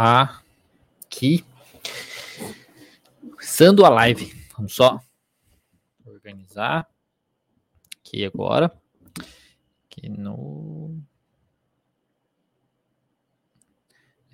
aqui. 0.00 1.44
Começando 3.20 3.84
a 3.84 3.90
live. 3.90 4.32
Vamos 4.56 4.74
só 4.74 4.98
organizar 6.06 6.88
aqui 7.98 8.24
agora. 8.24 8.72
Aqui 9.84 10.08
no. 10.08 10.98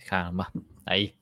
Caramba, 0.06 0.52
aí. 0.86 1.16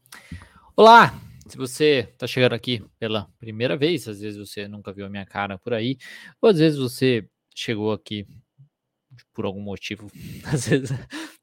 Olá! 0.76 1.18
Se 1.46 1.56
você 1.56 2.10
está 2.12 2.26
chegando 2.26 2.52
aqui 2.52 2.84
pela 2.98 3.30
primeira 3.38 3.78
vez, 3.78 4.06
às 4.06 4.20
vezes 4.20 4.38
você 4.38 4.68
nunca 4.68 4.92
viu 4.92 5.06
a 5.06 5.10
minha 5.10 5.24
cara 5.24 5.56
por 5.56 5.72
aí, 5.72 5.96
ou 6.42 6.50
às 6.50 6.58
vezes 6.58 6.78
você 6.78 7.26
chegou 7.54 7.92
aqui 7.92 8.26
por 9.32 9.46
algum 9.46 9.62
motivo, 9.62 10.10
às 10.44 10.68
vezes, 10.68 10.90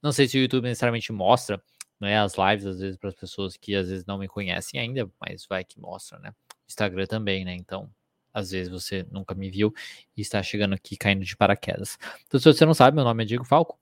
não 0.03 0.11
sei 0.11 0.27
se 0.27 0.37
o 0.37 0.41
YouTube 0.41 0.65
necessariamente 0.65 1.11
mostra 1.11 1.59
né, 2.01 2.19
as 2.19 2.33
lives, 2.35 2.65
às 2.65 2.79
vezes, 2.79 2.97
para 2.97 3.09
as 3.09 3.15
pessoas 3.15 3.55
que 3.55 3.75
às 3.75 3.87
vezes 3.87 4.05
não 4.05 4.17
me 4.17 4.27
conhecem 4.27 4.79
ainda, 4.79 5.09
mas 5.19 5.45
vai 5.45 5.63
que 5.63 5.79
mostra, 5.79 6.19
né? 6.19 6.33
Instagram 6.67 7.05
também, 7.05 7.45
né? 7.45 7.53
Então, 7.53 7.89
às 8.33 8.51
vezes 8.51 8.69
você 8.71 9.05
nunca 9.11 9.35
me 9.35 9.49
viu 9.49 9.73
e 10.17 10.21
está 10.21 10.41
chegando 10.41 10.73
aqui 10.73 10.97
caindo 10.97 11.23
de 11.23 11.37
paraquedas. 11.37 11.97
Então, 12.25 12.39
se 12.39 12.51
você 12.51 12.65
não 12.65 12.73
sabe, 12.73 12.95
meu 12.95 13.03
nome 13.03 13.23
é 13.23 13.25
Diego 13.25 13.45
Falco, 13.45 13.79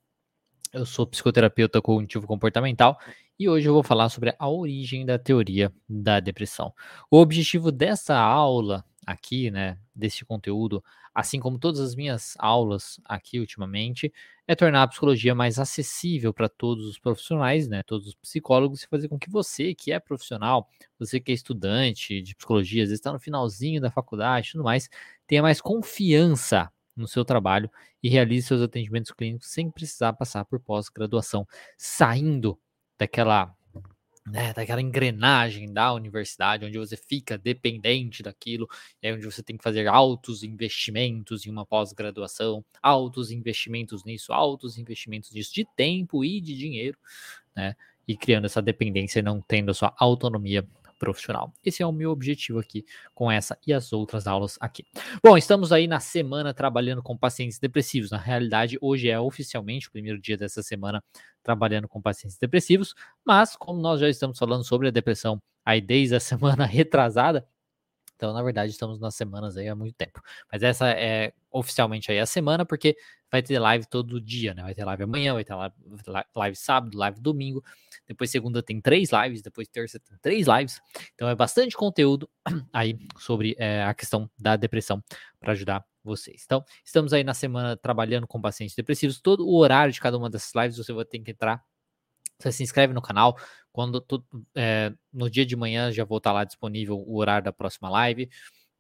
eu 0.74 0.86
sou 0.86 1.08
psicoterapeuta 1.08 1.82
cognitivo 1.82 2.28
comportamental 2.28 3.00
e 3.40 3.48
hoje 3.48 3.68
eu 3.68 3.74
vou 3.74 3.84
falar 3.84 4.10
sobre 4.10 4.36
a 4.38 4.50
origem 4.50 5.06
da 5.06 5.18
teoria 5.18 5.74
da 5.88 6.20
depressão. 6.20 6.74
O 7.10 7.18
objetivo 7.18 7.72
dessa 7.72 8.18
aula 8.18 8.84
aqui, 9.06 9.50
né, 9.50 9.78
desse 9.96 10.26
conteúdo, 10.26 10.84
assim 11.20 11.40
como 11.40 11.60
todas 11.60 11.80
as 11.80 11.96
minhas 11.96 12.36
aulas 12.40 13.00
aqui 13.06 13.40
ultimamente, 13.40 14.12
é 14.48 14.56
tornar 14.56 14.84
a 14.84 14.88
psicologia 14.88 15.36
mais 15.36 15.60
acessível 15.60 16.34
para 16.34 16.50
todos 16.50 16.86
os 16.86 16.98
profissionais, 16.98 17.68
né, 17.68 17.84
todos 17.84 18.08
os 18.08 18.16
psicólogos, 18.16 18.84
e 18.84 18.88
fazer 18.88 19.08
com 19.10 19.20
que 19.20 19.30
você 19.30 19.76
que 19.76 19.92
é 19.92 20.00
profissional, 20.00 20.68
você 20.98 21.20
que 21.20 21.32
é 21.32 21.36
estudante 21.36 22.22
de 22.22 22.36
psicologia, 22.36 22.84
às 22.84 22.90
vezes 22.90 23.00
está 23.00 23.12
no 23.12 23.20
finalzinho 23.20 23.82
da 23.82 23.92
faculdade 23.92 24.50
e 24.50 24.52
tudo 24.54 24.64
mais, 24.64 24.90
tenha 25.28 25.42
mais 25.42 25.62
confiança 25.62 26.72
no 26.96 27.08
seu 27.08 27.24
trabalho 27.26 27.70
e 28.02 28.10
realize 28.10 28.48
seus 28.48 28.62
atendimentos 28.62 29.12
clínicos 29.12 29.50
sem 29.50 29.70
precisar 29.70 30.14
passar 30.14 30.46
por 30.46 30.60
pós-graduação, 30.60 31.46
saindo 31.78 32.60
daquela 32.98 33.54
né, 34.32 34.54
daquela 34.54 34.82
engrenagem 34.82 35.72
da 35.72 35.94
universidade, 35.94 36.66
onde 36.66 36.78
você 36.78 36.96
fica 36.96 37.38
dependente 37.38 38.24
daquilo, 38.24 38.68
é 39.02 39.14
onde 39.14 39.26
você 39.26 39.42
tem 39.44 39.58
que 39.58 39.64
fazer 39.64 39.88
altos 39.88 40.44
investimentos 40.44 41.46
em 41.46 41.50
uma 41.50 41.66
pós-graduação, 41.66 42.64
altos 42.82 43.32
investimentos 43.32 44.04
nisso, 44.04 44.32
altos 44.32 44.78
investimentos 44.78 45.32
nisso, 45.32 45.54
de 45.54 45.66
tempo 45.76 46.24
e 46.24 46.40
de 46.40 46.56
dinheiro, 46.56 46.98
né, 47.56 47.76
e 48.08 48.16
criando 48.18 48.46
essa 48.46 48.62
dependência 48.62 49.20
e 49.20 49.24
não 49.24 49.42
tendo 49.42 49.72
a 49.72 49.74
sua 49.74 49.94
autonomia 49.98 50.68
profissional. 51.00 51.52
Esse 51.66 51.82
é 51.82 51.86
o 51.86 51.92
meu 51.92 52.12
objetivo 52.12 52.60
aqui 52.60 52.86
com 53.16 53.32
essa 53.32 53.58
e 53.66 53.74
as 53.74 53.92
outras 53.92 54.28
aulas 54.28 54.58
aqui. 54.60 54.86
Bom, 55.24 55.38
estamos 55.38 55.72
aí 55.72 55.88
na 55.88 56.00
semana 56.00 56.54
trabalhando 56.54 57.02
com 57.02 57.18
pacientes 57.18 57.58
depressivos. 57.58 58.12
Na 58.12 58.18
realidade, 58.18 58.78
hoje 58.82 59.10
é 59.10 59.20
oficialmente 59.20 59.88
o 59.88 59.92
primeiro 59.92 60.20
dia 60.20 60.38
dessa 60.38 60.62
semana 60.62 61.04
trabalhando 61.42 61.88
com 61.88 62.02
pacientes 62.02 62.38
depressivos, 62.38 62.94
mas 63.26 63.56
como 63.56 63.82
nós 63.82 64.02
já 64.02 64.10
estamos 64.10 64.38
falando 64.38 64.64
sobre 64.64 64.90
a 64.90 64.92
depressão 64.92 65.42
aí 65.66 65.82
desde 65.82 66.16
a 66.16 66.20
semana 66.20 66.66
retrasada, 66.66 67.48
então, 68.20 68.34
na 68.34 68.44
verdade, 68.44 68.70
estamos 68.70 69.00
nas 69.00 69.16
semanas 69.16 69.56
aí 69.56 69.70
há 69.70 69.76
muito 69.76 69.96
tempo. 69.96 70.22
Mas 70.52 70.62
essa 70.62 70.90
é 70.90 71.32
oficialmente 71.52 72.12
aí 72.12 72.20
a 72.20 72.26
semana, 72.26 72.66
porque 72.66 72.96
vai 73.32 73.42
ter 73.42 73.60
live 73.60 73.86
todo 73.88 74.20
dia, 74.20 74.54
né? 74.54 74.64
Vai 74.64 74.74
ter 74.74 74.84
live 74.86 75.04
amanhã, 75.04 75.34
vai 75.34 75.44
ter 75.44 75.54
live, 76.36 76.56
sábado, 76.56 76.98
live 76.98 77.20
domingo. 77.20 77.64
Depois 78.08 78.30
segunda 78.32 78.62
tem 78.62 78.82
três 78.82 79.10
lives, 79.12 79.42
depois 79.42 79.68
terça 79.68 80.00
tem 80.00 80.18
três 80.22 80.48
lives. 80.48 80.82
Então 81.14 81.28
é 81.30 81.36
bastante 81.36 81.76
conteúdo 81.76 82.30
aí 82.74 82.98
sobre 83.18 83.56
é, 83.58 83.84
a 83.84 83.94
questão 83.94 84.30
da 84.38 84.56
depressão 84.56 85.04
para 85.40 85.54
ajudar 85.54 85.86
vocês. 86.04 86.44
Então, 86.46 86.64
estamos 86.84 87.14
aí 87.14 87.24
na 87.24 87.34
semana 87.34 87.78
trabalhando 87.78 88.26
com 88.26 88.42
pacientes 88.42 88.76
depressivos. 88.76 89.22
Todo 89.22 89.46
o 89.46 89.56
horário 89.58 89.94
de 89.94 90.00
cada 90.00 90.18
uma 90.18 90.30
dessas 90.30 90.54
lives 90.56 90.78
você 90.78 90.94
vai 90.94 91.06
ter 91.06 91.20
que 91.20 91.32
entrar 91.32 91.64
você 92.40 92.52
se 92.52 92.64
inscreve 92.64 92.94
no 92.94 93.02
canal. 93.02 93.38
Quando 93.72 94.04
é, 94.56 94.94
no 95.14 95.30
dia 95.30 95.46
de 95.46 95.56
manhã 95.56 95.92
já 95.92 96.04
vou 96.04 96.18
estar 96.18 96.32
lá 96.32 96.44
disponível 96.44 96.98
o 96.98 97.18
horário 97.18 97.44
da 97.44 97.54
próxima 97.54 97.90
live. 97.90 98.30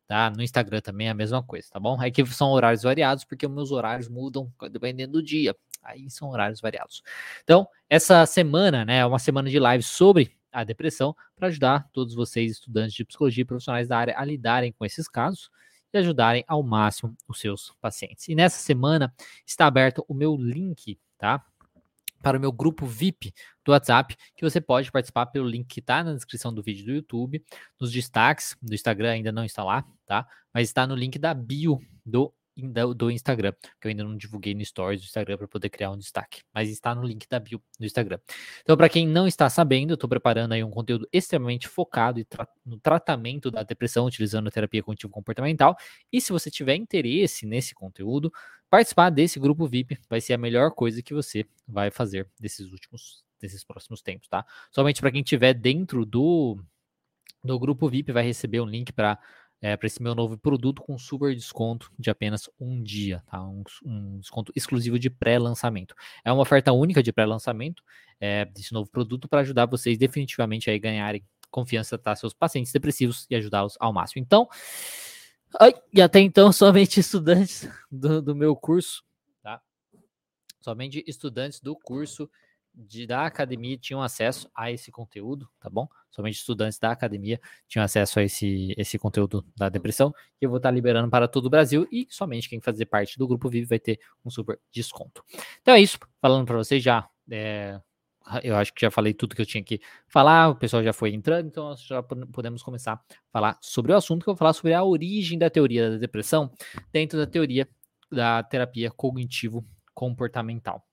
Tá? 0.10 0.32
No 0.32 0.42
Instagram 0.42 0.82
também 0.82 1.06
é 1.06 1.12
a 1.12 1.14
mesma 1.14 1.44
coisa, 1.44 1.68
tá 1.72 1.80
bom? 1.80 2.02
Aqui 2.02 2.26
são 2.26 2.50
horários 2.50 2.82
variados, 2.82 3.24
porque 3.24 3.48
meus 3.48 3.72
horários 3.72 4.10
mudam 4.10 4.52
dependendo 4.72 5.14
do 5.14 5.24
dia. 5.24 5.56
Aí 5.84 6.10
são 6.10 6.32
horários 6.32 6.60
variados. 6.60 7.04
Então, 7.44 7.68
essa 7.88 8.26
semana, 8.26 8.84
né, 8.84 8.98
é 8.98 9.06
uma 9.06 9.20
semana 9.20 9.48
de 9.48 9.60
live 9.60 9.84
sobre 9.84 10.36
a 10.52 10.64
depressão 10.64 11.16
para 11.36 11.50
ajudar 11.50 11.88
todos 11.94 12.16
vocês, 12.16 12.54
estudantes 12.54 12.96
de 12.96 13.06
psicologia 13.06 13.44
e 13.44 13.46
profissionais 13.46 13.88
da 13.88 14.00
área, 14.00 14.18
a 14.18 14.26
lidarem 14.26 14.72
com 14.72 14.84
esses 14.84 15.08
casos 15.08 15.52
e 15.94 15.98
ajudarem 16.00 16.44
ao 16.48 16.64
máximo 16.64 17.16
os 17.28 17.40
seus 17.40 17.72
pacientes. 17.80 18.28
E 18.28 18.34
nessa 18.34 18.58
semana 18.58 19.14
está 19.46 19.68
aberto 19.68 20.04
o 20.08 20.16
meu 20.16 20.36
link, 20.36 20.98
tá? 21.20 21.46
Para 22.22 22.38
o 22.38 22.42
meu 22.42 22.52
grupo 22.52 22.86
VIP 22.86 23.34
do 23.64 23.72
WhatsApp, 23.72 24.16
que 24.36 24.44
você 24.44 24.60
pode 24.60 24.92
participar 24.92 25.28
pelo 25.28 25.48
link 25.48 25.68
que 25.68 25.80
está 25.80 26.04
na 26.04 26.14
descrição 26.14 26.54
do 26.54 26.62
vídeo 26.62 26.86
do 26.86 26.92
YouTube, 26.92 27.44
nos 27.80 27.92
destaques 27.92 28.56
do 28.62 28.74
Instagram 28.74 29.12
ainda 29.12 29.32
não 29.32 29.44
está 29.44 29.64
lá, 29.64 29.86
tá? 30.06 30.28
Mas 30.54 30.68
está 30.70 30.86
no 30.88 30.96
link 30.96 31.18
da 31.20 31.34
bio 31.34 31.80
do 32.06 32.34
do 32.96 33.10
Instagram, 33.10 33.54
que 33.80 33.88
eu 33.88 33.90
ainda 33.90 34.04
não 34.04 34.18
divulguei 34.18 34.54
no 34.54 34.64
Stories 34.66 35.02
do 35.02 35.06
Instagram 35.06 35.38
para 35.38 35.48
poder 35.48 35.70
criar 35.70 35.92
um 35.92 35.98
destaque, 35.98 36.42
mas 36.54 36.70
está 36.70 36.94
no 36.94 37.04
link 37.04 37.28
da 37.30 37.40
bio 37.40 37.62
do 37.80 37.86
Instagram. 37.86 38.20
Então, 38.62 38.76
para 38.76 38.90
quem 38.90 39.08
não 39.08 39.28
está 39.28 39.50
sabendo, 39.50 39.92
eu 39.92 39.94
estou 39.96 40.10
preparando 40.10 40.54
aí 40.54 40.64
um 40.64 40.70
conteúdo 40.70 41.08
extremamente 41.12 41.68
focado 41.68 42.22
no 42.66 42.80
tratamento 42.80 43.50
da 43.50 43.64
depressão 43.64 44.06
utilizando 44.06 44.52
terapia 44.52 44.84
cognitivo 44.84 45.12
comportamental. 45.12 45.76
E 46.12 46.20
se 46.20 46.32
você 46.32 46.52
tiver 46.52 46.76
interesse 46.76 47.46
nesse 47.46 47.74
conteúdo, 47.74 48.32
participar 48.70 49.10
desse 49.10 49.40
grupo 49.40 49.68
VIP 49.68 49.98
vai 50.10 50.22
ser 50.22 50.34
a 50.34 50.38
melhor 50.38 50.72
coisa 50.72 51.02
que 51.02 51.14
você 51.14 51.46
vai 51.68 51.90
fazer 51.92 52.30
desses 52.40 52.72
últimos, 52.72 53.24
desses 53.40 53.64
próximos 53.64 54.02
tempos, 54.02 54.28
tá? 54.28 54.46
Somente 54.72 55.02
para 55.02 55.12
quem 55.12 55.22
estiver 55.22 55.54
dentro 55.54 56.06
do 56.06 56.58
do 57.42 57.58
grupo 57.58 57.90
VIP 57.90 58.12
vai 58.12 58.24
receber 58.24 58.60
um 58.60 58.66
link 58.66 58.92
para 58.92 59.18
é, 59.62 59.76
para 59.76 59.88
esse 59.88 60.02
meu 60.02 60.16
novo 60.16 60.38
produto 60.38 60.82
com 60.82 60.98
super 60.98 61.36
desconto 61.36 61.92
de 62.00 62.10
apenas 62.10 62.50
um 62.60 62.82
dia, 62.82 63.22
tá? 63.30 63.42
Um, 63.44 63.64
um 63.84 64.20
desconto 64.20 64.54
exclusivo 64.56 64.98
de 64.98 65.10
pré-lançamento. 65.10 65.94
É 66.24 66.32
uma 66.32 66.42
oferta 66.42 66.72
única 66.72 67.04
de 67.04 67.12
pré-lançamento 67.12 67.84
é, 68.20 68.46
desse 68.46 68.74
novo 68.74 68.90
produto 68.90 69.28
para 69.28 69.42
ajudar 69.42 69.66
vocês 69.66 69.98
definitivamente 69.98 70.70
a 70.70 70.78
ganharem 70.78 71.24
confiança, 71.52 71.98
tá? 71.98 72.16
Seus 72.16 72.34
pacientes 72.34 72.72
depressivos 72.72 73.26
e 73.30 73.36
ajudá-los 73.36 73.76
ao 73.80 73.92
máximo. 73.92 74.22
Então, 74.22 74.48
e 75.92 76.02
até 76.02 76.20
então, 76.20 76.52
somente 76.54 77.00
estudantes 77.00 77.68
do, 77.92 78.22
do 78.22 78.36
meu 78.36 78.56
curso, 78.56 79.04
tá? 79.42 79.62
Somente 80.62 81.04
estudantes 81.08 81.60
do 81.60 81.76
curso 81.76 82.30
de, 82.74 83.06
da 83.06 83.26
academia 83.26 83.78
tinham 83.78 84.02
acesso 84.02 84.50
a 84.56 84.72
esse 84.72 84.92
conteúdo, 84.92 85.50
tá 85.60 85.70
bom? 85.70 85.88
Somente 86.10 86.36
estudantes 86.36 86.80
da 86.80 86.92
academia 86.92 87.40
tinham 87.68 87.84
acesso 87.84 88.20
a 88.20 88.24
esse, 88.24 88.74
esse 88.78 88.98
conteúdo 88.98 89.46
da 89.56 89.70
depressão, 89.70 90.12
que 90.38 90.46
eu 90.46 90.50
vou 90.50 90.58
estar 90.58 90.72
liberando 90.72 91.10
para 91.10 91.28
todo 91.28 91.46
o 91.46 91.50
Brasil 91.50 91.88
e 91.92 92.08
somente 92.10 92.48
quem 92.48 92.62
fazer 92.62 92.86
parte 92.86 93.18
do 93.18 93.28
grupo 93.28 93.50
Vive 93.50 93.68
vai 93.68 93.80
ter 93.80 94.00
um 94.24 94.30
super 94.30 94.60
desconto. 94.72 95.24
Então 95.62 95.74
é 95.74 95.82
isso, 95.82 95.98
falando 96.22 96.46
para 96.46 96.58
vocês 96.58 96.82
já. 96.82 97.10
É, 97.30 97.80
eu 98.44 98.56
acho 98.56 98.74
que 98.74 98.82
já 98.82 98.92
falei 98.92 99.14
tudo 99.14 99.36
que 99.36 99.42
eu 99.42 99.46
tinha 99.46 99.64
que 99.64 99.82
falar, 100.08 100.50
o 100.50 100.56
pessoal 100.56 100.84
já 100.84 100.94
foi 100.94 101.14
entrando, 101.14 101.48
então 101.48 101.66
nós 101.66 101.82
já 101.82 102.04
podemos 102.04 102.62
começar 102.62 102.94
a 102.94 103.02
falar 103.32 103.58
sobre 103.62 103.92
o 103.92 103.96
assunto, 103.96 104.24
que 104.24 104.30
eu 104.30 104.34
vou 104.34 104.38
falar 104.38 104.54
sobre 104.54 104.74
a 104.74 104.84
origem 104.84 105.38
da 105.38 105.50
teoria 105.50 105.92
da 105.92 105.98
depressão 105.98 106.52
dentro 106.92 107.18
da 107.18 107.26
teoria 107.26 107.68
da 108.12 108.44
terapia 108.44 108.92
cognitivo-comportamental. 108.92 110.84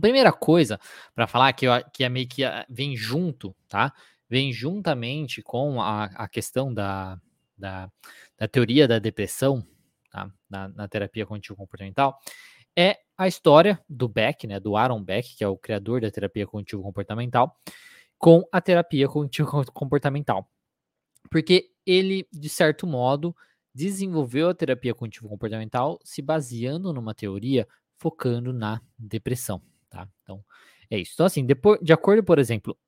Primeira 0.00 0.32
coisa 0.32 0.78
para 1.14 1.26
falar 1.26 1.52
que, 1.52 1.66
eu, 1.66 1.72
que 1.92 2.04
é 2.04 2.08
meio 2.08 2.28
que 2.28 2.42
vem 2.68 2.96
junto, 2.96 3.54
tá? 3.68 3.92
Vem 4.28 4.52
juntamente 4.52 5.42
com 5.42 5.80
a, 5.82 6.04
a 6.04 6.28
questão 6.28 6.72
da, 6.72 7.20
da, 7.58 7.90
da, 8.38 8.46
teoria 8.46 8.86
da 8.86 9.00
depressão, 9.00 9.66
tá? 10.10 10.30
Na, 10.48 10.68
na 10.68 10.86
terapia 10.86 11.26
cognitivo-comportamental, 11.26 12.16
é 12.76 12.98
a 13.16 13.28
história 13.28 13.78
do 13.88 14.08
Beck, 14.08 14.46
né? 14.46 14.58
Do 14.58 14.76
Aaron 14.76 15.02
Beck, 15.02 15.36
que 15.36 15.44
é 15.44 15.48
o 15.48 15.56
criador 15.56 16.00
da 16.00 16.10
terapia 16.10 16.46
cognitivo-comportamental, 16.46 17.56
com 18.18 18.42
a 18.50 18.60
terapia 18.60 19.08
cognitivo-comportamental. 19.08 20.48
Porque 21.30 21.70
ele, 21.86 22.26
de 22.32 22.48
certo 22.48 22.86
modo, 22.86 23.34
desenvolveu 23.74 24.48
a 24.48 24.54
terapia 24.54 24.94
cognitivo-comportamental 24.94 25.98
se 26.04 26.22
baseando 26.22 26.92
numa 26.92 27.14
teoria 27.14 27.68
focando 27.98 28.52
na 28.52 28.80
depressão 28.98 29.62
tá? 29.90 30.08
Então, 30.22 30.42
é 30.88 30.98
isso. 30.98 31.12
Então, 31.14 31.26
assim, 31.26 31.44
depois, 31.44 31.80
de 31.82 31.92
acordo, 31.92 32.22
por 32.22 32.38
exemplo, 32.38 32.78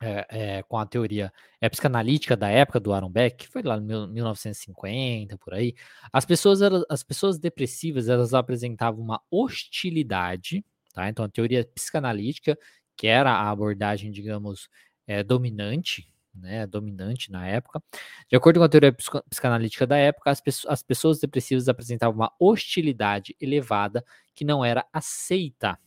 é, 0.00 0.26
é, 0.30 0.62
com 0.62 0.78
a 0.78 0.86
teoria 0.86 1.32
é, 1.60 1.68
psicanalítica 1.68 2.36
da 2.36 2.48
época 2.48 2.80
do 2.80 2.92
Aaron 2.92 3.10
Beck, 3.10 3.36
que 3.36 3.48
foi 3.48 3.62
lá 3.62 3.76
em 3.76 3.80
1950, 3.82 5.36
por 5.38 5.54
aí, 5.54 5.74
as 6.12 6.24
pessoas, 6.24 6.62
elas, 6.62 6.84
as 6.88 7.02
pessoas 7.02 7.38
depressivas, 7.38 8.08
elas 8.08 8.32
apresentavam 8.32 9.02
uma 9.02 9.20
hostilidade, 9.30 10.64
tá? 10.94 11.08
Então, 11.08 11.24
a 11.24 11.28
teoria 11.28 11.68
psicanalítica 11.74 12.58
que 12.96 13.06
era 13.06 13.32
a 13.32 13.50
abordagem, 13.50 14.10
digamos, 14.10 14.68
é, 15.06 15.22
dominante, 15.22 16.06
né, 16.34 16.66
dominante 16.66 17.32
na 17.32 17.46
época. 17.46 17.82
De 18.28 18.36
acordo 18.36 18.60
com 18.60 18.64
a 18.64 18.68
teoria 18.68 18.92
psicanalítica 18.92 19.86
da 19.86 19.96
época, 19.96 20.30
as, 20.30 20.40
pessoas, 20.40 20.72
as 20.72 20.82
pessoas 20.82 21.18
depressivas 21.18 21.66
apresentavam 21.68 22.14
uma 22.14 22.32
hostilidade 22.38 23.34
elevada 23.40 24.04
que 24.34 24.44
não 24.44 24.62
era 24.62 24.86
aceita, 24.92 25.78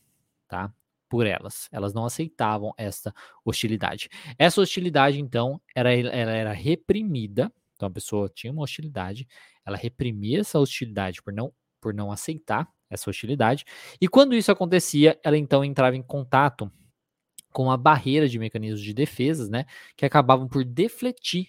tá? 0.48 0.72
Por 1.14 1.28
elas. 1.28 1.68
Elas 1.70 1.94
não 1.94 2.04
aceitavam 2.04 2.74
essa 2.76 3.14
hostilidade. 3.44 4.08
Essa 4.36 4.60
hostilidade, 4.60 5.20
então, 5.20 5.60
era, 5.72 5.94
ela 5.94 6.32
era 6.32 6.52
reprimida. 6.52 7.52
Então, 7.76 7.86
a 7.86 7.90
pessoa 7.92 8.28
tinha 8.28 8.52
uma 8.52 8.64
hostilidade, 8.64 9.24
ela 9.64 9.76
reprimia 9.76 10.40
essa 10.40 10.58
hostilidade 10.58 11.22
por 11.22 11.32
não, 11.32 11.52
por 11.80 11.94
não 11.94 12.10
aceitar 12.10 12.68
essa 12.90 13.08
hostilidade. 13.08 13.64
E 14.00 14.08
quando 14.08 14.34
isso 14.34 14.50
acontecia, 14.50 15.16
ela 15.22 15.38
então 15.38 15.64
entrava 15.64 15.94
em 15.94 16.02
contato 16.02 16.68
com 17.52 17.70
a 17.70 17.76
barreira 17.76 18.28
de 18.28 18.36
mecanismos 18.36 18.82
de 18.82 18.92
defesas, 18.92 19.48
né, 19.48 19.66
que 19.96 20.04
acabavam 20.04 20.48
por 20.48 20.64
defletir 20.64 21.46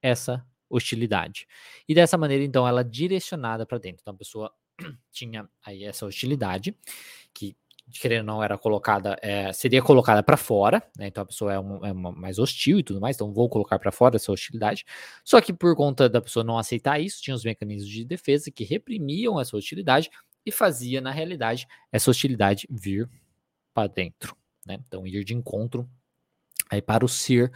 essa 0.00 0.46
hostilidade. 0.68 1.48
E 1.88 1.96
dessa 1.96 2.16
maneira, 2.16 2.44
então, 2.44 2.64
ela 2.64 2.82
é 2.82 2.84
direcionada 2.84 3.66
para 3.66 3.78
dentro. 3.78 4.02
Então, 4.02 4.14
a 4.14 4.18
pessoa 4.18 4.54
tinha 5.10 5.48
aí 5.66 5.82
essa 5.82 6.06
hostilidade, 6.06 6.78
que 7.34 7.56
querendo 7.90 8.28
ou 8.28 8.34
não 8.36 8.42
era 8.42 8.56
colocada, 8.58 9.16
é, 9.22 9.52
seria 9.52 9.82
colocada 9.82 10.22
para 10.22 10.36
fora, 10.36 10.82
né? 10.96 11.08
Então 11.08 11.22
a 11.22 11.26
pessoa 11.26 11.52
é, 11.52 11.58
uma, 11.58 11.88
é 11.88 11.92
uma 11.92 12.12
mais 12.12 12.38
hostil 12.38 12.78
e 12.78 12.82
tudo 12.82 13.00
mais, 13.00 13.16
então 13.16 13.32
vou 13.32 13.48
colocar 13.48 13.78
para 13.78 13.90
fora 13.92 14.16
essa 14.16 14.32
hostilidade. 14.32 14.84
Só 15.24 15.40
que 15.40 15.52
por 15.52 15.74
conta 15.76 16.08
da 16.08 16.20
pessoa 16.20 16.44
não 16.44 16.58
aceitar 16.58 17.00
isso, 17.00 17.22
tinha 17.22 17.34
os 17.34 17.44
mecanismos 17.44 17.90
de 17.90 18.04
defesa 18.04 18.50
que 18.50 18.64
reprimiam 18.64 19.40
essa 19.40 19.56
hostilidade 19.56 20.10
e 20.44 20.52
fazia, 20.52 21.00
na 21.00 21.10
realidade, 21.10 21.66
essa 21.92 22.10
hostilidade 22.10 22.66
vir 22.70 23.08
para 23.74 23.88
dentro 23.88 24.40
né? 24.70 24.78
Então, 24.86 25.06
ir 25.06 25.24
de 25.24 25.34
encontro 25.34 25.88
aí 26.70 26.80
para 26.80 27.04
o 27.04 27.08
ser 27.08 27.52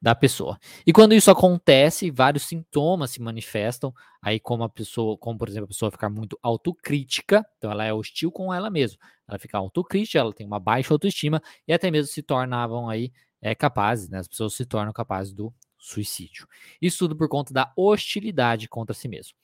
da 0.00 0.14
pessoa. 0.14 0.58
E 0.86 0.92
quando 0.92 1.14
isso 1.14 1.30
acontece, 1.30 2.10
vários 2.10 2.44
sintomas 2.44 3.10
se 3.10 3.22
manifestam, 3.22 3.92
aí 4.20 4.38
como 4.38 4.62
a 4.62 4.68
pessoa, 4.68 5.16
como 5.16 5.38
por 5.38 5.48
exemplo, 5.48 5.64
a 5.64 5.68
pessoa 5.68 5.90
ficar 5.90 6.10
muito 6.10 6.38
autocrítica, 6.42 7.44
então 7.56 7.70
ela 7.70 7.84
é 7.84 7.92
hostil 7.92 8.30
com 8.30 8.52
ela 8.52 8.70
mesma. 8.70 8.98
Ela 9.28 9.38
fica 9.38 9.58
autocrítica, 9.58 10.18
ela 10.18 10.32
tem 10.32 10.46
uma 10.46 10.60
baixa 10.60 10.92
autoestima 10.92 11.42
e 11.66 11.72
até 11.72 11.90
mesmo 11.90 12.12
se 12.12 12.22
tornavam 12.22 12.88
aí 12.88 13.12
é, 13.40 13.54
capazes, 13.54 14.08
né? 14.08 14.18
As 14.18 14.28
pessoas 14.28 14.54
se 14.54 14.64
tornam 14.64 14.92
capazes 14.92 15.32
do 15.32 15.52
suicídio. 15.78 16.46
Isso 16.80 16.98
tudo 16.98 17.16
por 17.16 17.28
conta 17.28 17.52
da 17.52 17.72
hostilidade 17.76 18.68
contra 18.68 18.94
si 18.94 19.06
mesmo. 19.06 19.34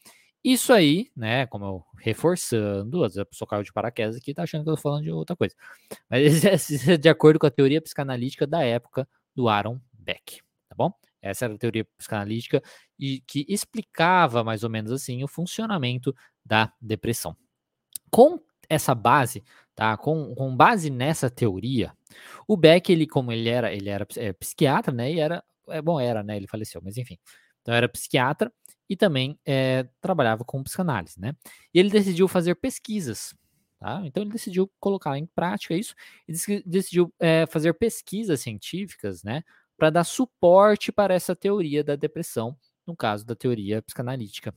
Isso 0.42 0.72
aí, 0.72 1.10
né, 1.14 1.46
como 1.46 1.64
eu 1.66 1.84
reforçando, 1.98 3.04
às 3.04 3.12
vezes 3.12 3.18
a 3.18 3.26
pessoa 3.26 3.46
caiu 3.46 3.62
de 3.62 3.72
paraquedas 3.72 4.16
aqui 4.16 4.32
tá 4.32 4.42
achando 4.42 4.64
que 4.64 4.70
eu 4.70 4.74
tô 4.74 4.80
falando 4.80 5.04
de 5.04 5.10
outra 5.10 5.36
coisa. 5.36 5.54
Mas 6.08 6.42
isso 6.42 6.48
é 6.90 6.96
de 6.96 7.08
acordo 7.10 7.38
com 7.38 7.46
a 7.46 7.50
teoria 7.50 7.80
psicanalítica 7.82 8.46
da 8.46 8.62
época 8.62 9.06
do 9.36 9.50
Aaron 9.50 9.78
Beck, 9.92 10.40
tá 10.66 10.74
bom? 10.74 10.92
Essa 11.20 11.44
era 11.44 11.54
a 11.54 11.58
teoria 11.58 11.84
psicanalítica 11.98 12.62
e 12.98 13.20
que 13.26 13.44
explicava 13.50 14.42
mais 14.42 14.64
ou 14.64 14.70
menos 14.70 14.90
assim 14.90 15.22
o 15.22 15.28
funcionamento 15.28 16.16
da 16.42 16.72
depressão. 16.80 17.36
Com 18.10 18.40
essa 18.66 18.94
base, 18.94 19.44
tá? 19.80 19.96
Com, 19.96 20.34
com 20.34 20.54
base 20.54 20.90
nessa 20.90 21.30
teoria, 21.30 21.96
o 22.46 22.54
Beck, 22.54 22.90
ele 22.90 23.06
como 23.06 23.32
ele 23.32 23.48
era, 23.48 23.72
ele 23.72 23.88
era 23.88 24.06
é, 24.18 24.30
psiquiatra, 24.30 24.92
né? 24.92 25.10
E 25.10 25.18
era, 25.18 25.42
é 25.70 25.80
bom, 25.80 25.98
era, 25.98 26.22
né? 26.22 26.36
Ele 26.36 26.46
faleceu, 26.46 26.82
mas 26.84 26.98
enfim. 26.98 27.16
Então 27.62 27.72
era 27.72 27.88
psiquiatra 27.88 28.52
e 28.90 28.94
também 28.94 29.38
é, 29.42 29.88
trabalhava 29.98 30.44
com 30.44 30.62
psicanálise, 30.62 31.18
né? 31.18 31.34
E 31.72 31.78
ele 31.78 31.88
decidiu 31.88 32.28
fazer 32.28 32.56
pesquisas, 32.56 33.34
tá? 33.78 34.02
Então 34.04 34.22
ele 34.22 34.32
decidiu 34.32 34.70
colocar 34.78 35.16
em 35.16 35.24
prática 35.24 35.74
isso 35.74 35.94
e 36.28 36.62
decidiu 36.66 37.10
é, 37.18 37.46
fazer 37.46 37.72
pesquisas 37.72 38.38
científicas, 38.38 39.22
né? 39.22 39.42
Para 39.78 39.88
dar 39.88 40.04
suporte 40.04 40.92
para 40.92 41.14
essa 41.14 41.34
teoria 41.34 41.82
da 41.82 41.96
depressão, 41.96 42.54
no 42.86 42.94
caso 42.94 43.24
da 43.24 43.34
teoria 43.34 43.80
psicanalítica 43.80 44.54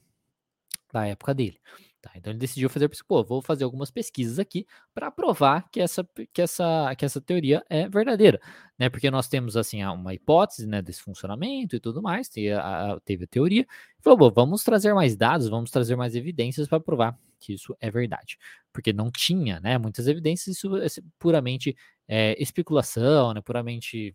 da 0.91 1.07
época 1.07 1.33
dele. 1.33 1.61
Tá, 2.03 2.11
então 2.17 2.33
ele 2.33 2.39
decidiu 2.39 2.69
fazer, 2.69 2.91
pô, 3.07 3.23
vou 3.23 3.41
fazer 3.41 3.63
algumas 3.63 3.89
pesquisas 3.89 4.37
aqui 4.37 4.67
para 4.93 5.09
provar 5.09 5.69
que 5.71 5.79
essa, 5.79 6.05
que, 6.33 6.41
essa, 6.41 6.93
que 6.97 7.05
essa 7.05 7.21
teoria 7.21 7.63
é 7.69 7.87
verdadeira, 7.87 8.41
né? 8.77 8.89
Porque 8.89 9.09
nós 9.09 9.29
temos 9.29 9.55
assim 9.55 9.81
uma 9.85 10.13
hipótese, 10.13 10.67
né, 10.67 10.81
desse 10.81 11.01
funcionamento 11.01 11.77
e 11.77 11.79
tudo 11.79 12.01
mais, 12.01 12.27
teve 12.27 12.51
a, 12.51 12.99
teve 13.05 13.23
a 13.23 13.27
teoria, 13.27 13.65
falou, 14.01 14.17
bom, 14.17 14.31
vamos 14.31 14.65
trazer 14.65 14.93
mais 14.93 15.15
dados, 15.15 15.47
vamos 15.47 15.71
trazer 15.71 15.95
mais 15.95 16.13
evidências 16.13 16.67
para 16.67 16.77
provar 16.77 17.17
que 17.39 17.53
isso 17.53 17.73
é 17.79 17.89
verdade, 17.89 18.37
porque 18.73 18.91
não 18.91 19.09
tinha, 19.09 19.61
né, 19.61 19.77
muitas 19.77 20.05
evidências, 20.05 20.57
isso 20.57 20.75
é 20.75 20.87
puramente 21.17 21.73
é, 22.05 22.35
especulação, 22.37 23.33
né, 23.33 23.39
puramente 23.39 24.13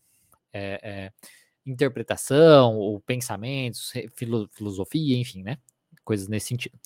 é, 0.52 0.80
é, 0.82 1.12
interpretação 1.64 2.76
ou 2.76 3.00
pensamentos, 3.00 3.90
filo, 4.14 4.46
filosofia, 4.52 5.16
enfim, 5.16 5.42
né, 5.42 5.56
coisas 6.04 6.28
nesse 6.28 6.48
sentido. 6.48 6.78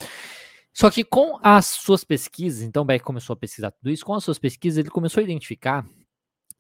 Só 0.72 0.90
que 0.90 1.04
com 1.04 1.38
as 1.42 1.66
suas 1.66 2.02
pesquisas, 2.02 2.62
então 2.62 2.84
Beck 2.84 3.04
começou 3.04 3.34
a 3.34 3.36
pesquisar 3.36 3.70
tudo 3.70 3.90
isso, 3.90 4.04
com 4.04 4.14
as 4.14 4.24
suas 4.24 4.38
pesquisas 4.38 4.78
ele 4.78 4.90
começou 4.90 5.20
a 5.20 5.24
identificar 5.24 5.86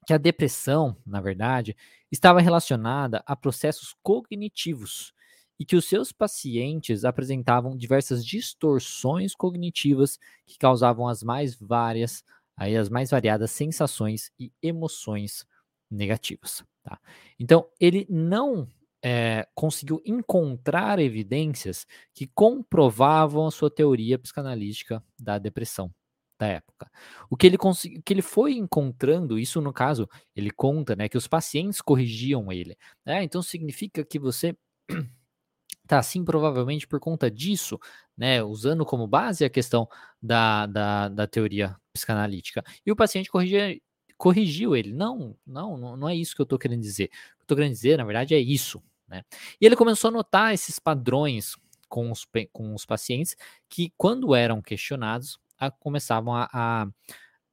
que 0.06 0.12
a 0.12 0.18
depressão, 0.18 0.96
na 1.06 1.20
verdade, 1.20 1.76
estava 2.10 2.40
relacionada 2.40 3.22
a 3.24 3.34
processos 3.36 3.94
cognitivos 4.02 5.14
e 5.58 5.64
que 5.64 5.76
os 5.76 5.84
seus 5.84 6.12
pacientes 6.12 7.04
apresentavam 7.04 7.76
diversas 7.76 8.26
distorções 8.26 9.34
cognitivas 9.34 10.18
que 10.44 10.58
causavam 10.58 11.06
as 11.06 11.22
mais 11.22 11.54
várias, 11.54 12.24
aí 12.56 12.76
as 12.76 12.88
mais 12.88 13.10
variadas 13.10 13.50
sensações 13.52 14.30
e 14.38 14.52
emoções 14.60 15.46
negativas. 15.90 16.64
Tá? 16.82 16.98
Então, 17.38 17.66
ele 17.78 18.06
não 18.10 18.68
é, 19.02 19.46
conseguiu 19.54 20.00
encontrar 20.04 20.98
evidências 20.98 21.86
que 22.14 22.26
comprovavam 22.26 23.46
a 23.46 23.50
sua 23.50 23.70
teoria 23.70 24.18
psicanalítica 24.18 25.02
da 25.18 25.38
depressão 25.38 25.92
da 26.38 26.46
época. 26.46 26.90
O 27.30 27.36
que 27.36 27.46
ele 27.46 27.58
consegui, 27.58 28.02
que 28.02 28.12
ele 28.12 28.22
foi 28.22 28.54
encontrando, 28.54 29.38
isso 29.38 29.60
no 29.60 29.72
caso, 29.72 30.08
ele 30.34 30.50
conta, 30.50 30.96
né, 30.96 31.08
que 31.08 31.16
os 31.16 31.28
pacientes 31.28 31.80
corrigiam 31.80 32.52
ele. 32.52 32.76
Né? 33.04 33.22
Então 33.24 33.42
significa 33.42 34.04
que 34.04 34.18
você 34.18 34.56
tá 35.86 35.98
assim 35.98 36.24
provavelmente 36.24 36.86
por 36.86 37.00
conta 37.00 37.30
disso, 37.30 37.78
né, 38.16 38.42
usando 38.42 38.84
como 38.84 39.06
base 39.06 39.44
a 39.44 39.50
questão 39.50 39.88
da, 40.20 40.66
da, 40.66 41.08
da 41.08 41.26
teoria 41.26 41.76
psicanalítica. 41.92 42.64
E 42.86 42.90
o 42.92 42.96
paciente 42.96 43.30
corrigia, 43.30 43.78
corrigiu 44.16 44.76
ele. 44.76 44.92
Não, 44.92 45.36
não, 45.46 45.96
não 45.96 46.08
é 46.08 46.14
isso 46.14 46.34
que 46.34 46.40
eu 46.40 46.44
estou 46.44 46.58
querendo 46.58 46.80
dizer. 46.80 47.06
O 47.06 47.08
que 47.08 47.40
eu 47.40 47.44
estou 47.44 47.56
querendo 47.56 47.72
dizer, 47.72 47.98
na 47.98 48.04
verdade, 48.04 48.34
é 48.34 48.38
isso. 48.38 48.82
Né? 49.12 49.22
E 49.60 49.66
ele 49.66 49.76
começou 49.76 50.08
a 50.08 50.12
notar 50.12 50.54
esses 50.54 50.78
padrões 50.78 51.54
com 51.86 52.10
os, 52.10 52.26
com 52.50 52.74
os 52.74 52.86
pacientes 52.86 53.36
que, 53.68 53.92
quando 53.98 54.34
eram 54.34 54.62
questionados, 54.62 55.38
a, 55.58 55.70
começavam 55.70 56.34
a, 56.34 56.48
a, 56.50 56.86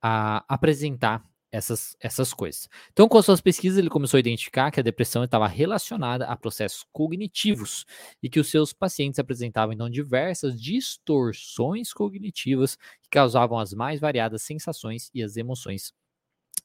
a, 0.01 0.45
apresentar 0.47 1.21
essas, 1.51 1.97
essas 1.99 2.33
coisas. 2.33 2.69
Então, 2.93 3.09
com 3.09 3.21
suas 3.21 3.41
pesquisas, 3.41 3.77
ele 3.77 3.89
começou 3.89 4.17
a 4.17 4.21
identificar 4.21 4.71
que 4.71 4.79
a 4.79 4.83
depressão 4.83 5.25
estava 5.25 5.47
relacionada 5.47 6.25
a 6.25 6.37
processos 6.37 6.85
cognitivos 6.93 7.85
e 8.23 8.29
que 8.29 8.39
os 8.39 8.49
seus 8.49 8.71
pacientes 8.71 9.19
apresentavam, 9.19 9.73
então, 9.73 9.89
diversas 9.89 10.61
distorções 10.61 11.91
cognitivas 11.91 12.77
que 13.03 13.09
causavam 13.11 13.59
as 13.59 13.73
mais 13.73 13.99
variadas 13.99 14.43
sensações 14.43 15.09
e 15.13 15.21
as 15.21 15.35
emoções 15.35 15.91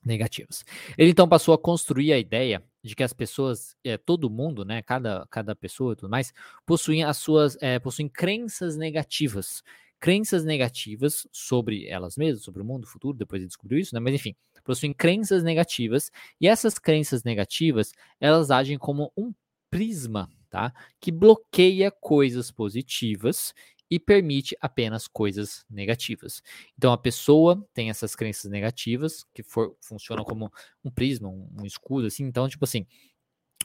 negativas. 0.04 0.64
Ele 0.96 1.10
então 1.10 1.28
passou 1.28 1.54
a 1.54 1.58
construir 1.58 2.12
a 2.12 2.18
ideia 2.18 2.62
de 2.84 2.94
que 2.94 3.02
as 3.02 3.12
pessoas, 3.14 3.74
é, 3.82 3.96
todo 3.96 4.28
mundo, 4.28 4.64
né, 4.64 4.82
cada, 4.82 5.26
cada 5.30 5.56
pessoa 5.56 5.94
e 5.94 5.96
tudo 5.96 6.10
mais, 6.10 6.32
possuem 6.66 7.02
as 7.02 7.16
suas, 7.16 7.56
é, 7.62 7.78
possuem 7.78 8.08
crenças 8.08 8.76
negativas, 8.76 9.62
crenças 9.98 10.44
negativas 10.44 11.26
sobre 11.32 11.86
elas 11.88 12.16
mesmas, 12.16 12.44
sobre 12.44 12.60
o 12.60 12.64
mundo 12.64 12.86
futuro, 12.86 13.16
depois 13.16 13.40
ele 13.40 13.48
descobriu 13.48 13.78
isso, 13.78 13.94
né, 13.94 14.00
mas 14.00 14.14
enfim, 14.14 14.36
possuem 14.62 14.92
crenças 14.92 15.42
negativas, 15.42 16.10
e 16.38 16.46
essas 16.46 16.78
crenças 16.78 17.24
negativas, 17.24 17.92
elas 18.20 18.50
agem 18.50 18.76
como 18.76 19.10
um 19.16 19.32
prisma, 19.70 20.28
tá, 20.50 20.72
que 21.00 21.10
bloqueia 21.10 21.90
coisas 21.90 22.50
positivas 22.50 23.54
e 23.90 23.98
permite 23.98 24.56
apenas 24.60 25.06
coisas 25.06 25.64
negativas. 25.68 26.42
Então 26.76 26.92
a 26.92 26.98
pessoa 26.98 27.66
tem 27.74 27.90
essas 27.90 28.14
crenças 28.16 28.50
negativas 28.50 29.24
que 29.34 29.42
for, 29.42 29.76
funcionam 29.80 30.24
como 30.24 30.50
um 30.84 30.90
prisma, 30.90 31.28
um, 31.28 31.48
um 31.60 31.66
escudo, 31.66 32.06
assim. 32.06 32.24
Então, 32.24 32.48
tipo 32.48 32.64
assim, 32.64 32.86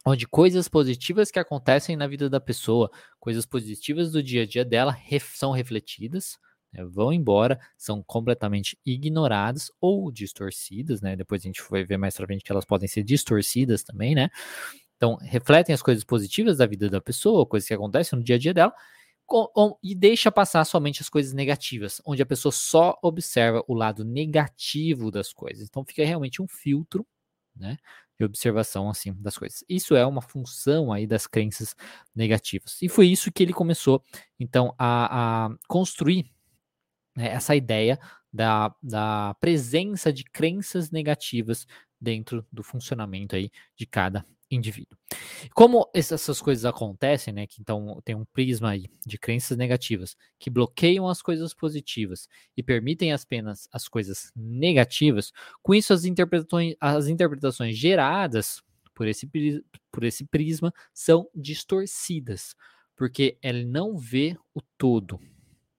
onde 0.05 0.27
coisas 0.27 0.67
positivas 0.67 1.31
que 1.31 1.39
acontecem 1.39 1.95
na 1.95 2.07
vida 2.07 2.29
da 2.29 2.39
pessoa, 2.39 2.89
coisas 3.19 3.45
positivas 3.45 4.11
do 4.11 4.21
dia 4.23 4.43
a 4.43 4.45
dia 4.45 4.65
dela 4.65 4.91
ref, 4.91 5.35
são 5.35 5.51
refletidas, 5.51 6.38
né, 6.71 6.83
vão 6.85 7.11
embora, 7.11 7.59
são 7.77 8.03
completamente 8.03 8.77
ignoradas 8.85 9.71
ou 9.81 10.11
distorcidas, 10.11 11.01
né? 11.01 11.15
Depois 11.15 11.41
a 11.41 11.45
gente 11.47 11.61
vai 11.69 11.83
ver 11.83 11.97
mais 11.97 12.15
pra 12.15 12.27
frente 12.27 12.43
que 12.43 12.51
elas 12.51 12.65
podem 12.65 12.88
ser 12.88 13.03
distorcidas 13.03 13.83
também, 13.83 14.13
né? 14.15 14.29
Então, 14.97 15.17
refletem 15.21 15.73
as 15.73 15.81
coisas 15.81 16.03
positivas 16.03 16.57
da 16.57 16.65
vida 16.65 16.89
da 16.89 17.01
pessoa, 17.01 17.45
coisas 17.45 17.67
que 17.67 17.73
acontecem 17.73 18.19
no 18.19 18.23
dia 18.23 18.35
a 18.35 18.39
dia 18.39 18.53
dela, 18.53 18.73
e 19.83 19.95
deixa 19.95 20.31
passar 20.31 20.65
somente 20.65 21.01
as 21.01 21.09
coisas 21.09 21.33
negativas, 21.33 22.01
onde 22.05 22.21
a 22.21 22.25
pessoa 22.25 22.51
só 22.51 22.98
observa 23.01 23.63
o 23.67 23.74
lado 23.74 24.03
negativo 24.03 25.12
das 25.12 25.33
coisas. 25.33 25.67
Então 25.67 25.86
fica 25.86 26.05
realmente 26.05 26.41
um 26.41 26.48
filtro, 26.48 27.05
né? 27.55 27.77
De 28.17 28.25
observação 28.25 28.89
assim 28.89 29.13
das 29.13 29.38
coisas. 29.38 29.63
Isso 29.69 29.95
é 29.95 30.05
uma 30.05 30.21
função 30.21 30.91
aí 30.91 31.07
das 31.07 31.25
crenças 31.25 31.75
negativas. 32.13 32.81
E 32.81 32.89
foi 32.89 33.07
isso 33.07 33.31
que 33.31 33.43
ele 33.43 33.53
começou, 33.53 34.03
então, 34.39 34.74
a, 34.77 35.45
a 35.45 35.55
construir 35.67 36.29
né, 37.15 37.27
essa 37.29 37.55
ideia 37.55 38.00
da, 38.31 38.75
da 38.81 39.36
presença 39.39 40.12
de 40.12 40.24
crenças 40.24 40.91
negativas 40.91 41.65
dentro 42.00 42.45
do 42.51 42.63
funcionamento 42.63 43.36
aí 43.36 43.51
de 43.75 43.86
cada 43.86 44.25
indivíduo. 44.50 44.98
Como 45.53 45.89
essas 45.94 46.41
coisas 46.41 46.65
acontecem, 46.65 47.34
né? 47.34 47.46
Que 47.46 47.62
então 47.62 48.01
tem 48.03 48.15
um 48.15 48.25
prisma 48.25 48.72
aí 48.72 48.86
de 49.06 49.18
crenças 49.18 49.58
negativas 49.58 50.15
que 50.39 50.50
bloqueiam 50.50 51.08
as 51.08 51.22
coisas 51.22 51.53
positivas 51.53 52.27
e 52.58 52.63
permitem 52.63 53.13
apenas 53.13 53.68
as 53.72 53.88
coisas 53.88 54.32
negativas. 54.36 55.32
Com 55.62 55.74
isso, 55.74 55.94
as 55.94 56.06
interpretações, 56.06 56.75
as 56.79 57.08
interpretações 57.08 57.77
geradas 57.77 58.62
por 58.94 59.08
esse, 59.08 59.29
por 59.91 60.03
esse 60.03 60.25
prisma 60.25 60.74
são 60.94 61.29
distorcidas, 61.34 62.56
porque 62.96 63.38
ele 63.41 63.63
não 63.63 63.98
vê 63.98 64.36
o 64.53 64.62
todo, 64.77 65.20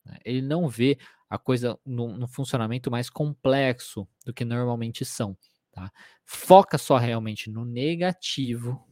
né? 0.06 0.18
ele 0.24 0.40
não 0.40 0.66
vê 0.68 0.96
a 1.28 1.38
coisa 1.38 1.78
no, 1.84 2.16
no 2.16 2.26
funcionamento 2.26 2.90
mais 2.90 3.10
complexo 3.10 4.08
do 4.24 4.32
que 4.32 4.44
normalmente 4.44 5.04
são. 5.04 5.36
Tá? 5.80 5.92
Foca 6.26 6.76
só 6.76 6.98
realmente 6.98 7.50
no 7.50 7.64
negativo, 7.64 8.84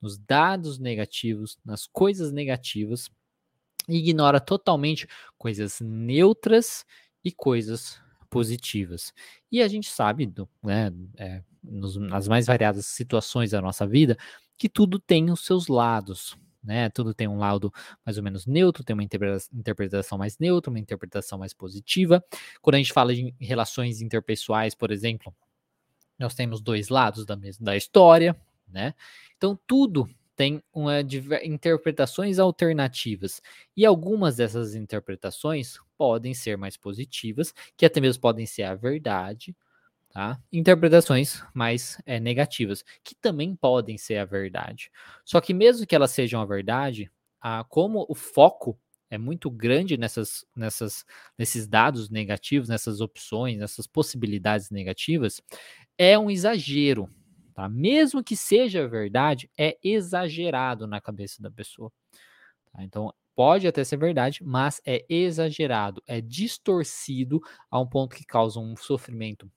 nos 0.00 0.16
dados 0.16 0.78
negativos, 0.78 1.58
nas 1.64 1.88
coisas 1.88 2.30
negativas, 2.30 3.10
ignora 3.88 4.40
totalmente 4.40 5.08
coisas 5.36 5.80
neutras 5.80 6.84
e 7.24 7.32
coisas 7.32 8.00
positivas. 8.30 9.12
E 9.50 9.60
a 9.60 9.66
gente 9.66 9.90
sabe, 9.90 10.26
do, 10.26 10.48
né, 10.62 10.92
é, 11.16 11.42
nos, 11.62 11.96
nas 11.96 12.28
mais 12.28 12.46
variadas 12.46 12.86
situações 12.86 13.50
da 13.50 13.60
nossa 13.60 13.84
vida, 13.84 14.16
que 14.56 14.68
tudo 14.68 15.00
tem 15.00 15.32
os 15.32 15.44
seus 15.44 15.66
lados. 15.66 16.36
Né? 16.62 16.88
Tudo 16.90 17.12
tem 17.12 17.26
um 17.26 17.38
lado 17.38 17.72
mais 18.06 18.16
ou 18.16 18.22
menos 18.22 18.46
neutro, 18.46 18.84
tem 18.84 18.94
uma 18.94 19.02
interpretação 19.02 20.16
mais 20.16 20.38
neutra, 20.38 20.70
uma 20.70 20.78
interpretação 20.78 21.38
mais 21.38 21.52
positiva. 21.52 22.24
Quando 22.62 22.76
a 22.76 22.78
gente 22.78 22.92
fala 22.92 23.14
de 23.14 23.34
relações 23.40 24.00
interpessoais, 24.00 24.74
por 24.76 24.92
exemplo, 24.92 25.34
nós 26.18 26.34
temos 26.34 26.60
dois 26.60 26.88
lados 26.88 27.24
da, 27.24 27.36
da 27.60 27.76
história, 27.76 28.36
né? 28.68 28.94
Então 29.36 29.58
tudo 29.66 30.08
tem 30.36 30.62
uma, 30.72 31.00
interpretações 31.42 32.38
alternativas 32.38 33.40
e 33.76 33.86
algumas 33.86 34.36
dessas 34.36 34.74
interpretações 34.74 35.78
podem 35.96 36.34
ser 36.34 36.56
mais 36.56 36.76
positivas, 36.76 37.54
que 37.76 37.86
até 37.86 38.00
mesmo 38.00 38.20
podem 38.20 38.46
ser 38.46 38.64
a 38.64 38.74
verdade, 38.74 39.54
tá? 40.12 40.40
Interpretações 40.52 41.42
mais 41.54 42.00
é, 42.04 42.18
negativas, 42.18 42.84
que 43.02 43.14
também 43.14 43.54
podem 43.54 43.96
ser 43.96 44.16
a 44.16 44.24
verdade. 44.24 44.90
Só 45.24 45.40
que 45.40 45.54
mesmo 45.54 45.86
que 45.86 45.94
elas 45.94 46.10
sejam 46.10 46.40
a 46.40 46.46
verdade, 46.46 47.10
a, 47.40 47.64
como 47.64 48.04
o 48.08 48.14
foco 48.14 48.78
é 49.10 49.18
muito 49.18 49.48
grande 49.48 49.96
nessas, 49.96 50.44
nessas, 50.56 51.04
nesses 51.38 51.68
dados 51.68 52.10
negativos, 52.10 52.68
nessas 52.68 53.00
opções, 53.00 53.56
nessas 53.58 53.86
possibilidades 53.86 54.70
negativas, 54.70 55.40
é 55.98 56.18
um 56.18 56.30
exagero, 56.30 57.08
tá? 57.54 57.68
Mesmo 57.68 58.22
que 58.22 58.36
seja 58.36 58.88
verdade, 58.88 59.50
é 59.58 59.76
exagerado 59.82 60.86
na 60.86 61.00
cabeça 61.00 61.40
da 61.42 61.50
pessoa. 61.50 61.92
Tá? 62.72 62.82
Então, 62.82 63.12
pode 63.34 63.66
até 63.66 63.82
ser 63.84 63.96
verdade, 63.96 64.42
mas 64.44 64.80
é 64.86 65.04
exagerado, 65.08 66.02
é 66.06 66.20
distorcido 66.20 67.40
a 67.70 67.80
um 67.80 67.86
ponto 67.86 68.16
que 68.16 68.24
causa 68.24 68.60
um 68.60 68.76
sofrimento 68.76 69.50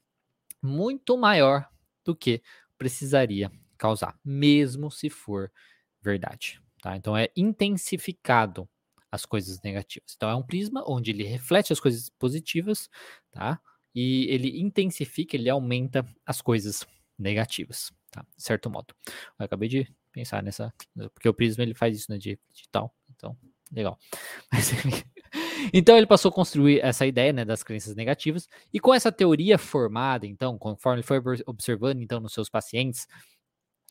muito 0.62 1.18
maior 1.18 1.68
do 2.04 2.16
que 2.16 2.42
precisaria 2.78 3.52
causar, 3.78 4.20
mesmo 4.24 4.90
se 4.90 5.10
for 5.10 5.52
verdade. 6.02 6.62
Tá? 6.82 6.96
Então, 6.96 7.16
é 7.16 7.30
intensificado 7.36 8.68
as 9.12 9.26
coisas 9.26 9.62
negativas. 9.62 10.14
Então, 10.16 10.30
é 10.30 10.36
um 10.36 10.44
prisma 10.44 10.84
onde 10.88 11.12
ele 11.12 11.24
reflete 11.24 11.72
as 11.72 11.80
coisas 11.80 12.10
positivas, 12.10 12.90
tá? 13.32 13.60
E 13.94 14.26
ele 14.30 14.60
intensifica, 14.60 15.36
ele 15.36 15.50
aumenta 15.50 16.06
as 16.26 16.42
coisas 16.42 16.86
negativas, 17.18 17.92
tá? 18.12 18.26
De 18.36 18.44
certo 18.44 18.70
modo. 18.70 18.94
Eu 19.40 19.46
acabei 19.46 19.68
de 19.68 19.88
pensar 20.12 20.42
nessa, 20.44 20.74
porque 21.14 21.30
o 21.30 21.34
Prisma 21.34 21.64
ele 21.64 21.74
faz 21.74 21.98
isso, 21.98 22.12
né, 22.12 22.18
de 22.18 22.40
digital, 22.52 22.94
então, 23.16 23.38
legal. 23.72 23.98
Mas, 24.52 24.72
então 25.74 25.98
ele 25.98 26.08
passou 26.08 26.30
a 26.30 26.34
construir 26.34 26.80
essa 26.80 27.06
ideia, 27.06 27.34
né, 27.34 27.46
das 27.46 27.64
crenças 27.64 27.96
negativas, 27.96 28.48
e 28.74 28.80
com 28.80 28.94
essa 28.94 29.12
teoria 29.12 29.58
formada, 29.58 30.26
então, 30.26 30.58
conforme 30.58 31.00
ele 31.00 31.08
foi 31.08 31.20
observando, 31.46 32.02
então, 32.02 32.20
nos 32.20 32.34
seus 32.34 32.50
pacientes, 32.50 33.08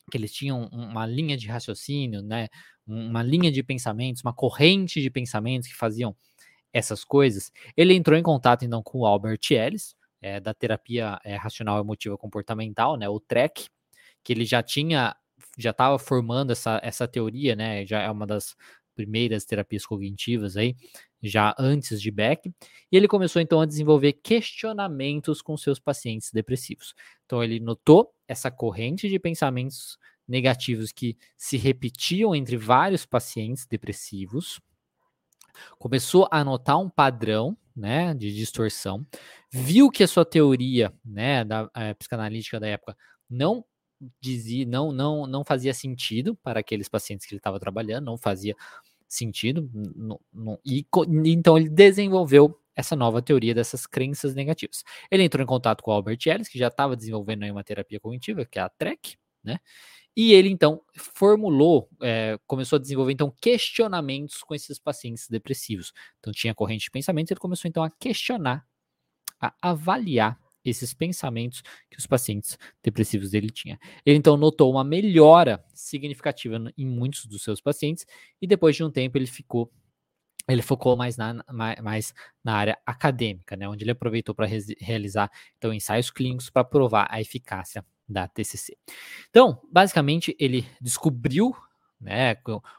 que 0.09 0.17
eles 0.17 0.33
tinham 0.33 0.67
uma 0.71 1.05
linha 1.05 1.35
de 1.35 1.47
raciocínio, 1.47 2.21
né, 2.21 2.47
uma 2.85 3.21
linha 3.21 3.51
de 3.51 3.61
pensamentos, 3.61 4.21
uma 4.23 4.33
corrente 4.33 5.01
de 5.01 5.09
pensamentos 5.09 5.67
que 5.67 5.75
faziam 5.75 6.15
essas 6.77 7.03
coisas, 7.03 7.51
ele 7.75 7.93
entrou 7.93 8.17
em 8.17 8.23
contato 8.23 8.63
então 8.63 8.81
com 8.83 8.99
o 8.99 9.05
Albert 9.05 9.39
Ellis, 9.51 9.95
é, 10.21 10.39
da 10.39 10.53
terapia 10.53 11.19
é, 11.23 11.35
racional 11.35 11.79
emotiva 11.79 12.17
comportamental, 12.17 12.97
né, 12.97 13.07
o 13.07 13.19
TREC, 13.19 13.67
que 14.23 14.33
ele 14.33 14.45
já 14.45 14.63
tinha, 14.63 15.15
já 15.57 15.71
estava 15.71 15.97
formando 15.99 16.51
essa, 16.51 16.79
essa 16.83 17.07
teoria, 17.07 17.55
né, 17.55 17.85
já 17.85 18.01
é 18.01 18.09
uma 18.09 18.25
das 18.25 18.55
primeiras 18.95 19.45
terapias 19.45 19.85
cognitivas 19.85 20.57
aí, 20.57 20.75
já 21.21 21.55
antes 21.57 22.01
de 22.01 22.11
Beck, 22.11 22.51
e 22.91 22.97
ele 22.97 23.07
começou 23.07 23.41
então 23.41 23.61
a 23.61 23.65
desenvolver 23.65 24.13
questionamentos 24.13 25.41
com 25.41 25.55
seus 25.55 25.79
pacientes 25.79 26.31
depressivos. 26.31 26.93
Então 27.25 27.43
ele 27.43 27.59
notou 27.59 28.11
essa 28.27 28.51
corrente 28.51 29.07
de 29.07 29.19
pensamentos 29.19 29.97
negativos 30.27 30.91
que 30.91 31.17
se 31.37 31.57
repetiam 31.57 32.35
entre 32.35 32.57
vários 32.57 33.05
pacientes 33.05 33.65
depressivos, 33.65 34.59
começou 35.77 36.27
a 36.31 36.43
notar 36.43 36.77
um 36.79 36.89
padrão 36.89 37.57
né, 37.75 38.13
de 38.13 38.33
distorção, 38.33 39.05
viu 39.51 39.89
que 39.89 40.03
a 40.03 40.07
sua 40.07 40.25
teoria, 40.25 40.91
né, 41.05 41.43
da 41.43 41.69
é, 41.75 41.93
psicanalítica 41.93 42.59
da 42.59 42.67
época 42.67 42.97
não 43.29 43.63
dizia, 44.19 44.65
não, 44.65 44.91
não, 44.91 45.27
não 45.27 45.43
fazia 45.43 45.73
sentido 45.73 46.35
para 46.35 46.59
aqueles 46.59 46.89
pacientes 46.89 47.25
que 47.25 47.33
ele 47.33 47.39
estava 47.39 47.59
trabalhando, 47.59 48.05
não 48.05 48.17
fazia 48.17 48.55
sentido, 49.07 49.69
não, 49.73 50.19
não, 50.33 50.59
e 50.65 50.85
então 51.25 51.57
ele 51.57 51.69
desenvolveu 51.69 52.59
essa 52.75 52.95
nova 52.95 53.21
teoria 53.21 53.55
dessas 53.55 53.87
crenças 53.87 54.35
negativas. 54.35 54.83
Ele 55.09 55.23
entrou 55.23 55.43
em 55.43 55.47
contato 55.47 55.81
com 55.83 55.89
o 55.89 55.93
Albert 55.93 56.19
Ellis, 56.27 56.47
que 56.47 56.59
já 56.59 56.67
estava 56.67 56.95
desenvolvendo 56.95 57.43
aí 57.43 57.51
uma 57.51 57.63
terapia 57.63 57.99
cognitiva, 57.99 58.45
que 58.45 58.59
é 58.59 58.61
a 58.61 58.69
TREC, 58.69 59.17
né? 59.43 59.59
E 60.17 60.33
ele 60.33 60.49
então 60.49 60.81
formulou, 60.95 61.87
é, 62.01 62.39
começou 62.47 62.77
a 62.77 62.79
desenvolver 62.79 63.13
então 63.13 63.31
questionamentos 63.39 64.41
com 64.41 64.55
esses 64.55 64.79
pacientes 64.79 65.29
depressivos. 65.29 65.93
Então 66.17 66.33
tinha 66.33 66.55
corrente 66.55 66.85
de 66.85 66.91
pensamento, 66.91 67.29
ele 67.29 67.39
começou 67.39 67.69
então 67.69 67.83
a 67.83 67.89
questionar, 67.91 68.65
a 69.39 69.53
avaliar 69.61 70.39
esses 70.65 70.91
pensamentos 70.91 71.61
que 71.87 71.99
os 71.99 72.07
pacientes 72.07 72.57
depressivos 72.83 73.29
dele 73.29 73.51
tinham. 73.51 73.77
Ele 74.03 74.17
então 74.17 74.35
notou 74.35 74.71
uma 74.71 74.83
melhora 74.83 75.63
significativa 75.75 76.57
em 76.75 76.85
muitos 76.87 77.27
dos 77.27 77.43
seus 77.43 77.61
pacientes 77.61 78.03
e 78.41 78.47
depois 78.47 78.75
de 78.75 78.83
um 78.83 78.89
tempo 78.89 79.19
ele 79.19 79.27
ficou 79.27 79.71
ele 80.49 80.61
focou 80.63 80.95
mais 80.95 81.15
na, 81.17 81.43
mais 81.83 82.13
na 82.43 82.55
área 82.55 82.77
acadêmica, 82.85 83.55
né, 83.57 83.67
onde 83.67 83.83
ele 83.83 83.91
aproveitou 83.91 84.33
para 84.33 84.47
realizar 84.79 85.29
então 85.57 85.73
ensaios 85.73 86.09
clínicos 86.09 86.49
para 86.49 86.63
provar 86.63 87.05
a 87.11 87.21
eficácia 87.21 87.85
da 88.07 88.27
TCC. 88.27 88.77
Então, 89.29 89.61
basicamente, 89.71 90.35
ele 90.39 90.65
descobriu 90.79 91.55
né, 91.99 92.35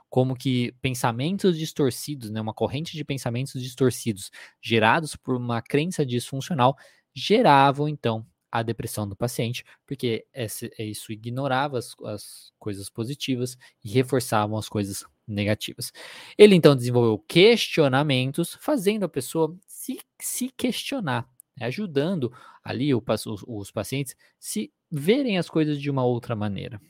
como 0.09 0.37
que 0.37 0.73
pensamentos 0.81 1.59
distorcidos, 1.59 2.31
né, 2.31 2.41
uma 2.41 2.55
corrente 2.55 2.97
de 2.97 3.05
pensamentos 3.05 3.61
distorcidos 3.61 4.31
gerados 4.63 5.17
por 5.17 5.37
uma 5.37 5.61
crença 5.61 6.07
disfuncional 6.07 6.77
geravam 7.15 7.89
então 7.89 8.25
a 8.51 8.63
depressão 8.63 9.07
do 9.07 9.17
paciente, 9.17 9.65
porque 9.87 10.27
esse, 10.33 10.73
isso 10.79 11.13
ignorava 11.13 11.79
as, 11.79 11.95
as 12.05 12.53
coisas 12.59 12.89
positivas 12.89 13.59
e 13.85 13.91
reforçavam 13.91 14.57
as 14.57 14.69
coisas 14.69 15.05
negativas. 15.27 15.93
Ele 16.37 16.55
então 16.55 16.75
desenvolveu 16.75 17.19
questionamentos, 17.19 18.57
fazendo 18.61 19.05
a 19.05 19.09
pessoa 19.09 19.55
se, 19.67 20.01
se 20.19 20.49
questionar, 20.57 21.29
né, 21.59 21.67
ajudando 21.67 22.33
ali 22.63 22.95
o, 22.95 23.03
os, 23.07 23.45
os 23.47 23.71
pacientes 23.71 24.15
se 24.39 24.73
verem 24.91 25.39
as 25.39 25.49
coisas 25.49 25.81
de 25.81 25.91
uma 25.91 26.05
outra 26.05 26.35
maneira. 26.35 26.81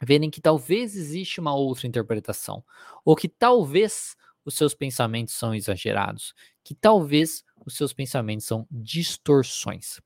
Verem 0.00 0.30
que 0.30 0.40
talvez 0.40 0.96
existe 0.96 1.40
uma 1.40 1.54
outra 1.54 1.86
interpretação, 1.86 2.64
ou 3.04 3.16
que 3.16 3.28
talvez 3.28 4.16
os 4.44 4.54
seus 4.54 4.74
pensamentos 4.74 5.34
são 5.34 5.54
exagerados, 5.54 6.34
que 6.62 6.74
talvez 6.74 7.44
os 7.66 7.76
seus 7.76 7.92
pensamentos 7.92 8.46
são 8.46 8.66
distorções. 8.70 10.00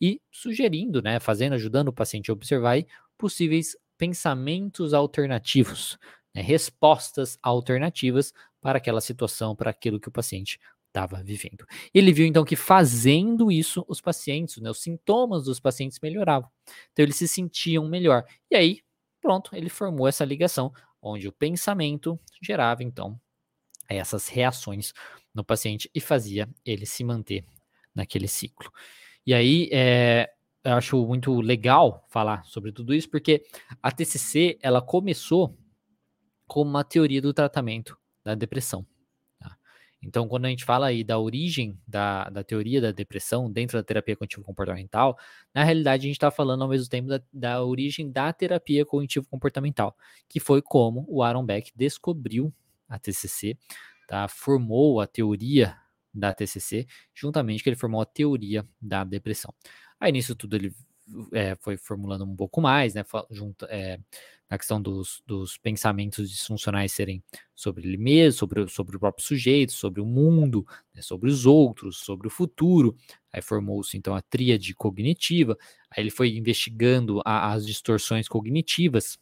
E 0.00 0.20
sugerindo, 0.30 1.02
né, 1.02 1.18
fazendo, 1.18 1.54
ajudando 1.54 1.88
o 1.88 1.92
paciente 1.92 2.30
a 2.30 2.34
observar 2.34 2.78
possíveis 3.16 3.76
pensamentos 3.96 4.94
alternativos, 4.94 5.98
né, 6.34 6.40
respostas 6.40 7.38
alternativas 7.42 8.32
para 8.60 8.78
aquela 8.78 9.00
situação, 9.00 9.56
para 9.56 9.70
aquilo 9.70 9.98
que 9.98 10.08
o 10.08 10.12
paciente 10.12 10.60
estava 10.88 11.22
vivendo. 11.22 11.64
Ele 11.94 12.12
viu 12.12 12.26
então 12.26 12.44
que 12.44 12.56
fazendo 12.56 13.52
isso, 13.52 13.84
os 13.88 14.00
pacientes, 14.00 14.56
né, 14.58 14.70
os 14.70 14.80
sintomas 14.80 15.44
dos 15.44 15.60
pacientes 15.60 15.98
melhoravam. 16.02 16.50
Então 16.92 17.04
eles 17.04 17.16
se 17.16 17.28
sentiam 17.28 17.86
melhor. 17.88 18.24
E 18.50 18.56
aí, 18.56 18.80
pronto, 19.20 19.54
ele 19.54 19.68
formou 19.68 20.08
essa 20.08 20.24
ligação, 20.24 20.72
onde 21.00 21.28
o 21.28 21.32
pensamento 21.32 22.18
gerava 22.42 22.82
então 22.82 23.18
essas 23.88 24.28
reações 24.28 24.92
no 25.34 25.42
paciente 25.42 25.90
e 25.94 26.00
fazia 26.00 26.48
ele 26.64 26.84
se 26.84 27.02
manter 27.04 27.44
naquele 27.94 28.28
ciclo. 28.28 28.70
E 29.24 29.32
aí, 29.32 29.68
é, 29.72 30.30
eu 30.64 30.72
acho 30.74 31.06
muito 31.06 31.40
legal 31.40 32.04
falar 32.08 32.44
sobre 32.44 32.72
tudo 32.72 32.94
isso, 32.94 33.08
porque 33.08 33.44
a 33.82 33.90
TCC 33.90 34.58
ela 34.60 34.82
começou 34.82 35.56
como 36.46 36.70
uma 36.70 36.84
teoria 36.84 37.22
do 37.22 37.32
tratamento 37.32 37.96
da 38.24 38.34
depressão. 38.34 38.86
Então, 40.02 40.28
quando 40.28 40.44
a 40.44 40.48
gente 40.48 40.64
fala 40.64 40.86
aí 40.86 41.02
da 41.02 41.18
origem 41.18 41.78
da, 41.86 42.28
da 42.30 42.44
teoria 42.44 42.80
da 42.80 42.92
depressão 42.92 43.50
dentro 43.50 43.76
da 43.76 43.82
terapia 43.82 44.14
cognitivo-comportamental, 44.14 45.18
na 45.52 45.64
realidade 45.64 46.02
a 46.02 46.08
gente 46.08 46.16
está 46.16 46.30
falando 46.30 46.62
ao 46.62 46.68
mesmo 46.68 46.88
tempo 46.88 47.08
da, 47.08 47.20
da 47.32 47.64
origem 47.64 48.10
da 48.10 48.32
terapia 48.32 48.86
cognitivo-comportamental, 48.86 49.96
que 50.28 50.38
foi 50.38 50.62
como 50.62 51.04
o 51.08 51.22
Aaron 51.22 51.44
Beck 51.44 51.72
descobriu 51.74 52.52
a 52.88 52.98
TCC, 52.98 53.58
tá? 54.06 54.28
formou 54.28 55.00
a 55.00 55.06
teoria 55.06 55.76
da 56.14 56.32
TCC, 56.32 56.86
juntamente 57.14 57.62
que 57.62 57.68
ele 57.68 57.76
formou 57.76 58.00
a 58.00 58.06
teoria 58.06 58.66
da 58.80 59.04
depressão. 59.04 59.52
Aí 60.00 60.12
nisso 60.12 60.34
tudo 60.34 60.56
ele 60.56 60.72
é, 61.32 61.56
foi 61.56 61.76
formulando 61.76 62.24
um 62.24 62.36
pouco 62.36 62.60
mais, 62.60 62.94
né? 62.94 63.04
Junto, 63.30 63.64
é, 63.66 63.98
na 64.48 64.56
questão 64.56 64.80
dos, 64.80 65.22
dos, 65.26 65.58
pensamentos 65.58 66.30
disfuncionais 66.30 66.92
serem 66.92 67.22
sobre 67.54 67.86
ele 67.86 67.98
mesmo, 67.98 68.38
sobre, 68.38 68.68
sobre 68.68 68.96
o 68.96 69.00
próprio 69.00 69.24
sujeito, 69.24 69.72
sobre 69.72 70.00
o 70.00 70.06
mundo, 70.06 70.66
né, 70.94 71.02
sobre 71.02 71.28
os 71.28 71.44
outros, 71.44 71.98
sobre 71.98 72.26
o 72.26 72.30
futuro. 72.30 72.96
Aí 73.32 73.42
formou-se 73.42 73.96
então 73.96 74.14
a 74.14 74.22
tríade 74.22 74.74
cognitiva. 74.74 75.56
Aí 75.90 76.02
ele 76.02 76.10
foi 76.10 76.34
investigando 76.36 77.20
a, 77.24 77.52
as 77.52 77.66
distorções 77.66 78.26
cognitivas, 78.26 79.18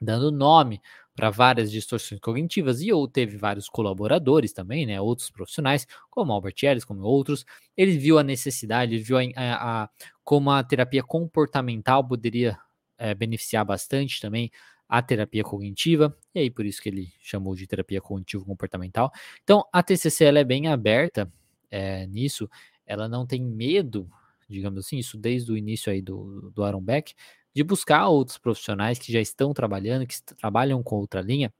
dando 0.00 0.30
nome 0.30 0.80
para 1.14 1.30
várias 1.30 1.70
distorções 1.70 2.20
cognitivas 2.20 2.80
e 2.80 2.92
ou 2.92 3.06
teve 3.06 3.36
vários 3.36 3.68
colaboradores 3.68 4.52
também, 4.52 4.86
né, 4.86 5.00
outros 5.00 5.30
profissionais, 5.30 5.86
como 6.10 6.32
Albert 6.32 6.54
Ellis, 6.62 6.84
como 6.84 7.02
outros. 7.02 7.44
Ele 7.76 7.98
viu 7.98 8.18
a 8.18 8.22
necessidade, 8.22 8.94
ele 8.94 9.02
viu 9.04 9.18
a, 9.18 9.22
a, 9.36 9.82
a 9.84 9.90
como 10.24 10.50
a 10.50 10.62
terapia 10.62 11.02
comportamental 11.02 12.06
poderia 12.06 12.58
é, 12.98 13.14
beneficiar 13.14 13.64
bastante 13.64 14.20
também 14.20 14.50
a 14.88 15.00
terapia 15.00 15.42
cognitiva, 15.42 16.14
e 16.34 16.40
aí 16.40 16.50
por 16.50 16.66
isso 16.66 16.82
que 16.82 16.88
ele 16.88 17.12
chamou 17.20 17.54
de 17.54 17.66
terapia 17.66 18.00
cognitivo-comportamental. 18.00 19.10
Então, 19.42 19.64
a 19.72 19.82
TCC 19.82 20.24
ela 20.24 20.38
é 20.38 20.44
bem 20.44 20.68
aberta 20.68 21.32
é, 21.70 22.06
nisso, 22.06 22.48
ela 22.86 23.08
não 23.08 23.26
tem 23.26 23.42
medo, 23.42 24.06
digamos 24.48 24.84
assim, 24.84 24.98
isso 24.98 25.16
desde 25.16 25.50
o 25.50 25.56
início 25.56 25.90
aí 25.90 26.02
do, 26.02 26.50
do 26.54 26.62
Aaron 26.62 26.82
Beck, 26.82 27.14
de 27.54 27.62
buscar 27.62 28.08
outros 28.08 28.38
profissionais 28.38 28.98
que 28.98 29.12
já 29.12 29.20
estão 29.20 29.52
trabalhando, 29.52 30.06
que 30.06 30.22
trabalham 30.22 30.82
com 30.82 30.96
outra 30.96 31.20
linha, 31.20 31.52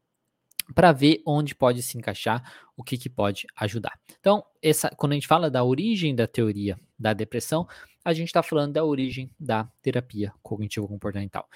para 0.74 0.92
ver 0.92 1.22
onde 1.26 1.54
pode 1.54 1.82
se 1.82 1.98
encaixar, 1.98 2.42
o 2.76 2.82
que, 2.82 2.96
que 2.96 3.10
pode 3.10 3.46
ajudar. 3.56 3.98
Então, 4.18 4.44
essa, 4.62 4.88
quando 4.90 5.12
a 5.12 5.14
gente 5.14 5.26
fala 5.26 5.50
da 5.50 5.64
origem 5.64 6.14
da 6.14 6.26
teoria 6.26 6.78
da 6.98 7.12
depressão, 7.12 7.66
a 8.04 8.12
gente 8.12 8.28
está 8.28 8.42
falando 8.42 8.72
da 8.72 8.84
origem 8.84 9.30
da 9.38 9.68
terapia 9.82 10.32
cognitivo-comportamental. 10.42 11.48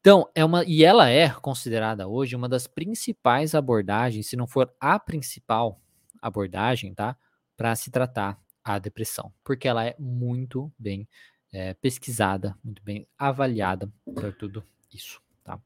Então, 0.00 0.28
é 0.34 0.44
uma 0.44 0.64
e 0.64 0.84
ela 0.84 1.08
é 1.08 1.30
considerada 1.30 2.08
hoje 2.08 2.34
uma 2.34 2.48
das 2.48 2.66
principais 2.66 3.54
abordagens, 3.54 4.26
se 4.26 4.36
não 4.36 4.46
for 4.46 4.72
a 4.80 4.98
principal 4.98 5.80
abordagem, 6.20 6.92
tá, 6.94 7.16
para 7.56 7.74
se 7.76 7.90
tratar 7.90 8.38
a 8.64 8.78
depressão, 8.78 9.32
porque 9.44 9.68
ela 9.68 9.84
é 9.84 9.94
muito 9.98 10.72
bem 10.78 11.08
é, 11.52 11.74
pesquisada, 11.74 12.56
muito 12.64 12.82
bem 12.82 13.06
avaliada 13.18 13.92
para 14.14 14.32
tudo 14.32 14.64
isso, 14.92 15.20
tá? 15.44 15.60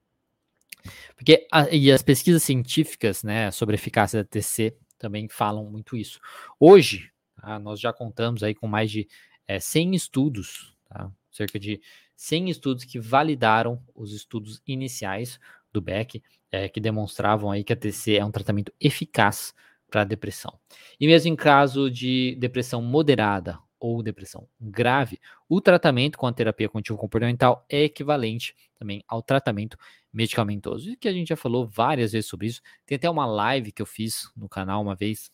Porque 1.14 1.46
a, 1.52 1.68
e 1.70 1.92
as 1.92 2.02
pesquisas 2.02 2.42
científicas, 2.42 3.22
né, 3.22 3.50
sobre 3.50 3.74
a 3.74 3.78
eficácia 3.78 4.22
da 4.22 4.28
TC 4.28 4.76
também 4.98 5.28
falam 5.28 5.64
muito 5.70 5.96
isso. 5.96 6.20
Hoje, 6.58 7.10
tá, 7.40 7.58
nós 7.58 7.78
já 7.78 7.92
contamos 7.92 8.42
aí 8.42 8.54
com 8.54 8.66
mais 8.66 8.90
de 8.90 9.08
é, 9.46 9.60
100 9.60 9.94
estudos, 9.94 10.76
tá? 10.88 11.10
cerca 11.30 11.58
de 11.58 11.80
100 12.16 12.50
estudos 12.50 12.84
que 12.84 12.98
validaram 12.98 13.80
os 13.94 14.12
estudos 14.12 14.60
iniciais 14.66 15.38
do 15.72 15.80
Beck, 15.80 16.22
é, 16.50 16.68
que 16.68 16.80
demonstravam 16.80 17.50
aí 17.50 17.62
que 17.62 17.72
a 17.72 17.76
TC 17.76 18.16
é 18.16 18.24
um 18.24 18.30
tratamento 18.30 18.72
eficaz 18.80 19.54
para 19.90 20.04
depressão. 20.04 20.58
E 20.98 21.06
mesmo 21.06 21.30
em 21.30 21.36
caso 21.36 21.90
de 21.90 22.34
depressão 22.40 22.82
moderada 22.82 23.58
ou 23.86 24.02
depressão 24.02 24.48
grave, 24.60 25.20
o 25.48 25.60
tratamento 25.60 26.18
com 26.18 26.26
a 26.26 26.32
terapia 26.32 26.68
cognitivo-comportamental 26.68 27.64
é 27.68 27.84
equivalente 27.84 28.54
também 28.74 29.04
ao 29.06 29.22
tratamento 29.22 29.78
medicamentoso. 30.12 30.90
E 30.90 30.96
que 30.96 31.08
a 31.08 31.12
gente 31.12 31.28
já 31.28 31.36
falou 31.36 31.68
várias 31.68 32.12
vezes 32.12 32.28
sobre 32.28 32.48
isso. 32.48 32.60
Tem 32.84 32.96
até 32.96 33.08
uma 33.08 33.26
live 33.26 33.70
que 33.70 33.80
eu 33.80 33.86
fiz 33.86 34.30
no 34.36 34.48
canal 34.48 34.82
uma 34.82 34.96
vez 34.96 35.30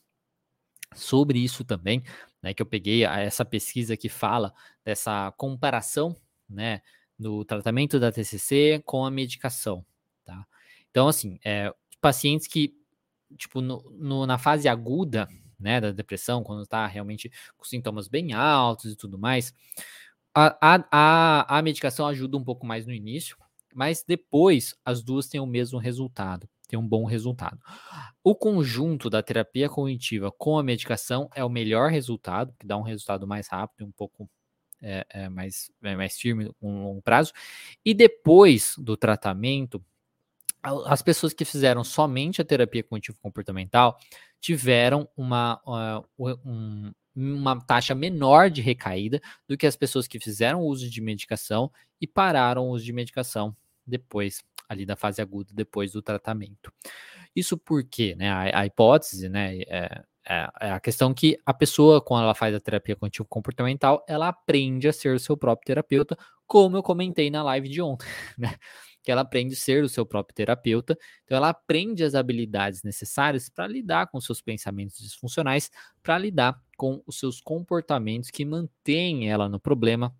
sobre 0.94 1.38
isso 1.38 1.64
também, 1.64 2.02
né, 2.42 2.52
que 2.52 2.60
eu 2.60 2.66
peguei 2.66 3.04
essa 3.04 3.46
pesquisa 3.46 3.96
que 3.96 4.10
fala 4.10 4.52
dessa 4.84 5.32
comparação, 5.38 6.14
né, 6.46 6.82
no 7.18 7.42
tratamento 7.46 7.98
da 7.98 8.12
TCC 8.12 8.82
com 8.84 9.06
a 9.06 9.10
medicação, 9.10 9.86
tá? 10.24 10.44
Então, 10.90 11.08
assim, 11.08 11.38
é, 11.42 11.72
pacientes 12.02 12.46
que, 12.46 12.76
tipo, 13.38 13.62
no, 13.62 13.82
no, 13.92 14.26
na 14.26 14.36
fase 14.36 14.68
aguda 14.68 15.26
né, 15.62 15.80
da 15.80 15.92
depressão, 15.92 16.42
quando 16.42 16.62
está 16.62 16.86
realmente 16.86 17.30
com 17.56 17.64
sintomas 17.64 18.08
bem 18.08 18.32
altos 18.32 18.92
e 18.92 18.96
tudo 18.96 19.18
mais, 19.18 19.54
a, 20.34 20.56
a, 20.90 21.58
a, 21.58 21.62
medicação 21.62 22.06
ajuda 22.06 22.36
um 22.36 22.44
pouco 22.44 22.66
mais 22.66 22.86
no 22.86 22.92
início, 22.92 23.36
mas 23.74 24.02
depois 24.06 24.74
as 24.84 25.02
duas 25.02 25.28
têm 25.28 25.40
o 25.40 25.46
mesmo 25.46 25.78
resultado, 25.78 26.48
têm 26.68 26.78
um 26.78 26.86
bom 26.86 27.04
resultado. 27.04 27.58
O 28.24 28.34
conjunto 28.34 29.10
da 29.10 29.22
terapia 29.22 29.68
cognitiva 29.68 30.32
com 30.32 30.58
a 30.58 30.62
medicação 30.62 31.28
é 31.34 31.44
o 31.44 31.50
melhor 31.50 31.90
resultado, 31.90 32.54
que 32.58 32.66
dá 32.66 32.76
um 32.76 32.82
resultado 32.82 33.26
mais 33.26 33.48
rápido, 33.48 33.86
um 33.86 33.92
pouco 33.92 34.28
é, 34.82 35.06
é 35.10 35.28
mais, 35.28 35.70
é 35.82 35.94
mais 35.94 36.18
firme, 36.18 36.50
um 36.60 36.82
longo 36.82 37.02
prazo. 37.02 37.32
E 37.84 37.94
depois 37.94 38.74
do 38.76 38.96
tratamento, 38.96 39.82
as 40.86 41.02
pessoas 41.02 41.32
que 41.32 41.44
fizeram 41.44 41.84
somente 41.84 42.40
a 42.40 42.44
terapia 42.44 42.82
cognitivo 42.82 43.18
comportamental 43.20 43.98
tiveram 44.42 45.08
uma, 45.16 45.62
uma 47.14 47.60
taxa 47.64 47.94
menor 47.94 48.50
de 48.50 48.60
recaída 48.60 49.22
do 49.48 49.56
que 49.56 49.66
as 49.66 49.76
pessoas 49.76 50.08
que 50.08 50.18
fizeram 50.18 50.62
uso 50.62 50.90
de 50.90 51.00
medicação 51.00 51.70
e 52.00 52.08
pararam 52.08 52.68
o 52.68 52.70
uso 52.72 52.84
de 52.84 52.92
medicação 52.92 53.56
depois 53.86 54.42
ali 54.68 54.84
da 54.84 54.96
fase 54.96 55.22
aguda, 55.22 55.52
depois 55.54 55.92
do 55.92 56.02
tratamento. 56.02 56.72
Isso 57.36 57.56
porque, 57.56 58.16
né, 58.16 58.30
a, 58.30 58.60
a 58.60 58.66
hipótese, 58.66 59.28
né, 59.28 59.60
é, 59.62 60.02
é, 60.28 60.48
é, 60.60 60.70
a 60.72 60.80
questão 60.80 61.14
que 61.14 61.38
a 61.46 61.54
pessoa, 61.54 62.00
quando 62.00 62.24
ela 62.24 62.34
faz 62.34 62.54
a 62.54 62.60
terapia 62.60 62.96
cognitivo 62.96 63.28
comportamental, 63.28 64.04
ela 64.08 64.28
aprende 64.28 64.88
a 64.88 64.92
ser 64.92 65.14
o 65.14 65.20
seu 65.20 65.36
próprio 65.36 65.66
terapeuta, 65.66 66.16
como 66.46 66.76
eu 66.76 66.82
comentei 66.82 67.30
na 67.30 67.42
live 67.42 67.68
de 67.68 67.80
ontem, 67.80 68.06
né? 68.36 68.56
Que 69.02 69.10
ela 69.10 69.22
aprende 69.22 69.54
a 69.54 69.56
ser 69.56 69.82
o 69.82 69.88
seu 69.88 70.06
próprio 70.06 70.34
terapeuta. 70.34 70.96
Então, 71.24 71.36
ela 71.36 71.48
aprende 71.48 72.04
as 72.04 72.14
habilidades 72.14 72.82
necessárias 72.82 73.48
para 73.48 73.66
lidar 73.66 74.06
com 74.08 74.20
seus 74.20 74.40
pensamentos 74.40 74.98
disfuncionais, 74.98 75.70
para 76.02 76.18
lidar 76.18 76.60
com 76.76 77.02
os 77.06 77.18
seus 77.18 77.40
comportamentos 77.40 78.30
que 78.30 78.44
mantêm 78.44 79.30
ela 79.30 79.48
no 79.48 79.58
problema 79.58 80.14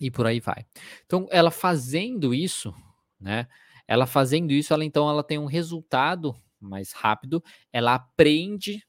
e 0.00 0.10
por 0.10 0.26
aí 0.26 0.40
vai. 0.40 0.66
Então, 1.06 1.28
ela 1.30 1.50
fazendo 1.50 2.34
isso, 2.34 2.74
né? 3.20 3.46
Ela 3.86 4.06
fazendo 4.06 4.52
isso, 4.52 4.72
ela 4.72 4.84
então 4.84 5.08
ela 5.08 5.24
tem 5.24 5.38
um 5.38 5.46
resultado 5.46 6.34
mais 6.60 6.92
rápido, 6.92 7.42
ela 7.72 7.94
aprende, 7.94 8.86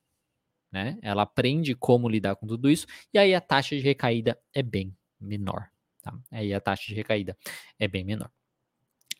né? 0.72 0.98
Ela 1.02 1.24
aprende 1.24 1.76
como 1.76 2.10
lidar 2.10 2.36
com 2.36 2.48
tudo 2.48 2.70
isso 2.70 2.88
e 3.14 3.18
aí 3.18 3.34
a 3.34 3.42
taxa 3.42 3.76
de 3.76 3.82
recaída 3.82 4.40
é 4.54 4.62
bem 4.64 4.96
menor, 5.20 5.70
tá? 6.02 6.18
Aí 6.32 6.54
a 6.54 6.62
taxa 6.62 6.86
de 6.88 6.96
recaída 6.96 7.38
é 7.80 7.88
bem 7.88 8.04
menor. 8.04 8.30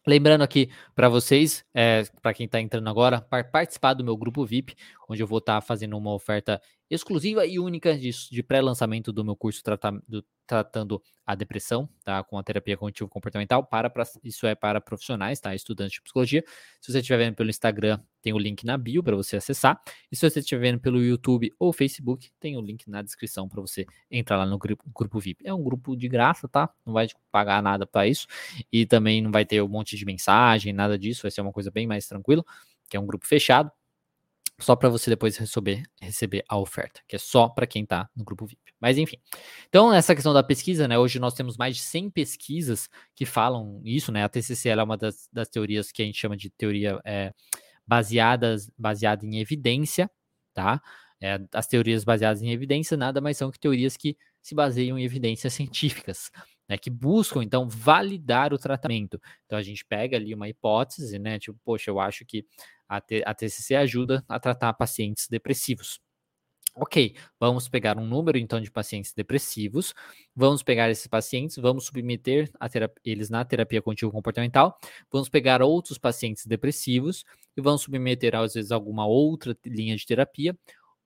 Lembrando 0.06 0.42
aqui 0.42 0.70
para 0.94 1.08
vocês, 1.08 1.64
é, 1.74 2.04
para 2.22 2.34
quem 2.34 2.46
está 2.46 2.60
entrando 2.60 2.90
agora, 2.90 3.22
para 3.22 3.44
participar 3.44 3.94
do 3.94 4.04
meu 4.04 4.18
grupo 4.18 4.46
VIP, 4.46 4.76
onde 5.08 5.24
eu 5.24 5.28
vou 5.28 5.38
estar 5.38 5.56
tá 5.56 5.62
fazendo 5.62 5.98
uma 5.98 6.14
oferta 6.14 6.62
exclusiva 6.94 7.46
e 7.46 7.60
única 7.60 7.98
de, 7.98 8.12
de 8.30 8.44
pré-lançamento 8.44 9.12
do 9.12 9.24
meu 9.24 9.36
curso 9.36 9.64
trata, 9.64 9.92
do, 10.08 10.24
tratando 10.46 11.02
a 11.26 11.36
depressão, 11.36 11.90
tá? 12.04 12.24
Com 12.24 12.38
a 12.38 12.44
terapia 12.44 12.76
cognitivo 12.78 13.10
comportamental, 13.10 13.66
para, 13.66 13.90
para 13.90 14.04
isso 14.24 14.46
é 14.46 14.54
para 14.54 14.82
profissionais, 14.82 15.40
tá? 15.40 15.56
Estudantes 15.56 15.94
de 15.94 16.02
psicologia. 16.02 16.44
Se 16.82 16.92
você 16.92 17.00
estiver 17.00 17.18
vendo 17.18 17.36
pelo 17.36 17.50
Instagram, 17.50 18.00
tem 18.22 18.34
o 18.34 18.38
link 18.38 18.66
na 18.66 18.78
bio 18.78 19.02
para 19.02 19.16
você 19.16 19.38
acessar. 19.38 19.82
E 20.12 20.16
se 20.16 20.30
você 20.30 20.40
estiver 20.40 20.62
vendo 20.62 20.80
pelo 20.80 21.02
YouTube 21.02 21.54
ou 21.58 21.72
Facebook, 21.72 22.30
tem 22.40 22.58
o 22.58 22.62
link 22.62 22.90
na 22.90 23.02
descrição 23.02 23.48
para 23.48 23.62
você 23.62 23.86
entrar 24.12 24.38
lá 24.38 24.46
no 24.46 24.58
grupo, 24.58 24.84
grupo 24.94 25.20
VIP. 25.20 25.48
É 25.48 25.54
um 25.54 25.64
grupo 25.64 25.96
de 25.96 26.08
graça, 26.08 26.48
tá? 26.48 26.70
Não 26.86 26.94
vai 26.94 27.08
pagar 27.32 27.62
nada 27.64 27.88
para 27.88 28.08
isso. 28.08 28.28
E 28.72 28.86
também 28.86 29.22
não 29.22 29.32
vai 29.32 29.46
ter 29.46 29.62
um 29.62 29.68
monte 29.68 29.96
de 29.96 30.06
mensagem, 30.06 30.74
nada 30.74 30.98
disso. 30.98 31.24
Vai 31.24 31.32
ser 31.32 31.42
uma 31.42 31.54
coisa 31.54 31.72
bem 31.72 31.88
mais 31.88 32.08
tranquila, 32.08 32.44
que 32.90 32.98
é 32.98 33.00
um 33.00 33.06
grupo 33.06 33.26
fechado. 33.26 33.72
Só 34.60 34.76
para 34.76 34.90
você 34.90 35.10
depois 35.10 35.36
receber, 35.38 35.84
receber 36.02 36.44
a 36.48 36.58
oferta, 36.58 37.02
que 37.08 37.16
é 37.16 37.20
só 37.20 37.50
para 37.50 37.68
quem 37.68 37.84
está 37.84 38.10
no 38.16 38.24
grupo 38.24 38.46
VIP. 38.46 38.74
Mas 38.80 38.98
enfim. 38.98 39.18
Então, 39.68 39.92
nessa 39.92 40.14
questão 40.14 40.34
da 40.34 40.44
pesquisa, 40.44 40.88
né, 40.88 40.98
hoje 40.98 41.20
nós 41.20 41.34
temos 41.34 41.58
mais 41.58 41.76
de 41.76 41.82
100 41.82 42.10
pesquisas 42.12 42.90
que 43.16 43.26
falam 43.26 43.82
isso, 43.84 44.12
né? 44.12 44.24
A 44.24 44.30
TCC 44.30 44.70
é 44.70 44.84
uma 44.84 44.98
das, 44.98 45.28
das 45.32 45.50
teorias 45.50 45.92
que 45.92 46.02
a 46.02 46.06
gente 46.06 46.20
chama 46.20 46.38
de 46.38 46.50
teoria 46.50 47.00
é, 47.06 47.34
baseadas, 47.86 48.70
baseada 48.78 49.26
em 49.26 49.40
evidência, 49.40 50.10
tá? 50.54 50.82
É, 51.22 51.40
as 51.54 51.68
teorias 51.68 52.04
baseadas 52.04 52.42
em 52.42 52.52
evidência 52.52 52.98
nada 52.98 53.22
mais 53.22 53.38
são 53.38 53.50
que 53.50 53.60
teorias 53.60 53.96
que 53.96 54.18
se 54.42 54.54
baseiam 54.54 55.00
em 55.00 55.06
evidências 55.06 55.54
científicas, 55.54 56.30
né, 56.68 56.78
que 56.78 56.90
buscam 56.90 57.42
então 57.42 57.68
validar 57.70 58.54
o 58.54 58.58
tratamento. 58.58 59.20
Então 59.46 59.58
a 59.58 59.62
gente 59.62 59.86
pega 59.86 60.18
ali 60.18 60.34
uma 60.34 60.50
hipótese, 60.50 61.18
né, 61.18 61.40
tipo, 61.40 61.58
poxa, 61.64 61.90
eu 61.90 62.00
acho 62.00 62.26
que 62.26 62.46
a, 62.98 63.30
a 63.30 63.34
TCC 63.34 63.76
ajuda 63.76 64.24
a 64.28 64.40
tratar 64.40 64.74
pacientes 64.74 65.28
depressivos. 65.28 66.00
Ok, 66.76 67.16
vamos 67.40 67.70
pegar 67.70 68.00
um 68.00 68.08
número 68.08 68.36
então 68.36 68.60
de 68.60 68.72
pacientes 68.72 69.14
depressivos, 69.14 69.94
vamos 70.36 70.64
pegar 70.64 70.90
esses 70.90 71.06
pacientes, 71.06 71.56
vamos 71.58 71.86
submeter 71.86 72.52
eles 73.06 73.30
na 73.30 73.46
terapia 73.46 73.80
contínua 73.80 74.12
comportamental, 74.12 74.76
vamos 75.12 75.30
pegar 75.30 75.62
outros 75.62 76.00
pacientes 76.00 76.48
depressivos 76.48 77.24
e 77.56 77.62
vamos 77.62 77.84
submeter 77.84 78.36
às 78.36 78.56
vezes 78.56 78.72
alguma 78.72 79.06
outra 79.06 79.56
linha 79.64 79.96
de 79.96 80.04
terapia 80.04 80.58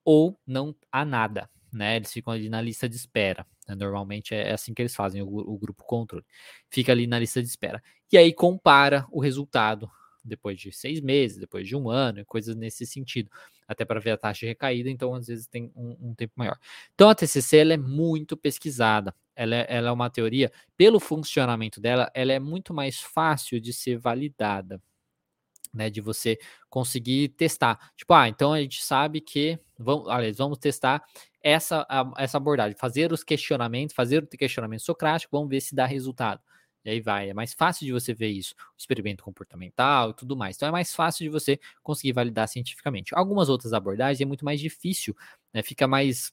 ou 0.02 0.40
não 0.46 0.74
há 0.90 1.04
nada, 1.04 1.50
né? 1.70 1.96
Eles 1.96 2.10
ficam 2.10 2.32
ali 2.32 2.48
na 2.48 2.62
lista 2.62 2.88
de 2.88 2.96
espera. 2.96 3.46
Né? 3.68 3.74
Normalmente 3.74 4.34
é 4.34 4.54
assim 4.54 4.72
que 4.72 4.80
eles 4.80 4.94
fazem 4.94 5.20
o, 5.20 5.26
o 5.26 5.58
grupo 5.58 5.84
controle, 5.84 6.24
fica 6.70 6.92
ali 6.92 7.06
na 7.06 7.18
lista 7.18 7.42
de 7.42 7.48
espera 7.48 7.82
e 8.10 8.16
aí 8.16 8.32
compara 8.32 9.06
o 9.10 9.20
resultado 9.20 9.90
depois 10.24 10.58
de 10.60 10.72
seis 10.72 11.00
meses, 11.00 11.38
depois 11.38 11.66
de 11.66 11.76
um 11.76 11.88
ano, 11.88 12.24
coisas 12.24 12.54
nesse 12.56 12.86
sentido, 12.86 13.30
até 13.66 13.84
para 13.84 14.00
ver 14.00 14.12
a 14.12 14.16
taxa 14.16 14.40
de 14.40 14.46
recaída, 14.46 14.90
então 14.90 15.14
às 15.14 15.26
vezes 15.26 15.46
tem 15.46 15.72
um, 15.74 16.10
um 16.10 16.14
tempo 16.14 16.32
maior. 16.36 16.58
Então 16.94 17.08
a 17.08 17.14
TCC 17.14 17.58
ela 17.58 17.74
é 17.74 17.76
muito 17.76 18.36
pesquisada, 18.36 19.14
ela 19.34 19.56
é, 19.56 19.66
ela 19.68 19.88
é 19.88 19.92
uma 19.92 20.10
teoria, 20.10 20.50
pelo 20.76 20.98
funcionamento 20.98 21.80
dela, 21.80 22.10
ela 22.14 22.32
é 22.32 22.38
muito 22.38 22.72
mais 22.74 23.00
fácil 23.00 23.60
de 23.60 23.72
ser 23.72 23.98
validada, 23.98 24.82
né, 25.72 25.90
de 25.90 26.00
você 26.00 26.38
conseguir 26.68 27.28
testar. 27.30 27.92
Tipo, 27.96 28.14
ah, 28.14 28.28
então 28.28 28.52
a 28.52 28.60
gente 28.60 28.82
sabe 28.82 29.20
que 29.20 29.58
vamos, 29.78 30.08
aliás, 30.08 30.36
vamos 30.36 30.58
testar 30.58 31.04
essa, 31.42 31.86
essa 32.16 32.36
abordagem, 32.36 32.76
fazer 32.76 33.12
os 33.12 33.22
questionamentos, 33.22 33.94
fazer 33.94 34.22
o 34.22 34.26
questionamento 34.26 34.80
socrático, 34.80 35.36
vamos 35.36 35.48
ver 35.48 35.60
se 35.60 35.74
dá 35.74 35.86
resultado. 35.86 36.40
E 36.88 36.92
aí 36.92 37.00
vai, 37.02 37.28
é 37.28 37.34
mais 37.34 37.52
fácil 37.52 37.84
de 37.84 37.92
você 37.92 38.14
ver 38.14 38.28
isso, 38.28 38.54
experimento 38.76 39.22
comportamental 39.22 40.10
e 40.10 40.14
tudo 40.14 40.34
mais. 40.34 40.56
Então 40.56 40.68
é 40.68 40.72
mais 40.72 40.94
fácil 40.94 41.22
de 41.22 41.28
você 41.28 41.60
conseguir 41.82 42.12
validar 42.12 42.48
cientificamente. 42.48 43.14
Algumas 43.14 43.50
outras 43.50 43.74
abordagens 43.74 44.22
é 44.22 44.24
muito 44.24 44.42
mais 44.42 44.58
difícil, 44.58 45.14
né? 45.52 45.62
Fica 45.62 45.86
mais 45.86 46.32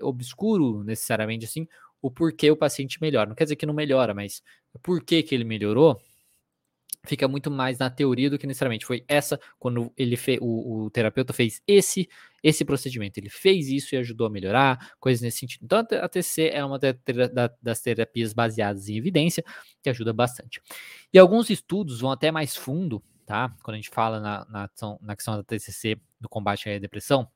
obscuro 0.00 0.82
necessariamente 0.84 1.44
assim 1.44 1.66
o 2.00 2.10
porquê 2.10 2.50
o 2.50 2.56
paciente 2.56 2.98
melhora. 3.00 3.28
Não 3.28 3.36
quer 3.36 3.44
dizer 3.44 3.56
que 3.56 3.66
não 3.66 3.74
melhora, 3.74 4.14
mas 4.14 4.42
por 4.82 5.02
que 5.04 5.22
ele 5.30 5.44
melhorou 5.44 6.00
fica 7.04 7.26
muito 7.26 7.50
mais 7.50 7.78
na 7.78 7.90
teoria 7.90 8.28
do 8.28 8.38
que 8.38 8.46
necessariamente. 8.46 8.86
Foi 8.86 9.04
essa 9.08 9.38
quando 9.58 9.92
ele 9.96 10.16
fez 10.16 10.38
o, 10.40 10.84
o, 10.84 10.90
terapeuta 10.90 11.32
fez 11.32 11.62
esse 11.66 12.08
esse 12.42 12.64
procedimento. 12.64 13.18
Ele 13.18 13.28
fez 13.28 13.68
isso 13.68 13.94
e 13.94 13.98
ajudou 13.98 14.26
a 14.26 14.30
melhorar 14.30 14.92
coisas 14.98 15.20
nesse 15.20 15.38
sentido. 15.38 15.64
Então 15.64 15.78
a 15.78 16.08
TC 16.08 16.50
é 16.52 16.64
uma 16.64 16.78
das 17.60 17.80
terapias 17.80 18.32
baseadas 18.32 18.88
em 18.88 18.96
evidência 18.96 19.44
que 19.82 19.90
ajuda 19.90 20.12
bastante. 20.12 20.60
E 21.12 21.18
alguns 21.18 21.50
estudos 21.50 22.00
vão 22.00 22.10
até 22.10 22.30
mais 22.30 22.56
fundo 22.56 23.02
tá? 23.26 23.54
Quando 23.62 23.74
a 23.74 23.76
gente 23.76 23.90
fala 23.90 24.18
na, 24.18 24.44
na, 24.50 24.70
na 25.00 25.14
questão 25.14 25.36
da 25.36 25.44
TCC 25.44 25.96
do 26.20 26.28
combate 26.28 26.68
à 26.68 26.78
depressão 26.80 27.28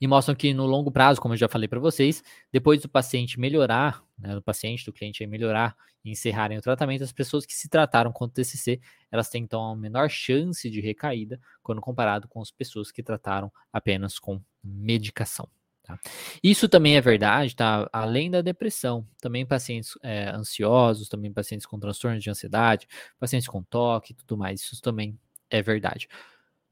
e 0.00 0.06
mostram 0.06 0.34
que 0.34 0.52
no 0.52 0.66
longo 0.66 0.90
prazo, 0.90 1.20
como 1.20 1.34
eu 1.34 1.38
já 1.38 1.48
falei 1.48 1.68
para 1.68 1.80
vocês, 1.80 2.22
depois 2.52 2.80
do 2.82 2.88
paciente 2.88 3.38
melhorar, 3.38 4.02
né, 4.18 4.34
do 4.34 4.42
paciente, 4.42 4.84
do 4.84 4.92
cliente 4.92 5.26
melhorar 5.26 5.76
e 6.04 6.10
encerrarem 6.10 6.58
o 6.58 6.62
tratamento, 6.62 7.04
as 7.04 7.12
pessoas 7.12 7.44
que 7.44 7.54
se 7.54 7.68
trataram 7.68 8.12
com 8.12 8.28
TCC, 8.28 8.80
elas 9.10 9.28
têm 9.28 9.42
então 9.42 9.70
a 9.70 9.76
menor 9.76 10.08
chance 10.08 10.68
de 10.68 10.80
recaída 10.80 11.40
quando 11.62 11.80
comparado 11.80 12.28
com 12.28 12.40
as 12.40 12.50
pessoas 12.50 12.90
que 12.90 13.02
trataram 13.02 13.52
apenas 13.72 14.18
com 14.18 14.40
medicação. 14.62 15.48
Tá? 15.88 15.98
Isso 16.42 16.68
também 16.68 16.96
é 16.96 17.00
verdade, 17.00 17.56
tá? 17.56 17.88
Além 17.90 18.30
da 18.30 18.42
depressão, 18.42 19.08
também 19.22 19.46
pacientes 19.46 19.96
é, 20.02 20.28
ansiosos, 20.28 21.08
também 21.08 21.32
pacientes 21.32 21.66
com 21.66 21.80
transtornos 21.80 22.22
de 22.22 22.28
ansiedade, 22.28 22.86
pacientes 23.18 23.48
com 23.48 23.62
toque 23.62 24.12
e 24.12 24.14
tudo 24.14 24.36
mais, 24.36 24.60
isso 24.60 24.82
também 24.82 25.18
é 25.48 25.62
verdade. 25.62 26.06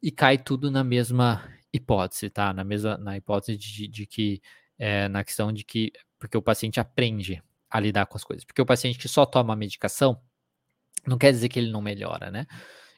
E 0.02 0.11
cai 0.11 0.38
tudo 0.38 0.70
na 0.70 0.85
mesma 0.85 1.48
hipótese, 1.72 2.30
tá? 2.30 2.52
Na 2.52 2.64
mesma 2.64 2.96
na 2.98 3.16
hipótese 3.16 3.56
de, 3.56 3.88
de 3.88 4.06
que 4.06 4.40
é, 4.78 5.09
na 5.09 5.24
questão 5.24 5.52
de 5.52 5.64
que 5.64 5.92
porque 6.18 6.37
o 6.37 6.42
paciente 6.42 6.80
aprende 6.80 7.42
a 7.70 7.80
lidar 7.80 8.06
com 8.06 8.16
as 8.16 8.24
coisas. 8.24 8.44
Porque 8.44 8.62
o 8.62 8.66
paciente 8.66 8.98
que 8.98 9.09
só 9.09 9.26
toma 9.26 9.52
a 9.52 9.56
medicação 9.56 10.20
não 11.06 11.18
quer 11.18 11.32
dizer 11.32 11.48
que 11.48 11.59
ele 11.59 11.70
não 11.70 11.82
melhora, 11.82 12.30
né? 12.30 12.46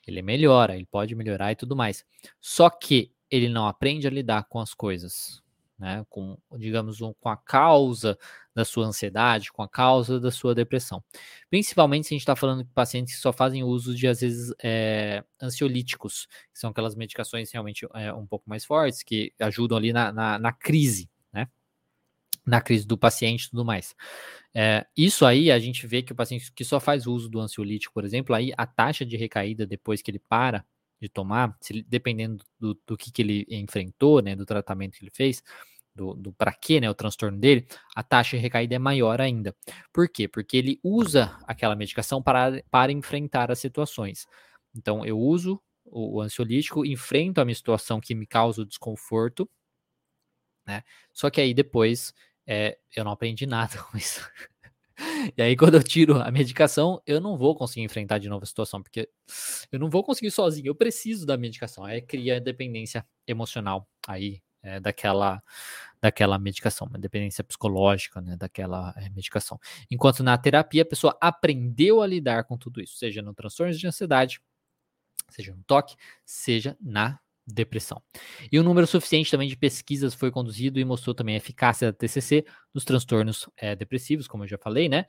Ele 0.06 0.22
melhora, 0.22 0.74
ele 0.74 0.87
pode 0.87 1.14
melhorar 1.14 1.52
e 1.52 1.56
tudo 1.56 1.76
mais. 1.76 2.04
Só 2.40 2.70
que 2.70 3.12
ele 3.30 3.48
não 3.48 3.66
aprende 3.66 4.06
a 4.06 4.11
lidar 4.11 4.44
com 4.44 4.58
as 4.58 4.72
coisas 4.72 5.42
né, 5.79 6.05
com, 6.09 6.37
digamos, 6.57 7.01
um, 7.01 7.14
com 7.21 7.29
a 7.29 7.37
causa 7.37 8.19
da 8.55 8.64
sua 8.64 8.87
ansiedade, 8.87 9.53
com 9.53 9.62
a 9.62 9.69
causa 9.69 10.19
da 10.19 10.31
sua 10.31 10.55
depressão. 10.55 11.03
Principalmente 11.49 12.09
se 12.09 12.14
a 12.14 12.17
gente 12.17 12.23
está 12.23 12.35
falando 12.35 12.64
de 12.64 12.71
pacientes 12.73 13.14
que 13.14 13.21
só 13.21 13.33
fazem 13.33 13.62
uso 13.62 13.95
de, 13.95 14.09
às 14.09 14.21
vezes, 14.21 14.53
é, 14.62 15.23
ansiolíticos, 15.41 16.27
que 16.53 16.59
são 16.59 16.71
aquelas 16.71 16.97
medicações 16.97 17.53
realmente 17.53 17.87
é, 17.95 18.12
um 18.12 18.27
pouco 18.27 18.51
mais 18.51 18.64
fortes, 18.64 19.03
que 19.05 19.33
ajudam 19.38 19.79
ali 19.79 19.93
na, 19.93 20.12
na, 20.12 20.38
na 20.38 20.53
crise, 20.53 21.09
né? 21.33 21.47
Na 22.45 22.61
crise 22.61 22.87
do 22.87 22.99
paciente 22.99 23.45
e 23.45 23.51
tudo 23.51 23.64
mais. 23.64 23.95
É, 24.53 24.85
isso 24.97 25.25
aí 25.25 25.53
a 25.53 25.59
gente 25.61 25.87
vê 25.87 26.03
que 26.03 26.12
o 26.12 26.17
paciente 26.17 26.53
que 26.53 26.64
só 26.64 26.81
faz 26.81 27.07
uso 27.07 27.29
do 27.29 27.38
ansiolítico, 27.38 27.95
por 27.95 28.05
exemplo, 28.05 28.35
aí 28.35 28.53
a 28.57 28.67
taxa 28.67 29.07
de 29.07 29.17
recaída 29.17 29.64
depois 29.64 30.03
que 30.03 30.11
ele 30.11 30.19
para 30.19 30.64
de 31.00 31.08
tomar, 31.08 31.56
se, 31.61 31.82
dependendo 31.82 32.44
do, 32.58 32.78
do 32.87 32.96
que, 32.96 33.11
que 33.12 33.22
ele 33.22 33.46
enfrentou, 33.50 34.20
né, 34.22 34.34
do 34.37 34.46
tratamento 34.46 34.98
que 34.98 35.04
ele 35.04 35.11
fez, 35.14 35.42
do, 35.94 36.14
do 36.14 36.32
para 36.32 36.52
quê, 36.52 36.80
né, 36.80 36.88
o 36.90 36.94
transtorno 36.94 37.38
dele, 37.38 37.66
a 37.94 38.02
taxa 38.02 38.37
de 38.37 38.42
recaída 38.42 38.74
é 38.74 38.78
maior 38.78 39.20
ainda. 39.20 39.54
Por 39.92 40.08
quê? 40.08 40.28
Porque 40.28 40.56
ele 40.56 40.80
usa 40.82 41.37
aquela 41.46 41.76
medicação 41.76 42.22
para, 42.22 42.62
para 42.70 42.92
enfrentar 42.92 43.50
as 43.50 43.58
situações. 43.58 44.26
Então, 44.74 45.04
eu 45.04 45.18
uso 45.18 45.61
o, 45.84 46.18
o 46.18 46.20
ansiolítico, 46.20 46.84
enfrento 46.87 47.40
a 47.40 47.44
minha 47.44 47.54
situação 47.54 48.00
que 48.00 48.14
me 48.14 48.26
causa 48.26 48.62
o 48.62 48.66
desconforto, 48.66 49.48
né? 50.66 50.82
Só 51.12 51.30
que 51.30 51.40
aí 51.40 51.54
depois 51.54 52.12
é, 52.46 52.78
eu 52.94 53.04
não 53.04 53.12
aprendi 53.12 53.46
nada 53.46 53.76
com 53.84 53.96
isso. 53.96 54.20
E 55.37 55.42
aí, 55.42 55.57
quando 55.57 55.74
eu 55.74 55.83
tiro 55.83 56.20
a 56.20 56.31
medicação, 56.31 57.02
eu 57.07 57.20
não 57.20 57.37
vou 57.37 57.54
conseguir 57.54 57.83
enfrentar 57.83 58.18
de 58.18 58.28
novo 58.28 58.44
a 58.44 58.46
situação, 58.46 58.83
porque 58.83 59.09
eu 59.70 59.78
não 59.78 59.90
vou 59.90 60.02
conseguir 60.04 60.31
sozinho, 60.31 60.68
eu 60.68 60.74
preciso 60.74 61.26
da 61.26 61.37
medicação. 61.37 61.85
Aí 61.85 62.02
cria 62.02 62.40
dependência 62.40 63.07
emocional 63.26 63.88
aí 64.07 64.42
é, 64.62 64.81
daquela, 64.81 65.42
daquela 66.00 66.38
medicação, 66.38 66.87
uma 66.87 66.98
dependência 66.98 67.44
psicológica 67.44 68.20
né, 68.20 68.37
daquela 68.37 68.94
é, 68.96 69.09
medicação. 69.11 69.59
Enquanto 69.90 70.22
na 70.22 70.37
terapia 70.37 70.83
a 70.83 70.87
pessoa 70.87 71.16
aprendeu 71.20 72.02
a 72.02 72.07
lidar 72.07 72.44
com 72.44 72.57
tudo 72.57 72.81
isso, 72.81 72.96
seja 72.96 73.22
no 73.22 73.35
transtorno 73.35 73.72
de 73.72 73.87
ansiedade, 73.87 74.40
seja 75.28 75.54
no 75.54 75.62
toque, 75.64 75.96
seja 76.24 76.76
na 76.81 77.18
depressão. 77.48 78.02
E 78.52 78.61
um 78.61 78.62
número 78.62 78.87
suficiente 78.87 79.30
também 79.30 79.48
de 79.48 79.56
pesquisas 79.56 80.14
foi 80.14 80.30
conduzido 80.30 80.78
e 80.78 80.84
mostrou 80.84 81.14
também 81.14 81.34
a 81.34 81.38
eficácia 81.38 81.90
da 81.90 81.96
TCC 81.96 82.44
nos 82.74 82.84
transtornos 82.84 83.48
é, 83.56 83.74
depressivos, 83.74 84.28
como 84.28 84.44
eu 84.44 84.48
já 84.48 84.58
falei, 84.58 84.88
né? 84.88 85.06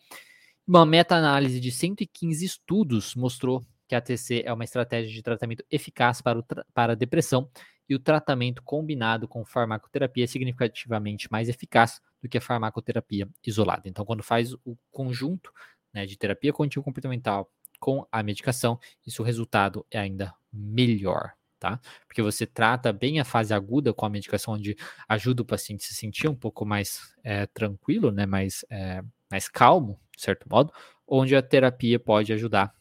Uma 0.65 0.85
meta-análise 0.85 1.59
de 1.59 1.71
115 1.71 2.45
estudos 2.45 3.15
mostrou 3.15 3.65
que 3.87 3.95
a 3.95 4.01
TC 4.01 4.43
é 4.45 4.53
uma 4.53 4.63
estratégia 4.63 5.11
de 5.11 5.21
tratamento 5.21 5.65
eficaz 5.69 6.21
para, 6.21 6.43
para 6.73 6.93
a 6.93 6.95
depressão 6.95 7.49
e 7.89 7.95
o 7.95 7.99
tratamento 7.99 8.61
combinado 8.61 9.27
com 9.27 9.43
farmacoterapia 9.43 10.25
é 10.25 10.27
significativamente 10.27 11.27
mais 11.31 11.49
eficaz 11.49 11.99
do 12.21 12.29
que 12.29 12.37
a 12.37 12.41
farmacoterapia 12.41 13.27
isolada. 13.43 13.89
Então, 13.89 14.05
quando 14.05 14.21
faz 14.21 14.53
o 14.63 14.77
conjunto 14.91 15.51
né, 15.91 16.05
de 16.05 16.15
terapia 16.15 16.53
contínua 16.53 16.83
comportamental 16.83 17.51
com 17.79 18.05
a 18.11 18.21
medicação, 18.21 18.79
isso 19.07 19.23
o 19.23 19.25
resultado 19.25 19.83
é 19.89 19.97
ainda 19.97 20.35
melhor 20.53 21.33
tá? 21.59 21.79
Porque 22.07 22.21
você 22.21 22.45
trata 22.45 22.91
bem 22.93 23.19
a 23.19 23.25
fase 23.25 23.53
aguda 23.53 23.93
com 23.93 24.05
a 24.05 24.09
medicação, 24.09 24.53
onde 24.53 24.75
ajuda 25.07 25.41
o 25.41 25.45
paciente 25.45 25.81
a 25.81 25.87
se 25.87 25.93
sentir 25.93 26.27
um 26.27 26.35
pouco 26.35 26.65
mais 26.65 27.13
é, 27.23 27.45
tranquilo, 27.47 28.11
né? 28.11 28.25
Mais, 28.25 28.65
é, 28.69 29.03
mais 29.29 29.47
calmo, 29.49 29.99
de 30.15 30.23
certo 30.23 30.47
modo, 30.49 30.73
onde 31.07 31.35
a 31.35 31.41
terapia 31.41 31.99
pode 31.99 32.31
ajudar, 32.33 32.73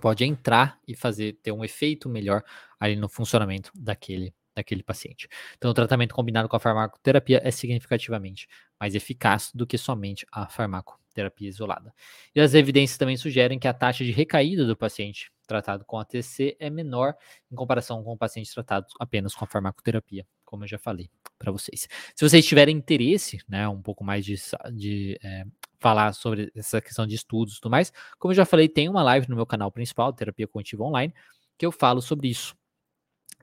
pode 0.00 0.24
entrar 0.24 0.78
e 0.86 0.94
fazer 0.96 1.34
ter 1.42 1.52
um 1.52 1.64
efeito 1.64 2.08
melhor 2.08 2.42
ali 2.80 2.96
no 2.96 3.08
funcionamento 3.08 3.70
daquele 3.74 4.34
daquele 4.58 4.82
paciente. 4.82 5.28
Então, 5.56 5.70
o 5.70 5.74
tratamento 5.74 6.12
combinado 6.12 6.48
com 6.48 6.56
a 6.56 6.58
farmacoterapia 6.58 7.40
é 7.44 7.50
significativamente 7.52 8.48
mais 8.78 8.94
eficaz 8.96 9.52
do 9.54 9.64
que 9.64 9.78
somente 9.78 10.26
a 10.32 10.48
farmacoterapia 10.48 11.48
isolada. 11.48 11.94
E 12.34 12.40
as 12.40 12.54
evidências 12.54 12.98
também 12.98 13.16
sugerem 13.16 13.56
que 13.56 13.68
a 13.68 13.72
taxa 13.72 14.04
de 14.04 14.10
recaída 14.10 14.66
do 14.66 14.76
paciente 14.76 15.30
tratado 15.48 15.84
com 15.84 15.98
ATC 15.98 16.56
é 16.60 16.70
menor 16.70 17.16
em 17.50 17.56
comparação 17.56 18.04
com 18.04 18.12
o 18.12 18.16
paciente 18.16 18.52
tratado 18.52 18.86
apenas 19.00 19.34
com 19.34 19.44
a 19.44 19.48
farmacoterapia, 19.48 20.24
como 20.44 20.62
eu 20.62 20.68
já 20.68 20.78
falei 20.78 21.10
para 21.38 21.50
vocês. 21.50 21.88
Se 22.14 22.28
vocês 22.28 22.46
tiverem 22.46 22.76
interesse, 22.76 23.40
né, 23.48 23.66
um 23.66 23.82
pouco 23.82 24.04
mais 24.04 24.24
de, 24.24 24.36
de 24.72 25.18
é, 25.24 25.44
falar 25.80 26.12
sobre 26.12 26.52
essa 26.54 26.80
questão 26.80 27.06
de 27.06 27.14
estudos 27.14 27.54
e 27.54 27.60
tudo 27.60 27.70
mais, 27.70 27.92
como 28.18 28.30
eu 28.32 28.36
já 28.36 28.44
falei, 28.44 28.68
tem 28.68 28.88
uma 28.88 29.02
live 29.02 29.28
no 29.28 29.34
meu 29.34 29.46
canal 29.46 29.72
principal, 29.72 30.12
Terapia 30.12 30.46
Cognitiva 30.46 30.84
Online, 30.84 31.12
que 31.56 31.66
eu 31.66 31.72
falo 31.72 32.00
sobre 32.00 32.28
isso. 32.28 32.54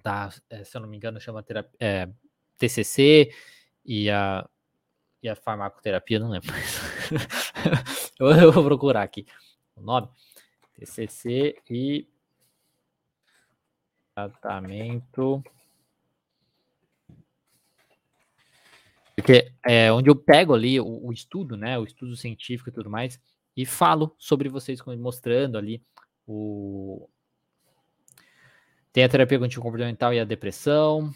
Tá? 0.04 0.30
É, 0.50 0.64
se 0.64 0.78
eu 0.78 0.82
não 0.82 0.88
me 0.88 0.96
engano, 0.96 1.20
chama 1.20 1.42
terapia, 1.42 1.76
é, 1.80 2.08
TCC 2.58 3.32
e 3.84 4.10
a, 4.10 4.48
e 5.24 5.28
a 5.28 5.36
farmacoterapia, 5.36 6.20
não 6.20 6.30
lembro. 6.30 6.54
eu, 8.20 8.28
eu 8.38 8.52
vou 8.52 8.64
procurar 8.64 9.02
aqui 9.02 9.26
o 9.76 9.82
nome. 9.82 10.08
TCC 10.78 11.56
e 11.70 12.08
tratamento. 14.16 15.44
Porque 19.16 19.52
é 19.66 19.92
onde 19.92 20.10
eu 20.10 20.16
pego 20.16 20.54
ali 20.54 20.80
o, 20.80 21.08
o, 21.08 21.12
estudo, 21.12 21.56
né, 21.56 21.80
o 21.80 21.84
estudo 21.84 22.16
científico 22.16 22.70
e 22.70 22.74
tudo 22.74 22.90
mais, 22.90 23.20
e 23.56 23.66
falo 23.66 24.14
sobre 24.18 24.50
vocês, 24.50 24.80
mostrando 24.98 25.58
ali 25.58 25.82
o. 26.28 27.08
Tem 28.92 29.04
a 29.04 29.10
terapia 29.10 29.38
cognitivo 29.38 29.62
comportamental 29.62 30.14
e 30.14 30.20
a 30.20 30.26
depressão. 30.26 31.12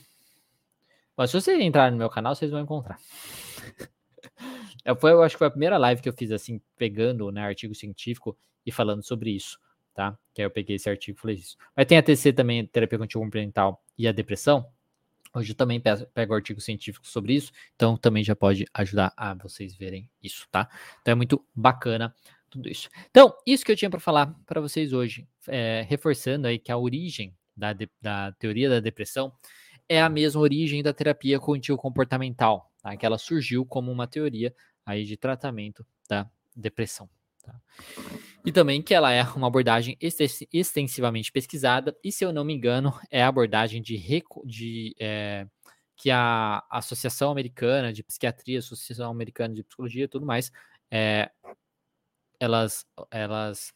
Mas 1.15 1.32
se 1.32 1.39
vocês 1.39 1.60
entrarem 1.62 1.91
no 1.91 1.98
meu 1.98 2.10
canal, 2.10 2.36
vocês 2.36 2.52
vão 2.52 2.62
encontrar. 2.62 2.98
Eu, 4.84 4.95
foi, 5.00 5.12
eu 5.12 5.22
acho 5.22 5.36
que 5.36 5.39
foi 5.39 5.48
a 5.48 5.52
primeira 5.52 5.78
live 5.78 6.02
que 6.02 6.08
eu 6.08 6.13
fiz 6.13 6.32
assim, 6.32 6.62
pegando 6.78 7.32
né, 7.32 7.41
artigo 7.41 7.76
científico 7.76 8.38
e 8.65 8.72
falando 8.72 9.04
sobre 9.04 9.32
isso, 9.32 9.60
tá? 9.93 10.17
Que 10.34 10.41
aí 10.41 10.45
eu 10.45 10.52
peguei 10.52 10.76
esse 10.76 10.89
artigo 10.89 11.17
e 11.17 11.22
falei 11.22 11.36
isso. 11.38 11.58
Mas 11.76 11.86
tem 11.86 11.98
a 11.98 12.04
TC 12.04 12.34
também, 12.34 12.65
terapia 12.65 12.98
cognitivo 12.98 13.24
comportamental 13.24 13.84
e 13.98 14.08
a 14.08 14.12
depressão. 14.12 14.65
Hoje 15.34 15.52
eu 15.52 15.56
também 15.56 15.80
pego 15.80 16.34
artigo 16.34 16.60
científico 16.60 17.08
sobre 17.08 17.34
isso, 17.34 17.52
então 17.76 17.95
também 17.95 18.24
já 18.24 18.36
pode 18.36 18.65
ajudar 18.74 19.13
a 19.15 19.36
vocês 19.36 19.76
verem 19.76 20.10
isso, 20.24 20.48
tá? 20.50 20.67
Então 21.02 21.12
é 21.12 21.15
muito 21.15 21.45
bacana 21.54 22.15
tudo 22.50 22.67
isso. 22.67 22.89
Então, 23.10 23.36
isso 23.45 23.63
que 23.63 23.72
eu 23.72 23.76
tinha 23.76 23.89
para 23.91 24.00
falar 24.00 24.34
para 24.45 24.60
vocês 24.60 24.91
hoje, 24.91 25.28
é, 25.48 25.86
reforçando 25.88 26.48
aí 26.48 26.58
que 26.58 26.72
a 26.72 26.78
origem 26.78 27.36
da, 27.56 27.74
de, 27.74 27.89
da 28.02 28.32
teoria 28.34 28.69
da 28.69 28.80
depressão 28.80 29.32
é 29.88 30.02
a 30.02 30.10
mesma 30.10 30.41
origem 30.41 30.82
da 30.82 30.93
terapia 30.93 31.39
cognitivo-comportamental, 31.39 32.72
tá? 32.82 32.95
que 32.98 33.06
ela 33.06 33.17
surgiu 33.17 33.65
como 33.65 33.91
uma 33.91 34.08
teoria 34.08 34.54
aí 34.86 35.06
de 35.06 35.17
tratamento 35.17 35.86
da 36.08 36.30
depressão. 36.56 37.10
Tá? 37.43 37.60
E 38.45 38.52
também 38.52 38.82
que 38.82 38.93
ela 38.93 39.12
é 39.12 39.21
uma 39.36 39.47
abordagem 39.47 39.97
extensivamente 39.99 41.32
pesquisada, 41.32 41.95
e 42.04 42.12
se 42.12 42.23
eu 42.23 42.32
não 42.32 42.45
me 42.45 42.54
engano, 42.54 42.97
é 43.12 43.21
a 43.21 43.28
abordagem 43.28 43.82
de, 43.82 43.97
de 44.45 44.95
é, 44.99 45.45
que 45.95 46.10
a 46.10 46.63
Associação 46.69 47.32
Americana 47.32 47.91
de 47.91 48.02
Psiquiatria, 48.02 48.60
Associação 48.60 49.12
Americana 49.12 49.54
de 49.54 49.63
Psicologia 49.63 50.06
e 50.06 50.08
tudo 50.08 50.25
mais, 50.25 50.52
é, 50.89 51.30
elas, 52.39 52.86
elas, 53.12 53.73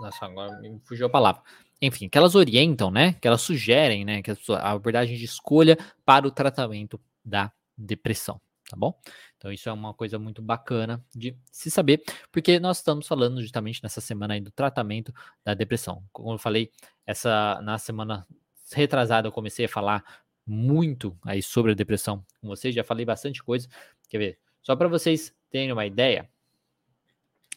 nossa, 0.00 0.26
agora 0.26 0.60
me 0.60 0.78
fugiu 0.84 1.06
a 1.06 1.10
palavra. 1.10 1.42
Enfim, 1.80 2.08
que 2.08 2.18
elas 2.18 2.34
orientam, 2.34 2.90
né? 2.90 3.14
Que 3.14 3.26
elas 3.26 3.40
sugerem, 3.40 4.04
né? 4.04 4.20
Que 4.22 4.30
a 4.30 4.70
abordagem 4.72 5.16
de 5.16 5.24
escolha 5.24 5.78
para 6.04 6.26
o 6.26 6.30
tratamento 6.30 7.00
da 7.24 7.50
depressão 7.76 8.40
tá 8.68 8.76
bom? 8.76 8.98
Então 9.36 9.50
isso 9.50 9.68
é 9.68 9.72
uma 9.72 9.94
coisa 9.94 10.18
muito 10.18 10.42
bacana 10.42 11.04
de 11.14 11.36
se 11.50 11.70
saber, 11.70 12.02
porque 12.30 12.60
nós 12.60 12.78
estamos 12.78 13.06
falando 13.06 13.40
justamente 13.40 13.82
nessa 13.82 14.00
semana 14.00 14.34
aí 14.34 14.40
do 14.40 14.50
tratamento 14.50 15.12
da 15.44 15.54
depressão. 15.54 16.04
Como 16.12 16.32
eu 16.32 16.38
falei, 16.38 16.70
essa 17.06 17.60
na 17.62 17.78
semana 17.78 18.26
retrasada 18.72 19.28
eu 19.28 19.32
comecei 19.32 19.64
a 19.64 19.68
falar 19.68 20.04
muito 20.46 21.18
aí 21.24 21.42
sobre 21.42 21.72
a 21.72 21.74
depressão 21.74 22.24
com 22.40 22.48
vocês, 22.48 22.74
já 22.74 22.84
falei 22.84 23.04
bastante 23.04 23.42
coisa. 23.42 23.68
Quer 24.08 24.18
ver? 24.18 24.38
Só 24.62 24.76
para 24.76 24.88
vocês 24.88 25.34
terem 25.50 25.72
uma 25.72 25.86
ideia 25.86 26.28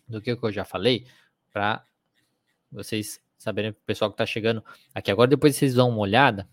do 0.08 0.21
que 0.21 0.32
eu 0.32 0.52
já 0.52 0.63
falei, 0.63 1.06
para 1.52 1.86
vocês 2.71 3.21
saberem, 3.38 3.71
o 3.71 3.76
pessoal 3.86 4.10
que 4.10 4.15
está 4.15 4.26
chegando 4.26 4.63
aqui 4.93 5.12
agora, 5.12 5.30
depois 5.30 5.56
vocês 5.56 5.74
dão 5.74 5.89
uma 5.89 6.00
olhada, 6.00 6.47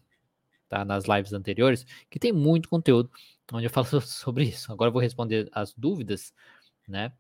tá, 0.69 0.85
nas 0.85 1.05
lives 1.05 1.33
anteriores, 1.33 1.85
que 2.11 2.19
tem 2.19 2.33
muito 2.33 2.69
conteúdo 2.69 3.11
onde 3.53 3.67
eu 3.67 3.71
falo 3.71 3.87
sobre 4.03 4.45
isso. 4.45 4.73
Agora 4.73 4.89
eu 4.89 4.93
vou 4.93 5.03
responder 5.03 5.49
as 5.53 5.73
dúvidas, 5.75 6.33
né? 6.87 7.13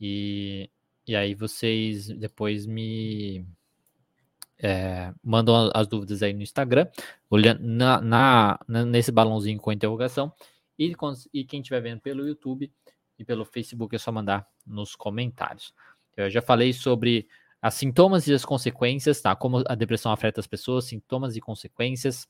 E, 0.00 0.70
e 1.06 1.14
aí 1.14 1.34
vocês 1.34 2.08
depois 2.08 2.66
me 2.66 3.46
é, 4.58 5.12
mandam 5.22 5.70
as 5.74 5.86
dúvidas 5.86 6.22
aí 6.22 6.32
no 6.32 6.42
Instagram, 6.42 6.86
olhando 7.28 7.60
na, 7.62 8.00
na, 8.00 8.84
nesse 8.84 9.10
balãozinho 9.10 9.58
com 9.58 9.72
interrogação. 9.72 10.32
E, 10.78 10.94
e 11.32 11.44
quem 11.44 11.60
estiver 11.60 11.80
vendo 11.80 12.00
pelo 12.00 12.26
YouTube 12.26 12.72
e 13.18 13.24
pelo 13.24 13.44
Facebook 13.44 13.94
é 13.94 13.98
só 13.98 14.10
mandar 14.10 14.46
nos 14.66 14.94
comentários. 14.94 15.74
Eu 16.16 16.30
já 16.30 16.40
falei 16.40 16.72
sobre 16.72 17.28
as 17.60 17.74
sintomas 17.74 18.26
e 18.26 18.32
as 18.32 18.44
consequências, 18.44 19.20
tá? 19.20 19.36
Como 19.36 19.62
a 19.66 19.74
depressão 19.74 20.12
afeta 20.12 20.40
as 20.40 20.46
pessoas, 20.46 20.86
sintomas 20.86 21.36
e 21.36 21.40
consequências 21.40 22.26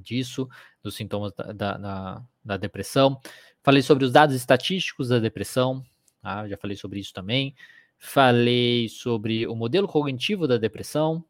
disso, 0.00 0.48
dos 0.82 0.94
sintomas 0.94 1.32
da, 1.32 1.52
da, 1.52 1.76
da, 1.76 2.22
da 2.44 2.56
depressão. 2.56 3.20
Falei 3.62 3.82
sobre 3.82 4.04
os 4.04 4.12
dados 4.12 4.34
estatísticos 4.34 5.08
da 5.08 5.18
depressão, 5.18 5.84
tá? 6.22 6.46
já 6.48 6.56
falei 6.56 6.76
sobre 6.76 7.00
isso 7.00 7.12
também. 7.12 7.54
Falei 7.98 8.88
sobre 8.88 9.46
o 9.46 9.54
modelo 9.54 9.88
cognitivo 9.88 10.46
da 10.46 10.58
depressão, 10.58 11.24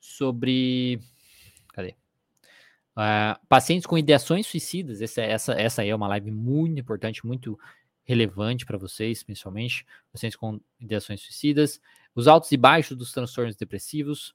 sobre. 0.00 0.98
Cadê? 1.68 1.94
Uh, 2.96 3.38
pacientes 3.48 3.86
com 3.86 3.98
ideações 3.98 4.46
suicidas. 4.46 5.00
Essa, 5.02 5.22
essa, 5.22 5.52
essa 5.52 5.82
aí 5.82 5.90
é 5.90 5.94
uma 5.94 6.08
live 6.08 6.30
muito 6.30 6.80
importante, 6.80 7.24
muito 7.26 7.58
relevante 8.04 8.66
para 8.66 8.78
vocês, 8.78 9.22
principalmente. 9.22 9.86
Pacientes 10.10 10.36
com 10.36 10.60
ideações 10.80 11.20
suicidas. 11.20 11.80
Os 12.14 12.26
altos 12.26 12.50
e 12.52 12.56
baixos 12.56 12.96
dos 12.96 13.12
transtornos 13.12 13.54
depressivos. 13.54 14.34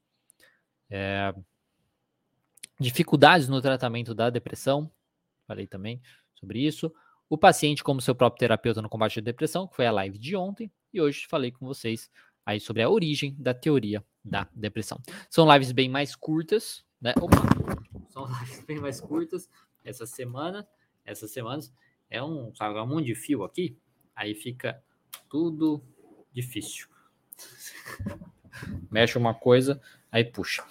É, 0.89 1.33
Dificuldades 2.79 3.47
no 3.47 3.61
tratamento 3.61 4.13
da 4.13 4.29
depressão, 4.29 4.91
falei 5.47 5.65
também 5.65 6.01
sobre 6.33 6.59
isso. 6.59 6.93
O 7.29 7.37
paciente 7.37 7.83
como 7.83 8.01
seu 8.01 8.13
próprio 8.13 8.39
terapeuta 8.39 8.81
no 8.81 8.89
combate 8.89 9.19
à 9.19 9.21
depressão, 9.21 9.67
que 9.67 9.75
foi 9.75 9.87
a 9.87 9.91
live 9.91 10.17
de 10.17 10.35
ontem, 10.35 10.71
e 10.93 11.01
hoje 11.01 11.25
falei 11.27 11.51
com 11.51 11.65
vocês 11.65 12.09
aí 12.45 12.59
sobre 12.59 12.83
a 12.83 12.89
origem 12.89 13.35
da 13.39 13.53
teoria 13.53 14.03
da 14.23 14.47
depressão. 14.53 15.01
São 15.29 15.51
lives 15.51 15.71
bem 15.71 15.89
mais 15.89 16.15
curtas, 16.15 16.85
né? 17.01 17.13
Opa! 17.19 17.35
São 18.09 18.25
lives 18.39 18.63
bem 18.65 18.79
mais 18.79 19.01
curtas 19.01 19.49
essa 19.83 20.05
semana, 20.05 20.67
essas 21.03 21.31
semanas. 21.31 21.73
É 22.09 22.21
um, 22.21 22.53
sabe, 22.53 22.79
um 22.79 22.85
monte 22.85 23.05
de 23.05 23.15
fio 23.15 23.43
aqui, 23.43 23.77
aí 24.15 24.35
fica 24.35 24.83
tudo 25.29 25.83
difícil. 26.31 26.87
Mexe 28.91 29.17
uma 29.17 29.33
coisa, 29.33 29.81
aí 30.11 30.23
puxa. 30.23 30.63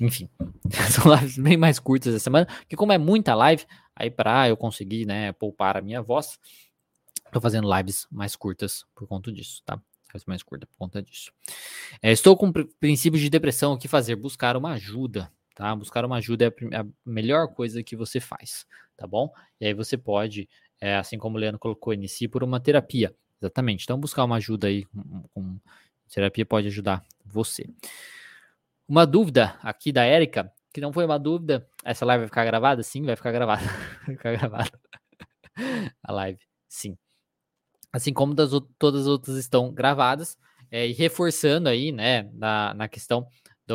Enfim, 0.00 0.28
são 0.90 1.14
lives 1.14 1.38
bem 1.38 1.56
mais 1.56 1.78
curtas 1.78 2.14
essa 2.14 2.24
semana, 2.24 2.46
que 2.68 2.76
como 2.76 2.92
é 2.92 2.98
muita 2.98 3.34
live, 3.34 3.64
aí 3.94 4.10
para 4.10 4.48
eu 4.48 4.56
conseguir, 4.56 5.06
né, 5.06 5.32
poupar 5.32 5.76
a 5.76 5.80
minha 5.80 6.02
voz, 6.02 6.38
tô 7.32 7.40
fazendo 7.40 7.72
lives 7.74 8.06
mais 8.10 8.36
curtas 8.36 8.84
por 8.94 9.06
conta 9.06 9.32
disso, 9.32 9.62
tá? 9.64 9.80
Lives 10.12 10.26
mais 10.26 10.42
curta 10.42 10.66
por 10.66 10.76
conta 10.76 11.02
disso. 11.02 11.32
É, 12.00 12.12
estou 12.12 12.36
com 12.36 12.52
princípios 12.52 13.20
de 13.20 13.28
depressão, 13.28 13.72
o 13.72 13.78
que 13.78 13.88
fazer? 13.88 14.14
Buscar 14.16 14.56
uma 14.56 14.72
ajuda, 14.72 15.30
tá? 15.54 15.74
Buscar 15.74 16.04
uma 16.04 16.16
ajuda 16.16 16.46
é 16.46 16.76
a 16.76 16.86
melhor 17.04 17.48
coisa 17.48 17.82
que 17.82 17.96
você 17.96 18.20
faz, 18.20 18.66
tá 18.96 19.06
bom? 19.06 19.32
E 19.60 19.66
aí 19.66 19.74
você 19.74 19.96
pode, 19.96 20.48
é, 20.80 20.96
assim 20.96 21.18
como 21.18 21.36
o 21.36 21.40
Leandro 21.40 21.58
colocou, 21.58 21.92
inicie 21.92 22.28
por 22.28 22.44
uma 22.44 22.60
terapia, 22.60 23.14
exatamente. 23.40 23.84
Então 23.84 23.98
buscar 23.98 24.24
uma 24.24 24.36
ajuda 24.36 24.68
aí 24.68 24.84
com, 24.84 25.22
com 25.34 25.60
terapia 26.08 26.46
pode 26.46 26.68
ajudar 26.68 27.04
você. 27.24 27.68
Uma 28.88 29.06
dúvida 29.06 29.58
aqui 29.62 29.90
da 29.92 30.04
Érica, 30.04 30.52
que 30.72 30.80
não 30.80 30.92
foi 30.92 31.04
uma 31.04 31.18
dúvida. 31.18 31.66
Essa 31.84 32.04
live 32.04 32.22
vai 32.22 32.28
ficar 32.28 32.44
gravada? 32.44 32.82
Sim, 32.82 33.02
vai 33.02 33.16
ficar 33.16 33.32
gravada. 33.32 33.62
vai 34.06 34.16
ficar 34.16 34.32
gravada. 34.32 34.80
A 36.02 36.12
live, 36.12 36.40
sim. 36.68 36.96
Assim 37.92 38.12
como 38.12 38.34
das, 38.34 38.50
todas 38.78 39.02
as 39.02 39.06
outras 39.06 39.36
estão 39.36 39.72
gravadas. 39.72 40.36
É, 40.70 40.86
e 40.88 40.92
reforçando 40.92 41.68
aí, 41.68 41.92
né, 41.92 42.24
na, 42.32 42.74
na 42.74 42.88
questão 42.88 43.28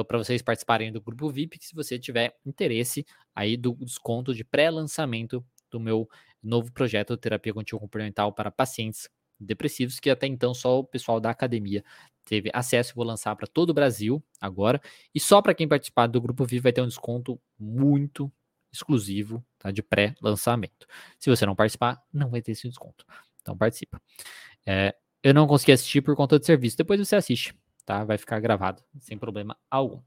para 0.08 0.17
vocês 0.17 0.41
participarem 0.41 0.91
do 0.91 1.02
grupo 1.02 1.30
VIP, 1.30 1.58
que 1.58 1.65
se 1.65 1.74
você 1.74 1.98
tiver 1.98 2.36
interesse 2.45 3.06
aí 3.34 3.58
do 3.58 3.74
desconto 3.74 4.34
de 4.36 4.43
pré-lançamento 4.43 5.43
do 5.72 5.80
meu 5.80 6.08
novo 6.43 6.72
projeto 6.72 7.17
Terapia 7.17 7.54
Contínua 7.54 7.80
Complementar 7.80 8.32
para 8.34 8.52
pacientes 8.52 9.10
depressivos, 9.39 10.00
que 10.00 10.10
até 10.10 10.28
então 10.28 10.54
só 10.54 10.80
o 10.80 10.84
pessoal 10.84 11.19
da 11.19 11.30
academia 11.30 11.84
teve 12.30 12.50
acesso, 12.54 12.94
vou 12.96 13.04
lançar 13.04 13.36
para 13.36 13.48
todo 13.48 13.72
o 13.72 13.74
Brasil 13.74 14.24
agora. 14.39 14.80
E 15.13 15.20
só 15.20 15.42
para 15.42 15.54
quem 15.54 15.68
participar 15.68 16.08
do 16.08 16.22
Grupo 16.22 16.46
Vivo 16.46 16.63
vai 16.63 16.72
ter 16.72 16.82
um 16.82 16.88
desconto 16.88 17.42
muito 17.58 18.32
exclusivo 18.72 19.44
tá, 19.58 19.72
de 19.72 19.82
pré-lançamento. 19.82 20.86
Se 21.18 21.30
você 21.30 21.46
não 21.46 21.56
participar, 21.56 22.02
não 22.13 22.30
vai 22.30 22.42
ter 22.42 22.52
esse 22.52 22.68
desconto. 22.70 23.04
Então 23.42 23.58
participa. 23.58 24.00
É, 24.65 24.96
eu 25.24 25.34
não 25.34 25.48
consegui 25.48 25.72
assistir 25.72 26.02
por 26.02 26.15
conta 26.15 26.39
de 26.39 26.46
serviço. 26.46 26.78
Depois 26.78 27.00
você 27.00 27.15
assiste, 27.15 27.56
tá? 27.86 28.04
Vai 28.04 28.18
ficar 28.18 28.39
gravado, 28.39 28.84
sem 29.00 29.18
problema 29.18 29.58
algum. 29.70 30.02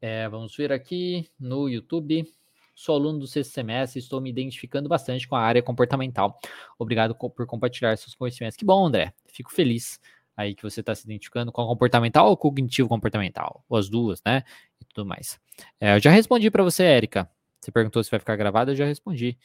É, 0.00 0.28
vamos 0.28 0.56
ver 0.56 0.72
aqui 0.72 1.30
no 1.38 1.68
YouTube. 1.68 2.26
Sou 2.74 2.96
aluno 2.96 3.18
do 3.18 3.26
sexto 3.26 3.52
semestre 3.52 3.98
estou 3.98 4.20
me 4.22 4.30
identificando 4.30 4.88
bastante 4.88 5.28
com 5.28 5.36
a 5.36 5.42
área 5.42 5.62
comportamental. 5.62 6.38
Obrigado 6.78 7.14
por 7.14 7.46
compartilhar 7.46 7.96
seus 7.98 8.14
conhecimentos. 8.14 8.56
Que 8.56 8.64
bom, 8.64 8.86
André. 8.86 9.12
Fico 9.26 9.52
feliz 9.52 10.00
aí 10.40 10.54
que 10.54 10.62
você 10.62 10.80
está 10.80 10.94
se 10.94 11.04
identificando 11.04 11.52
com 11.52 11.60
a 11.60 11.66
comportamental 11.66 12.28
ou 12.28 12.36
cognitivo 12.36 12.88
comportamental, 12.88 13.64
ou 13.68 13.76
as 13.76 13.88
duas, 13.88 14.22
né? 14.24 14.42
E 14.80 14.84
tudo 14.86 15.06
mais. 15.06 15.38
É, 15.78 15.96
eu 15.96 16.00
já 16.00 16.10
respondi 16.10 16.50
para 16.50 16.62
você, 16.62 16.84
Érica. 16.84 17.30
Você 17.60 17.70
perguntou 17.70 18.02
se 18.02 18.10
vai 18.10 18.18
ficar 18.18 18.36
gravado, 18.36 18.70
eu 18.70 18.74
já 18.74 18.86
respondi. 18.86 19.38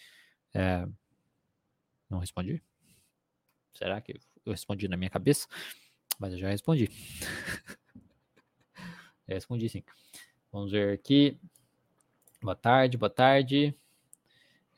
É, 0.53 0.87
não 2.09 2.19
respondi? 2.19 2.63
Será 3.73 3.99
que 3.99 4.17
eu 4.45 4.53
respondi 4.53 4.87
na 4.87 4.95
minha 4.95 5.09
cabeça? 5.09 5.47
Mas 6.17 6.31
eu 6.31 6.39
já 6.39 6.49
respondi. 6.49 6.89
respondi 9.27 9.67
sim. 9.67 9.83
Vamos 10.49 10.71
ver 10.71 10.93
aqui. 10.93 11.37
Boa 12.41 12.55
tarde, 12.55 12.97
boa 12.97 13.09
tarde. 13.09 13.75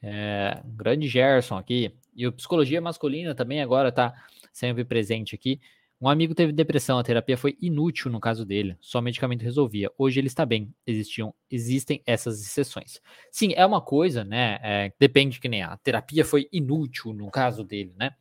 É, 0.02 0.64
grande 0.66 1.08
Gerson 1.08 1.58
aqui. 1.58 1.96
E 2.16 2.26
o 2.26 2.34
Psicologia 2.34 2.82
Masculina 2.82 3.36
também 3.36 3.62
agora 3.62 3.90
está 3.90 4.16
sempre 4.52 4.84
presente 4.84 5.36
aqui. 5.36 5.62
Um 6.00 6.08
amigo 6.08 6.36
teve 6.36 6.52
depressão, 6.52 7.00
a 7.00 7.04
terapia 7.04 7.36
foi 7.36 7.58
inútil 7.60 8.12
no 8.12 8.20
caso 8.20 8.46
dele, 8.46 8.78
só 8.80 9.02
medicamento 9.02 9.42
resolvia. 9.42 9.92
Hoje 9.98 10.20
ele 10.20 10.28
está 10.28 10.46
bem, 10.46 10.72
existiam, 10.86 11.34
existem 11.50 12.04
essas 12.06 12.40
exceções. 12.40 13.02
Sim, 13.32 13.54
é 13.56 13.66
uma 13.66 13.82
coisa, 13.82 14.24
né? 14.24 14.60
É, 14.62 14.94
depende 15.00 15.40
que 15.40 15.50
nem 15.50 15.64
a 15.64 15.76
terapia 15.78 16.24
foi 16.24 16.48
inútil 16.52 17.14
no 17.14 17.32
caso 17.32 17.64
dele, 17.64 17.96
né? 17.98 18.12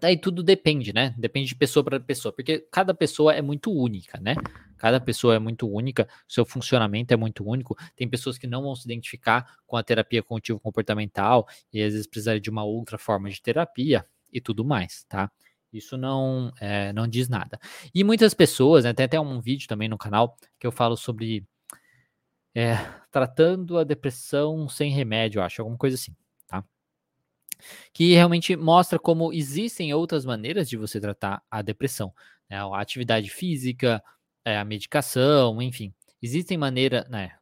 Daí 0.00 0.18
tudo 0.18 0.42
depende, 0.42 0.92
né? 0.92 1.14
Depende 1.16 1.48
de 1.48 1.54
pessoa 1.54 1.84
para 1.84 2.00
pessoa, 2.00 2.32
porque 2.32 2.66
cada 2.70 2.92
pessoa 2.92 3.32
é 3.32 3.40
muito 3.40 3.72
única, 3.72 4.18
né? 4.20 4.34
Cada 4.76 5.00
pessoa 5.00 5.36
é 5.36 5.38
muito 5.38 5.68
única, 5.68 6.06
seu 6.28 6.44
funcionamento 6.44 7.14
é 7.14 7.16
muito 7.16 7.48
único. 7.48 7.76
Tem 7.94 8.08
pessoas 8.08 8.36
que 8.36 8.46
não 8.46 8.62
vão 8.62 8.74
se 8.74 8.84
identificar 8.84 9.56
com 9.66 9.76
a 9.76 9.82
terapia 9.84 10.22
cognitivo 10.22 10.58
comportamental 10.58 11.46
e 11.72 11.80
às 11.80 11.92
vezes 11.92 12.06
precisarem 12.08 12.42
de 12.42 12.50
uma 12.50 12.64
outra 12.64 12.98
forma 12.98 13.30
de 13.30 13.40
terapia 13.40 14.04
e 14.32 14.40
tudo 14.40 14.64
mais, 14.64 15.04
tá? 15.08 15.30
Isso 15.72 15.96
não, 15.96 16.52
é, 16.60 16.92
não 16.92 17.06
diz 17.06 17.28
nada. 17.28 17.58
E 17.94 18.04
muitas 18.04 18.34
pessoas, 18.34 18.84
né, 18.84 18.92
tem 18.92 19.04
até 19.04 19.20
um 19.20 19.40
vídeo 19.40 19.68
também 19.68 19.88
no 19.88 19.98
canal 19.98 20.36
que 20.58 20.66
eu 20.66 20.72
falo 20.72 20.96
sobre 20.96 21.46
é, 22.54 22.76
tratando 23.10 23.78
a 23.78 23.84
depressão 23.84 24.68
sem 24.68 24.90
remédio, 24.90 25.42
acho, 25.42 25.60
alguma 25.60 25.76
coisa 25.76 25.94
assim, 25.94 26.16
tá? 26.46 26.64
Que 27.92 28.14
realmente 28.14 28.56
mostra 28.56 28.98
como 28.98 29.32
existem 29.32 29.92
outras 29.92 30.24
maneiras 30.24 30.68
de 30.68 30.76
você 30.76 31.00
tratar 31.00 31.42
a 31.50 31.60
depressão. 31.60 32.14
Né? 32.48 32.56
A 32.58 32.80
atividade 32.80 33.28
física, 33.28 34.02
é, 34.44 34.56
a 34.56 34.64
medicação, 34.64 35.60
enfim. 35.60 35.92
Existem 36.22 36.56
maneiras, 36.56 37.08
né? 37.08 37.32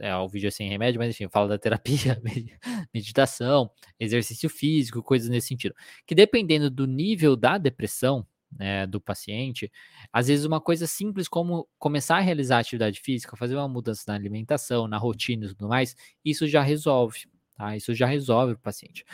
É 0.00 0.14
o 0.16 0.28
vídeo 0.28 0.48
é 0.48 0.50
sem 0.50 0.68
remédio, 0.68 0.98
mas 1.00 1.10
enfim, 1.10 1.28
fala 1.28 1.48
da 1.48 1.58
terapia, 1.58 2.20
meditação, 2.94 3.70
exercício 3.98 4.48
físico, 4.48 5.02
coisas 5.02 5.28
nesse 5.28 5.48
sentido. 5.48 5.74
Que 6.06 6.14
dependendo 6.14 6.70
do 6.70 6.86
nível 6.86 7.36
da 7.36 7.58
depressão, 7.58 8.26
né, 8.58 8.86
do 8.86 9.00
paciente, 9.00 9.70
às 10.12 10.28
vezes 10.28 10.44
uma 10.44 10.60
coisa 10.60 10.86
simples 10.86 11.26
como 11.28 11.66
começar 11.78 12.18
a 12.18 12.20
realizar 12.20 12.58
atividade 12.58 13.00
física, 13.00 13.36
fazer 13.36 13.56
uma 13.56 13.68
mudança 13.68 14.04
na 14.08 14.14
alimentação, 14.14 14.86
na 14.86 14.98
rotina 14.98 15.46
e 15.46 15.48
tudo 15.48 15.68
mais, 15.68 15.96
isso 16.24 16.46
já 16.46 16.62
resolve, 16.62 17.26
tá? 17.56 17.76
Isso 17.76 17.94
já 17.94 18.06
resolve 18.06 18.54
o 18.54 18.58
paciente. 18.58 19.04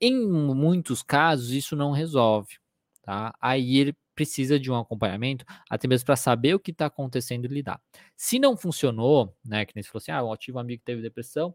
Em 0.00 0.14
muitos 0.26 1.02
casos, 1.02 1.50
isso 1.50 1.76
não 1.76 1.92
resolve, 1.92 2.56
tá? 3.02 3.34
Aí 3.40 3.76
ele 3.76 3.94
precisa 4.16 4.58
de 4.58 4.70
um 4.70 4.76
acompanhamento, 4.76 5.44
até 5.70 5.86
mesmo 5.86 6.06
para 6.06 6.16
saber 6.16 6.54
o 6.54 6.58
que 6.58 6.70
está 6.70 6.86
acontecendo 6.86 7.44
e 7.44 7.48
lidar. 7.48 7.80
Se 8.16 8.38
não 8.38 8.56
funcionou, 8.56 9.36
né, 9.44 9.64
que 9.66 9.72
nem 9.76 9.82
você 9.82 9.90
falou 9.90 9.98
assim, 9.98 10.10
ah, 10.10 10.54
um 10.54 10.58
amigo 10.58 10.80
que 10.80 10.84
teve 10.84 11.02
depressão, 11.02 11.54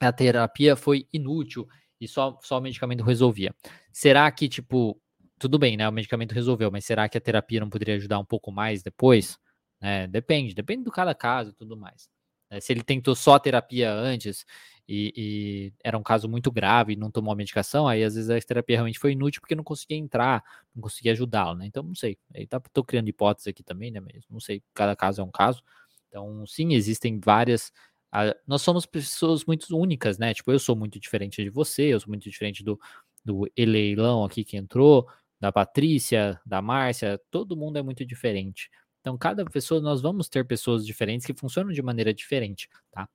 a 0.00 0.12
terapia 0.12 0.74
foi 0.74 1.06
inútil 1.12 1.66
e 2.00 2.08
só, 2.08 2.36
só 2.42 2.58
o 2.58 2.60
medicamento 2.60 3.04
resolvia. 3.04 3.54
Será 3.92 4.30
que, 4.32 4.48
tipo, 4.48 5.00
tudo 5.38 5.58
bem, 5.58 5.76
né, 5.76 5.88
o 5.88 5.92
medicamento 5.92 6.32
resolveu, 6.32 6.70
mas 6.70 6.84
será 6.84 7.08
que 7.08 7.16
a 7.16 7.20
terapia 7.20 7.60
não 7.60 7.70
poderia 7.70 7.94
ajudar 7.94 8.18
um 8.18 8.24
pouco 8.24 8.50
mais 8.50 8.82
depois? 8.82 9.38
É, 9.80 10.06
depende, 10.08 10.54
depende 10.54 10.84
do 10.84 10.90
cada 10.90 11.14
caso 11.14 11.50
e 11.50 11.54
tudo 11.54 11.76
mais. 11.76 12.08
É, 12.50 12.60
se 12.60 12.72
ele 12.72 12.82
tentou 12.82 13.14
só 13.14 13.34
a 13.34 13.40
terapia 13.40 13.92
antes 13.92 14.44
e, 14.88 15.12
e, 15.16 15.72
era 15.82 15.96
um 15.96 16.02
caso 16.02 16.28
muito 16.28 16.50
grave 16.50 16.96
não 16.96 17.10
tomou 17.10 17.32
a 17.32 17.36
medicação, 17.36 17.86
aí 17.86 18.02
às 18.02 18.14
vezes 18.14 18.30
a 18.30 18.40
terapia 18.40 18.76
realmente 18.76 18.98
foi 18.98 19.12
inútil 19.12 19.40
porque 19.40 19.54
não 19.54 19.64
conseguia 19.64 19.96
entrar, 19.96 20.42
não 20.74 20.82
conseguia 20.82 21.12
ajudá-lo, 21.12 21.58
né? 21.58 21.66
Então, 21.66 21.82
não 21.82 21.94
sei. 21.94 22.18
Aí 22.34 22.46
tá, 22.46 22.60
criando 22.86 23.08
hipótese 23.08 23.50
aqui 23.50 23.62
também, 23.62 23.90
né? 23.90 24.00
Mas 24.00 24.24
não 24.28 24.40
sei, 24.40 24.62
cada 24.74 24.96
caso 24.96 25.20
é 25.20 25.24
um 25.24 25.30
caso. 25.30 25.62
Então, 26.08 26.46
sim, 26.46 26.74
existem 26.74 27.18
várias. 27.20 27.68
Uh, 28.14 28.36
nós 28.46 28.62
somos 28.62 28.84
pessoas 28.84 29.44
muito 29.44 29.74
únicas, 29.76 30.18
né? 30.18 30.34
Tipo, 30.34 30.52
eu 30.52 30.58
sou 30.58 30.76
muito 30.76 31.00
diferente 31.00 31.42
de 31.42 31.50
você, 31.50 31.84
eu 31.84 32.00
sou 32.00 32.08
muito 32.08 32.28
diferente 32.28 32.62
do, 32.62 32.78
do 33.24 33.50
Eleilão 33.56 34.24
aqui 34.24 34.44
que 34.44 34.56
entrou, 34.56 35.08
da 35.40 35.50
Patrícia, 35.50 36.40
da 36.44 36.60
Márcia, 36.60 37.20
todo 37.30 37.56
mundo 37.56 37.78
é 37.78 37.82
muito 37.82 38.04
diferente. 38.04 38.70
Então, 39.00 39.16
cada 39.18 39.44
pessoa, 39.44 39.80
nós 39.80 40.00
vamos 40.00 40.28
ter 40.28 40.46
pessoas 40.46 40.86
diferentes 40.86 41.26
que 41.26 41.34
funcionam 41.34 41.72
de 41.72 41.82
maneira 41.82 42.14
diferente, 42.14 42.68
tá? 42.92 43.08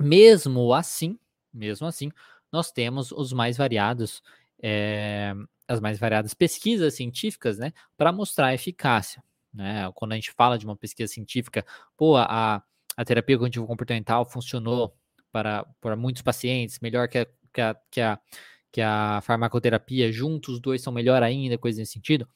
Mesmo 0.00 0.72
assim, 0.72 1.18
mesmo 1.52 1.86
assim, 1.86 2.10
nós 2.52 2.70
temos 2.70 3.12
os 3.12 3.32
mais 3.32 3.56
variados, 3.56 4.22
é, 4.62 5.34
as 5.66 5.80
mais 5.80 5.98
variadas 5.98 6.34
pesquisas 6.34 6.94
científicas, 6.94 7.58
né, 7.58 7.72
para 7.96 8.12
mostrar 8.12 8.46
a 8.46 8.54
eficácia, 8.54 9.22
né? 9.52 9.90
Quando 9.94 10.12
a 10.12 10.14
gente 10.14 10.32
fala 10.32 10.58
de 10.58 10.64
uma 10.64 10.76
pesquisa 10.76 11.12
científica, 11.12 11.64
pô, 11.96 12.16
a, 12.16 12.62
a 12.96 13.04
terapia 13.04 13.36
cognitivo 13.36 13.66
comportamental 13.66 14.24
funcionou 14.24 14.96
para, 15.32 15.64
para 15.80 15.96
muitos 15.96 16.22
pacientes, 16.22 16.78
melhor 16.80 17.08
que 17.08 17.18
a, 17.18 17.26
que 17.52 17.60
a, 17.60 17.76
que 17.90 18.00
a, 18.00 18.18
que 18.72 18.80
a 18.80 19.20
farmacoterapia, 19.22 20.12
juntos 20.12 20.54
os 20.54 20.60
dois 20.60 20.82
são 20.82 20.92
melhor 20.92 21.22
ainda, 21.22 21.58
coisa 21.58 21.80
nesse 21.80 21.92
sentido, 21.92 22.28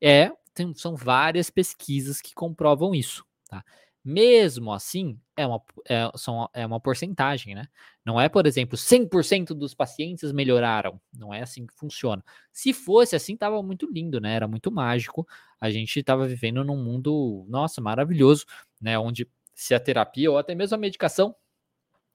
é, 0.00 0.32
tem, 0.54 0.74
são 0.74 0.96
várias 0.96 1.50
pesquisas 1.50 2.20
que 2.20 2.34
comprovam 2.34 2.94
isso, 2.94 3.24
tá? 3.48 3.64
Mesmo 4.04 4.72
assim, 4.72 5.18
é 5.36 5.46
uma, 5.46 5.62
é, 5.86 6.10
são, 6.16 6.48
é 6.54 6.64
uma 6.64 6.80
porcentagem, 6.80 7.54
né? 7.54 7.66
Não 8.04 8.18
é, 8.20 8.28
por 8.28 8.46
exemplo, 8.46 8.76
100% 8.76 9.48
dos 9.48 9.74
pacientes 9.74 10.32
melhoraram. 10.32 11.00
Não 11.12 11.34
é 11.34 11.42
assim 11.42 11.66
que 11.66 11.74
funciona. 11.74 12.24
Se 12.52 12.72
fosse 12.72 13.14
assim, 13.14 13.36
tava 13.36 13.62
muito 13.62 13.86
lindo, 13.92 14.20
né? 14.20 14.34
Era 14.34 14.48
muito 14.48 14.70
mágico. 14.72 15.26
A 15.60 15.70
gente 15.70 16.00
estava 16.00 16.26
vivendo 16.26 16.64
num 16.64 16.82
mundo, 16.82 17.44
nossa, 17.48 17.80
maravilhoso, 17.80 18.46
né? 18.80 18.98
Onde 18.98 19.28
se 19.54 19.74
a 19.74 19.80
terapia 19.80 20.30
ou 20.30 20.38
até 20.38 20.54
mesmo 20.54 20.76
a 20.76 20.78
medicação 20.78 21.34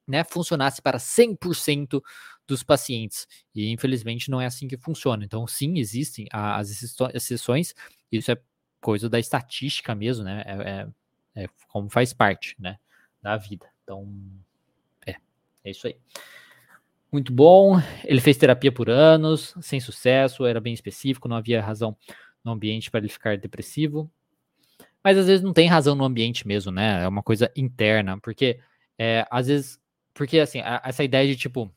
né, 0.08 0.24
funcionasse 0.24 0.82
para 0.82 1.00
100% 1.00 2.02
dos 2.48 2.64
pacientes. 2.64 3.28
E 3.54 3.72
infelizmente 3.72 4.30
não 4.30 4.40
é 4.42 4.46
assim 4.46 4.68
que 4.68 4.78
funciona. 4.78 5.24
Então, 5.24 5.48
sim, 5.48 5.78
existem 5.78 6.28
as 6.32 6.70
exceções, 7.14 7.74
isso 8.12 8.32
é 8.32 8.38
coisa 8.82 9.10
da 9.10 9.20
estatística 9.20 9.96
mesmo, 9.96 10.24
né? 10.24 10.44
É, 10.46 10.82
é 10.82 10.88
é, 11.36 11.48
como 11.68 11.90
faz 11.90 12.14
parte, 12.14 12.56
né, 12.60 12.78
da 13.22 13.36
vida. 13.38 13.66
Então, 13.84 14.08
é, 15.06 15.16
é 15.64 15.72
isso 15.72 15.88
aí. 15.88 15.98
Muito 17.12 17.32
bom. 17.32 17.80
Ele 18.04 18.20
fez 18.20 18.38
terapia 18.38 18.72
por 18.72 18.90
anos, 18.90 19.54
sem 19.62 19.80
sucesso, 19.80 20.46
era 20.46 20.60
bem 20.60 20.74
específico, 20.74 21.28
não 21.28 21.38
havia 21.38 21.62
razão 21.62 21.96
no 22.44 22.52
ambiente 22.52 22.90
para 22.92 23.00
ele 23.00 23.10
ficar 23.10 23.38
depressivo. 23.38 24.10
Mas 25.04 25.18
às 25.18 25.28
vezes 25.28 25.44
não 25.44 25.54
tem 25.54 25.68
razão 25.68 25.96
no 25.96 26.04
ambiente 26.04 26.48
mesmo, 26.48 26.72
né? 26.72 27.04
É 27.04 27.08
uma 27.08 27.22
coisa 27.22 27.52
interna, 27.56 28.20
porque 28.20 28.60
é, 28.98 29.26
às 29.30 29.48
vezes, 29.48 29.80
porque 30.14 30.40
assim, 30.40 30.62
essa 30.84 31.04
ideia 31.04 31.28
de 31.28 31.36
tipo, 31.36 31.72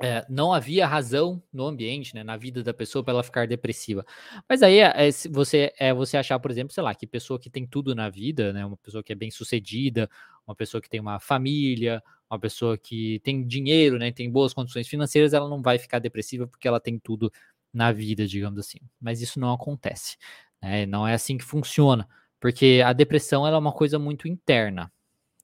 é, 0.00 0.26
não 0.28 0.52
havia 0.52 0.86
razão 0.86 1.42
no 1.52 1.66
ambiente, 1.66 2.14
né, 2.14 2.22
na 2.22 2.36
vida 2.36 2.62
da 2.62 2.74
pessoa 2.74 3.02
para 3.02 3.14
ela 3.14 3.22
ficar 3.22 3.46
depressiva. 3.46 4.04
Mas 4.48 4.62
aí 4.62 4.78
é, 4.80 5.10
você 5.30 5.72
é 5.78 5.92
você 5.94 6.16
achar, 6.16 6.38
por 6.38 6.50
exemplo, 6.50 6.72
sei 6.72 6.82
lá, 6.82 6.94
que 6.94 7.06
pessoa 7.06 7.38
que 7.38 7.48
tem 7.48 7.66
tudo 7.66 7.94
na 7.94 8.08
vida, 8.10 8.52
né, 8.52 8.64
uma 8.64 8.76
pessoa 8.76 9.02
que 9.02 9.12
é 9.12 9.16
bem 9.16 9.30
sucedida, 9.30 10.08
uma 10.46 10.54
pessoa 10.54 10.80
que 10.80 10.88
tem 10.88 11.00
uma 11.00 11.18
família, 11.18 12.02
uma 12.30 12.38
pessoa 12.38 12.76
que 12.76 13.20
tem 13.20 13.46
dinheiro, 13.46 13.98
né, 13.98 14.12
tem 14.12 14.30
boas 14.30 14.52
condições 14.52 14.86
financeiras, 14.88 15.32
ela 15.32 15.48
não 15.48 15.62
vai 15.62 15.78
ficar 15.78 15.98
depressiva 15.98 16.46
porque 16.46 16.68
ela 16.68 16.80
tem 16.80 16.98
tudo 16.98 17.32
na 17.72 17.90
vida, 17.92 18.26
digamos 18.26 18.58
assim. 18.58 18.78
Mas 19.00 19.20
isso 19.22 19.40
não 19.40 19.52
acontece, 19.52 20.16
né, 20.62 20.84
não 20.86 21.06
é 21.08 21.14
assim 21.14 21.38
que 21.38 21.44
funciona, 21.44 22.06
porque 22.40 22.82
a 22.84 22.92
depressão 22.92 23.46
é 23.46 23.56
uma 23.56 23.72
coisa 23.72 23.98
muito 23.98 24.28
interna. 24.28 24.92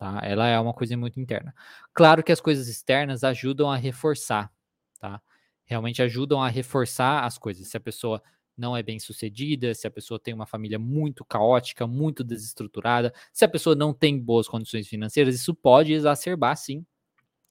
Tá? 0.02 0.18
Ela 0.24 0.48
é 0.48 0.58
uma 0.58 0.74
coisa 0.74 0.96
muito 0.96 1.20
interna. 1.20 1.54
Claro 1.94 2.24
que 2.24 2.32
as 2.32 2.40
coisas 2.40 2.66
externas 2.66 3.22
ajudam 3.22 3.70
a 3.70 3.76
reforçar, 3.76 4.50
tá? 4.98 5.22
Realmente 5.64 6.02
ajudam 6.02 6.42
a 6.42 6.48
reforçar 6.48 7.24
as 7.24 7.38
coisas. 7.38 7.68
Se 7.68 7.76
a 7.76 7.80
pessoa 7.80 8.20
não 8.58 8.76
é 8.76 8.82
bem 8.82 8.98
sucedida, 8.98 9.72
se 9.76 9.86
a 9.86 9.90
pessoa 9.92 10.18
tem 10.18 10.34
uma 10.34 10.44
família 10.44 10.76
muito 10.76 11.24
caótica, 11.24 11.86
muito 11.86 12.24
desestruturada, 12.24 13.14
se 13.32 13.44
a 13.44 13.48
pessoa 13.48 13.76
não 13.76 13.94
tem 13.94 14.18
boas 14.18 14.48
condições 14.48 14.88
financeiras, 14.88 15.36
isso 15.36 15.54
pode 15.54 15.92
exacerbar 15.92 16.56
sim 16.56 16.84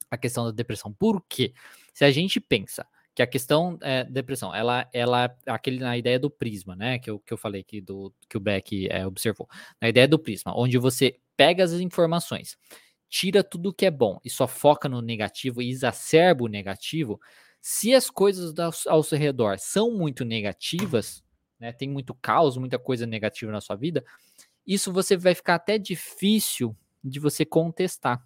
a 0.09 0.17
questão 0.17 0.43
da 0.43 0.51
depressão. 0.51 0.91
Por 0.91 1.23
quê? 1.29 1.53
Se 1.93 2.03
a 2.03 2.11
gente 2.11 2.41
pensa 2.41 2.85
que 3.13 3.21
a 3.21 3.27
questão 3.27 3.77
é 3.81 4.03
depressão, 4.05 4.55
ela, 4.55 4.89
ela, 4.93 5.35
aquele 5.45 5.79
na 5.79 5.97
ideia 5.97 6.17
do 6.17 6.29
prisma, 6.29 6.75
né, 6.75 6.97
que 6.97 7.09
eu, 7.09 7.19
que 7.19 7.33
eu 7.33 7.37
falei 7.37 7.61
aqui 7.61 7.81
do 7.81 8.13
que 8.29 8.37
o 8.37 8.39
Beck 8.39 8.87
é, 8.89 9.05
observou, 9.05 9.47
na 9.81 9.89
ideia 9.89 10.07
do 10.07 10.17
prisma, 10.17 10.53
onde 10.55 10.77
você 10.77 11.19
pega 11.35 11.63
as 11.63 11.73
informações, 11.73 12.57
tira 13.09 13.43
tudo 13.43 13.73
que 13.73 13.85
é 13.85 13.91
bom 13.91 14.19
e 14.23 14.29
só 14.29 14.47
foca 14.47 14.87
no 14.87 15.01
negativo 15.01 15.61
e 15.61 15.69
exacerba 15.69 16.45
o 16.45 16.47
negativo. 16.47 17.19
Se 17.59 17.93
as 17.93 18.09
coisas 18.09 18.53
ao 18.87 19.03
seu 19.03 19.17
redor 19.17 19.59
são 19.59 19.91
muito 19.91 20.23
negativas, 20.23 21.23
né, 21.59 21.73
tem 21.73 21.89
muito 21.89 22.13
caos, 22.15 22.57
muita 22.57 22.79
coisa 22.79 23.05
negativa 23.05 23.51
na 23.51 23.59
sua 23.59 23.75
vida, 23.75 24.03
isso 24.65 24.93
você 24.93 25.17
vai 25.17 25.35
ficar 25.35 25.55
até 25.55 25.77
difícil 25.77 26.75
de 27.03 27.19
você 27.19 27.43
contestar. 27.43 28.23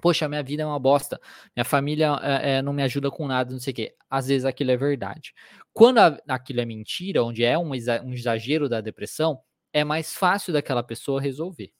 Poxa, 0.00 0.28
minha 0.28 0.42
vida 0.42 0.62
é 0.62 0.66
uma 0.66 0.78
bosta. 0.78 1.20
Minha 1.54 1.64
família 1.64 2.18
é, 2.22 2.52
é, 2.54 2.62
não 2.62 2.72
me 2.72 2.82
ajuda 2.82 3.10
com 3.10 3.26
nada, 3.26 3.52
não 3.52 3.60
sei 3.60 3.72
o 3.72 3.76
quê. 3.76 3.94
Às 4.08 4.26
vezes 4.28 4.44
aquilo 4.44 4.70
é 4.70 4.76
verdade. 4.76 5.34
Quando 5.72 5.98
a, 5.98 6.18
aquilo 6.28 6.60
é 6.60 6.64
mentira, 6.64 7.22
onde 7.22 7.44
é 7.44 7.58
um, 7.58 7.70
um 7.70 8.12
exagero 8.12 8.68
da 8.68 8.80
depressão, 8.80 9.40
é 9.72 9.84
mais 9.84 10.14
fácil 10.14 10.52
daquela 10.52 10.82
pessoa 10.82 11.20
resolver. 11.20 11.72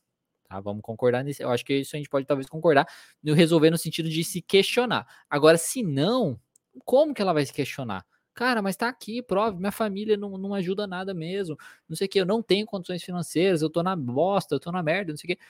Tá? 0.48 0.60
Vamos 0.60 0.82
concordar 0.82 1.24
nisso. 1.24 1.42
Eu 1.42 1.50
acho 1.50 1.64
que 1.64 1.74
isso 1.74 1.96
a 1.96 1.98
gente 1.98 2.08
pode 2.08 2.26
talvez 2.26 2.48
concordar 2.48 2.86
no 3.22 3.34
resolver 3.34 3.70
no 3.70 3.78
sentido 3.78 4.08
de 4.08 4.22
se 4.24 4.42
questionar. 4.42 5.06
Agora, 5.28 5.56
se 5.56 5.82
não, 5.82 6.38
como 6.84 7.14
que 7.14 7.22
ela 7.22 7.32
vai 7.32 7.44
se 7.44 7.52
questionar? 7.52 8.04
Cara, 8.34 8.62
mas 8.62 8.76
tá 8.76 8.88
aqui, 8.88 9.20
prove, 9.22 9.58
minha 9.58 9.70
família 9.70 10.16
não, 10.16 10.38
não 10.38 10.54
ajuda 10.54 10.86
nada 10.86 11.12
mesmo. 11.12 11.56
Não 11.86 11.94
sei 11.94 12.06
o 12.06 12.10
que, 12.10 12.20
eu 12.20 12.26
não 12.26 12.42
tenho 12.42 12.64
condições 12.64 13.02
financeiras, 13.02 13.60
eu 13.60 13.68
tô 13.68 13.82
na 13.82 13.94
bosta, 13.94 14.54
eu 14.54 14.60
tô 14.60 14.72
na 14.72 14.82
merda, 14.82 15.12
não 15.12 15.18
sei 15.18 15.32
o 15.32 15.36
que 15.36 15.42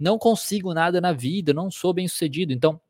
não 0.00 0.18
consigo 0.18 0.72
nada 0.72 1.00
na 1.00 1.12
vida, 1.12 1.52
não 1.52 1.70
sou 1.70 1.92
bem 1.92 2.08
sucedido. 2.08 2.52
Então, 2.54 2.80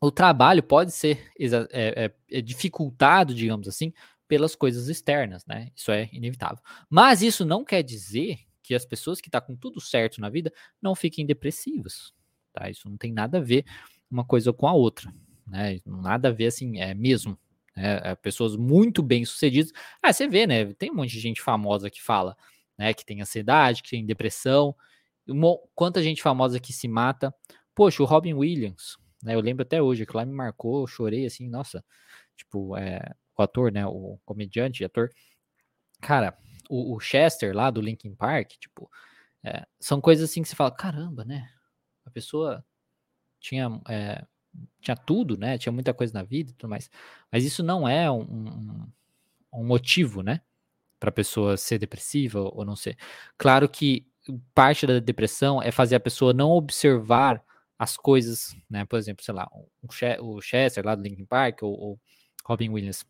o 0.00 0.10
trabalho 0.12 0.62
pode 0.62 0.92
ser 0.92 1.30
é, 1.38 2.04
é, 2.04 2.14
é 2.30 2.40
dificultado, 2.40 3.34
digamos 3.34 3.66
assim, 3.66 3.92
pelas 4.28 4.54
coisas 4.54 4.88
externas, 4.88 5.44
né? 5.44 5.70
Isso 5.74 5.90
é 5.90 6.08
inevitável. 6.12 6.62
Mas 6.88 7.22
isso 7.22 7.44
não 7.44 7.64
quer 7.64 7.82
dizer 7.82 8.38
que 8.62 8.74
as 8.74 8.84
pessoas 8.84 9.20
que 9.20 9.28
estão 9.28 9.40
tá 9.40 9.46
com 9.46 9.56
tudo 9.56 9.80
certo 9.80 10.20
na 10.20 10.28
vida 10.28 10.52
não 10.80 10.94
fiquem 10.94 11.26
depressivas, 11.26 12.12
tá? 12.52 12.70
Isso 12.70 12.88
não 12.88 12.96
tem 12.96 13.12
nada 13.12 13.38
a 13.38 13.40
ver 13.40 13.64
uma 14.08 14.24
coisa 14.24 14.52
com 14.52 14.68
a 14.68 14.72
outra, 14.72 15.12
né? 15.46 15.80
Nada 15.84 16.28
a 16.28 16.32
ver 16.32 16.46
assim, 16.46 16.78
é 16.80 16.94
mesmo. 16.94 17.38
Né? 17.76 18.00
É, 18.04 18.14
pessoas 18.14 18.56
muito 18.56 19.02
bem 19.02 19.24
sucedidas. 19.24 19.72
Ah, 20.02 20.12
você 20.12 20.28
vê, 20.28 20.46
né? 20.46 20.72
Tem 20.74 20.90
um 20.90 20.94
monte 20.94 21.10
de 21.10 21.20
gente 21.20 21.42
famosa 21.42 21.90
que 21.90 22.02
fala, 22.02 22.36
né? 22.78 22.94
Que 22.94 23.04
tem 23.04 23.20
ansiedade, 23.20 23.82
que 23.82 23.90
tem 23.90 24.04
depressão, 24.04 24.74
quanta 25.74 26.02
gente 26.02 26.22
famosa 26.22 26.60
que 26.60 26.72
se 26.72 26.88
mata. 26.88 27.34
Poxa, 27.74 28.02
o 28.02 28.06
Robin 28.06 28.34
Williams, 28.34 28.96
né? 29.22 29.34
Eu 29.34 29.40
lembro 29.40 29.62
até 29.62 29.82
hoje, 29.82 30.06
que 30.06 30.16
lá 30.16 30.24
me 30.24 30.32
marcou, 30.32 30.82
eu 30.82 30.86
chorei 30.86 31.26
assim, 31.26 31.48
nossa, 31.48 31.84
tipo, 32.36 32.76
é, 32.76 33.00
o 33.36 33.42
ator, 33.42 33.72
né? 33.72 33.86
O 33.86 34.18
comediante, 34.24 34.84
ator. 34.84 35.10
Cara, 36.00 36.36
o, 36.68 36.94
o 36.96 37.00
Chester 37.00 37.54
lá 37.54 37.70
do 37.70 37.80
Linkin 37.80 38.14
Park, 38.14 38.52
tipo, 38.58 38.90
é, 39.44 39.66
são 39.80 40.00
coisas 40.00 40.30
assim 40.30 40.42
que 40.42 40.48
você 40.48 40.56
fala, 40.56 40.70
caramba, 40.70 41.24
né? 41.24 41.48
A 42.04 42.10
pessoa 42.10 42.64
tinha, 43.40 43.80
é, 43.88 44.24
tinha 44.80 44.96
tudo, 44.96 45.36
né? 45.36 45.58
Tinha 45.58 45.72
muita 45.72 45.94
coisa 45.94 46.12
na 46.14 46.22
vida 46.22 46.50
e 46.50 46.54
tudo 46.54 46.70
mais. 46.70 46.90
Mas 47.30 47.44
isso 47.44 47.62
não 47.62 47.88
é 47.88 48.10
um, 48.10 48.22
um, 48.22 48.92
um 49.52 49.64
motivo, 49.64 50.22
né? 50.22 50.40
Para 50.98 51.12
pessoa 51.12 51.56
ser 51.56 51.78
depressiva 51.78 52.40
ou 52.40 52.64
não 52.64 52.76
ser. 52.76 52.96
Claro 53.36 53.68
que 53.68 54.06
parte 54.54 54.86
da 54.86 54.98
depressão 54.98 55.62
é 55.62 55.70
fazer 55.70 55.96
a 55.96 56.00
pessoa 56.00 56.32
não 56.32 56.50
observar 56.50 57.42
as 57.78 57.96
coisas, 57.96 58.56
né? 58.68 58.84
Por 58.84 58.98
exemplo, 58.98 59.24
sei 59.24 59.34
lá, 59.34 59.48
o 60.20 60.40
Chester 60.40 60.84
lá 60.84 60.94
do 60.94 61.02
Linkin 61.02 61.24
Park 61.24 61.62
ou, 61.62 61.78
ou 61.78 62.00
Robin 62.44 62.70
Williams. 62.70 63.04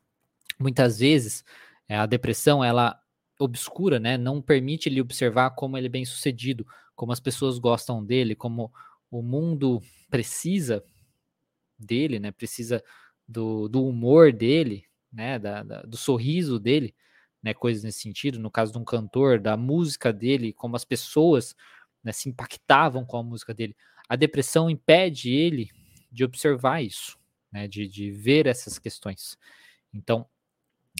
Muitas 0.58 0.98
vezes 0.98 1.44
é, 1.88 1.96
a 1.96 2.06
depressão 2.06 2.64
ela 2.64 2.98
obscura, 3.38 3.98
né? 4.00 4.16
Não 4.16 4.42
permite 4.42 4.88
ele 4.88 5.00
observar 5.00 5.50
como 5.50 5.76
ele 5.76 5.86
é 5.86 5.90
bem 5.90 6.04
sucedido, 6.04 6.66
como 6.94 7.12
as 7.12 7.20
pessoas 7.20 7.58
gostam 7.58 8.04
dele, 8.04 8.34
como 8.34 8.72
o 9.10 9.22
mundo 9.22 9.80
precisa 10.10 10.82
dele, 11.78 12.18
né? 12.18 12.32
Precisa 12.32 12.82
do, 13.28 13.68
do 13.68 13.86
humor 13.86 14.32
dele, 14.32 14.84
né? 15.12 15.38
Da, 15.38 15.62
da, 15.62 15.82
do 15.82 15.96
sorriso 15.96 16.58
dele 16.58 16.94
né, 17.42 17.54
coisas 17.54 17.84
nesse 17.84 18.00
sentido, 18.00 18.38
no 18.38 18.50
caso 18.50 18.72
de 18.72 18.78
um 18.78 18.84
cantor, 18.84 19.38
da 19.38 19.56
música 19.56 20.12
dele, 20.12 20.52
como 20.52 20.76
as 20.76 20.84
pessoas 20.84 21.54
né, 22.02 22.12
se 22.12 22.28
impactavam 22.28 23.04
com 23.04 23.16
a 23.16 23.22
música 23.22 23.52
dele. 23.52 23.76
A 24.08 24.16
depressão 24.16 24.70
impede 24.70 25.30
ele 25.30 25.70
de 26.10 26.24
observar 26.24 26.82
isso, 26.82 27.18
né, 27.52 27.66
de, 27.66 27.86
de 27.88 28.10
ver 28.10 28.46
essas 28.46 28.78
questões. 28.78 29.36
Então, 29.92 30.26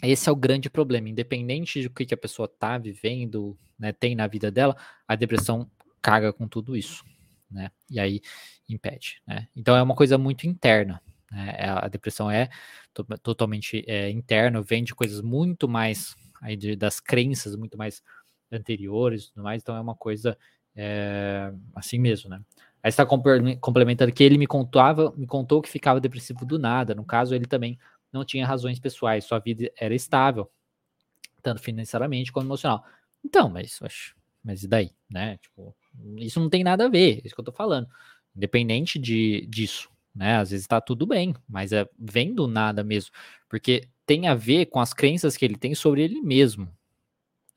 esse 0.03 0.29
é 0.29 0.33
o 0.33 0.37
grande 0.37 0.69
problema. 0.69 1.09
Independente 1.09 1.83
do 1.83 1.91
que, 1.91 2.05
que 2.05 2.15
a 2.15 2.19
pessoa 2.19 2.47
está 2.47 2.77
vivendo, 2.77 3.59
né, 3.79 3.93
tem 3.93 4.15
na 4.15 4.27
vida 4.27 4.51
dela, 4.51 4.77
a 5.07 5.15
depressão 5.15 5.71
caga 6.03 6.33
com 6.33 6.47
tudo 6.47 6.77
isso. 6.77 7.05
Né? 7.51 7.71
E 7.91 7.99
aí 7.99 8.21
impede. 8.69 9.21
Né? 9.27 9.49
Então 9.57 9.77
é 9.77 9.83
uma 9.83 9.95
coisa 9.95 10.19
muito 10.19 10.47
interna. 10.47 11.01
Né? 11.31 11.55
É, 11.59 11.69
a 11.69 11.89
depressão 11.89 12.31
é 12.31 12.49
to 12.93 13.05
totalmente 13.23 13.85
é, 13.87 14.11
interna, 14.11 14.63
vem 14.63 14.85
de 14.85 14.95
coisas 14.95 15.21
muito 15.21 15.69
mais 15.69 16.17
aí 16.41 16.57
de, 16.57 16.77
das 16.77 17.01
crenças 17.01 17.57
muito 17.57 17.77
mais 17.77 18.03
anteriores 18.51 19.25
e 19.25 19.33
tudo 19.33 19.43
mais, 19.43 19.63
então 19.63 19.77
é 19.77 19.81
uma 19.81 19.95
coisa 19.95 20.37
é, 20.75 21.53
assim 21.75 21.99
mesmo, 21.99 22.31
né? 22.31 22.41
Aí 22.83 22.91
está 22.91 23.05
complementando 23.05 24.13
que 24.13 24.23
ele 24.23 24.39
me 24.39 24.47
contava, 24.47 25.13
me 25.17 25.27
contou 25.27 25.61
que 25.61 25.69
ficava 25.69 26.01
depressivo 26.01 26.45
do 26.45 26.57
nada. 26.57 26.95
No 26.95 27.05
caso, 27.05 27.35
ele 27.35 27.47
também 27.47 27.77
não 28.13 28.25
tinha 28.25 28.47
razões 28.47 28.79
pessoais, 28.79 29.25
sua 29.25 29.41
vida 29.41 29.73
era 29.77 29.95
estável, 29.95 30.49
tanto 31.43 31.61
financeiramente 31.61 32.31
como 32.31 32.47
emocional. 32.47 32.85
Então, 33.25 33.49
mas, 33.49 33.81
mas 34.45 34.63
e 34.63 34.69
daí, 34.69 34.93
né? 35.11 35.37
Tipo, 35.39 35.75
isso 36.19 36.39
não 36.39 36.49
tem 36.49 36.63
nada 36.63 36.87
a 36.87 36.89
ver, 36.89 37.19
é 37.19 37.27
isso 37.27 37.35
que 37.35 37.41
eu 37.41 37.45
tô 37.45 37.53
falando. 37.53 37.89
Independente 38.37 38.99
de, 39.01 39.47
disso, 39.47 39.91
né? 40.15 40.37
Às 40.37 40.51
vezes 40.51 40.65
está 40.65 40.81
tudo 40.81 41.07
bem, 41.07 41.35
mas 41.49 41.73
é 41.73 41.89
vem 41.99 42.33
do 42.33 42.47
nada 42.47 42.85
mesmo, 42.85 43.11
porque 43.49 43.89
tem 44.07 44.29
a 44.29 44.35
ver 44.35 44.67
com 44.67 44.81
as 44.81 44.95
crenças 44.95 45.37
que 45.37 45.45
ele 45.45 45.57
tem 45.57 45.75
sobre 45.75 46.03
ele 46.03 46.23
mesmo. 46.23 46.73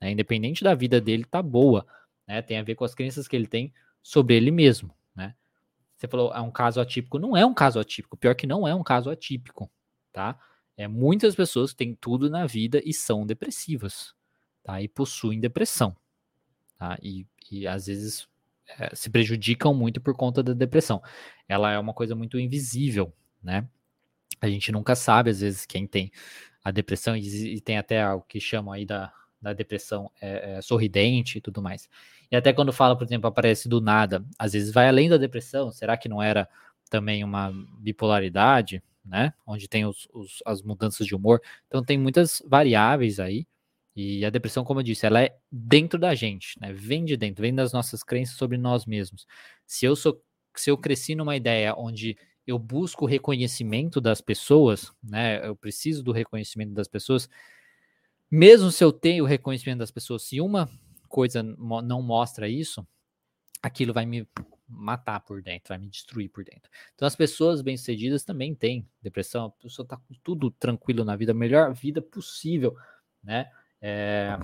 Né? 0.00 0.10
Independente 0.10 0.64
da 0.64 0.74
vida 0.74 1.00
dele 1.00 1.24
tá 1.24 1.40
boa, 1.40 1.86
né? 2.26 2.42
Tem 2.42 2.58
a 2.58 2.62
ver 2.62 2.74
com 2.74 2.84
as 2.84 2.94
crenças 2.94 3.28
que 3.28 3.36
ele 3.36 3.46
tem 3.46 3.72
sobre 4.02 4.34
ele 4.34 4.50
mesmo, 4.50 4.94
né? 5.14 5.34
Você 5.96 6.08
falou, 6.08 6.32
é 6.34 6.40
um 6.40 6.50
caso 6.50 6.80
atípico. 6.80 7.18
Não 7.18 7.36
é 7.36 7.44
um 7.44 7.54
caso 7.54 7.78
atípico. 7.78 8.16
Pior 8.16 8.34
que 8.34 8.46
não 8.46 8.66
é 8.66 8.74
um 8.74 8.82
caso 8.82 9.10
atípico, 9.10 9.70
tá? 10.12 10.38
É 10.76 10.88
muitas 10.88 11.34
pessoas 11.34 11.72
que 11.72 11.78
têm 11.78 11.94
tudo 11.94 12.30
na 12.30 12.46
vida 12.46 12.80
e 12.84 12.92
são 12.92 13.26
depressivas, 13.26 14.14
tá? 14.64 14.80
E 14.82 14.88
possuem 14.88 15.38
depressão, 15.38 15.94
tá? 16.78 16.98
E, 17.02 17.26
e 17.50 17.66
às 17.66 17.86
vezes 17.86 18.26
é, 18.78 18.94
se 18.94 19.10
prejudicam 19.10 19.74
muito 19.74 20.00
por 20.00 20.16
conta 20.16 20.42
da 20.42 20.54
depressão. 20.54 21.02
Ela 21.46 21.72
é 21.72 21.78
uma 21.78 21.92
coisa 21.92 22.14
muito 22.14 22.38
invisível, 22.38 23.12
né? 23.42 23.68
A 24.40 24.48
gente 24.48 24.70
nunca 24.72 24.94
sabe, 24.94 25.30
às 25.30 25.40
vezes, 25.40 25.66
quem 25.66 25.86
tem 25.86 26.10
a 26.62 26.70
depressão, 26.70 27.16
e, 27.16 27.56
e 27.56 27.60
tem 27.60 27.78
até 27.78 28.06
o 28.12 28.20
que 28.20 28.40
chamam 28.40 28.72
aí 28.72 28.84
da, 28.84 29.12
da 29.40 29.52
depressão 29.52 30.10
é, 30.20 30.56
é, 30.58 30.62
sorridente 30.62 31.38
e 31.38 31.40
tudo 31.40 31.62
mais. 31.62 31.88
E 32.30 32.36
até 32.36 32.52
quando 32.52 32.72
fala, 32.72 32.96
por 32.96 33.04
exemplo, 33.04 33.28
aparece 33.28 33.68
do 33.68 33.80
nada, 33.80 34.24
às 34.38 34.52
vezes 34.52 34.72
vai 34.72 34.88
além 34.88 35.08
da 35.08 35.16
depressão, 35.16 35.70
será 35.72 35.96
que 35.96 36.08
não 36.08 36.22
era 36.22 36.48
também 36.90 37.24
uma 37.24 37.52
bipolaridade, 37.78 38.82
né? 39.04 39.32
Onde 39.46 39.68
tem 39.68 39.86
os, 39.86 40.08
os, 40.12 40.42
as 40.44 40.62
mudanças 40.62 41.06
de 41.06 41.14
humor. 41.14 41.40
Então 41.66 41.82
tem 41.82 41.98
muitas 41.98 42.42
variáveis 42.46 43.18
aí. 43.18 43.46
E 43.96 44.24
a 44.24 44.30
depressão, 44.30 44.64
como 44.64 44.80
eu 44.80 44.84
disse, 44.84 45.06
ela 45.06 45.22
é 45.22 45.36
dentro 45.50 45.98
da 45.98 46.14
gente, 46.14 46.58
né? 46.60 46.72
Vem 46.72 47.04
de 47.04 47.16
dentro, 47.16 47.42
vem 47.42 47.54
das 47.54 47.72
nossas 47.72 48.02
crenças 48.02 48.36
sobre 48.36 48.56
nós 48.56 48.86
mesmos. 48.86 49.26
Se 49.66 49.84
eu 49.86 49.96
sou, 49.96 50.22
se 50.54 50.70
eu 50.70 50.78
cresci 50.78 51.14
numa 51.14 51.36
ideia 51.36 51.74
onde 51.76 52.16
eu 52.46 52.58
busco 52.58 53.04
o 53.04 53.08
reconhecimento 53.08 54.00
das 54.00 54.20
pessoas, 54.20 54.92
né? 55.02 55.46
Eu 55.46 55.54
preciso 55.54 56.02
do 56.02 56.12
reconhecimento 56.12 56.72
das 56.72 56.88
pessoas. 56.88 57.28
Mesmo 58.30 58.70
se 58.70 58.82
eu 58.82 58.92
tenho 58.92 59.24
o 59.24 59.26
reconhecimento 59.26 59.78
das 59.78 59.90
pessoas, 59.90 60.22
se 60.22 60.40
uma 60.40 60.68
coisa 61.08 61.42
não 61.42 62.00
mostra 62.02 62.48
isso, 62.48 62.86
aquilo 63.62 63.92
vai 63.92 64.06
me 64.06 64.26
matar 64.68 65.20
por 65.20 65.42
dentro, 65.42 65.70
vai 65.70 65.78
me 65.78 65.88
destruir 65.88 66.28
por 66.30 66.44
dentro. 66.44 66.70
Então 66.94 67.06
as 67.06 67.16
pessoas 67.16 67.60
bem-sucedidas 67.60 68.24
também 68.24 68.54
têm 68.54 68.88
depressão, 69.02 69.46
a 69.46 69.50
pessoa 69.50 69.86
tá 69.86 69.96
com 69.96 70.14
tudo 70.22 70.50
tranquilo 70.50 71.04
na 71.04 71.16
vida, 71.16 71.32
a 71.32 71.34
melhor 71.34 71.74
vida 71.74 72.00
possível, 72.00 72.76
né? 73.22 73.50
É, 73.82 74.38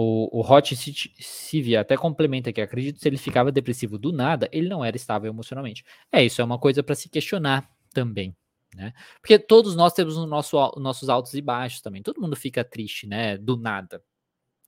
o, 0.00 0.28
o 0.30 0.48
Hot 0.48 0.76
Civi 0.76 1.76
até 1.76 1.96
complementa 1.96 2.52
que 2.52 2.60
acredito 2.60 3.00
se 3.00 3.08
ele 3.08 3.18
ficava 3.18 3.50
depressivo 3.50 3.98
do 3.98 4.12
nada, 4.12 4.48
ele 4.52 4.68
não 4.68 4.84
era 4.84 4.96
estável 4.96 5.28
emocionalmente. 5.28 5.84
É, 6.12 6.24
isso 6.24 6.40
é 6.40 6.44
uma 6.44 6.56
coisa 6.56 6.84
para 6.84 6.94
se 6.94 7.08
questionar 7.08 7.68
também, 7.92 8.36
né? 8.72 8.92
Porque 9.20 9.40
todos 9.40 9.74
nós 9.74 9.92
temos 9.92 10.16
o 10.16 10.24
nosso, 10.24 10.56
nossos 10.76 11.08
altos 11.08 11.34
e 11.34 11.42
baixos 11.42 11.80
também. 11.80 12.00
Todo 12.00 12.20
mundo 12.20 12.36
fica 12.36 12.62
triste, 12.62 13.08
né? 13.08 13.36
Do 13.36 13.56
nada. 13.56 14.00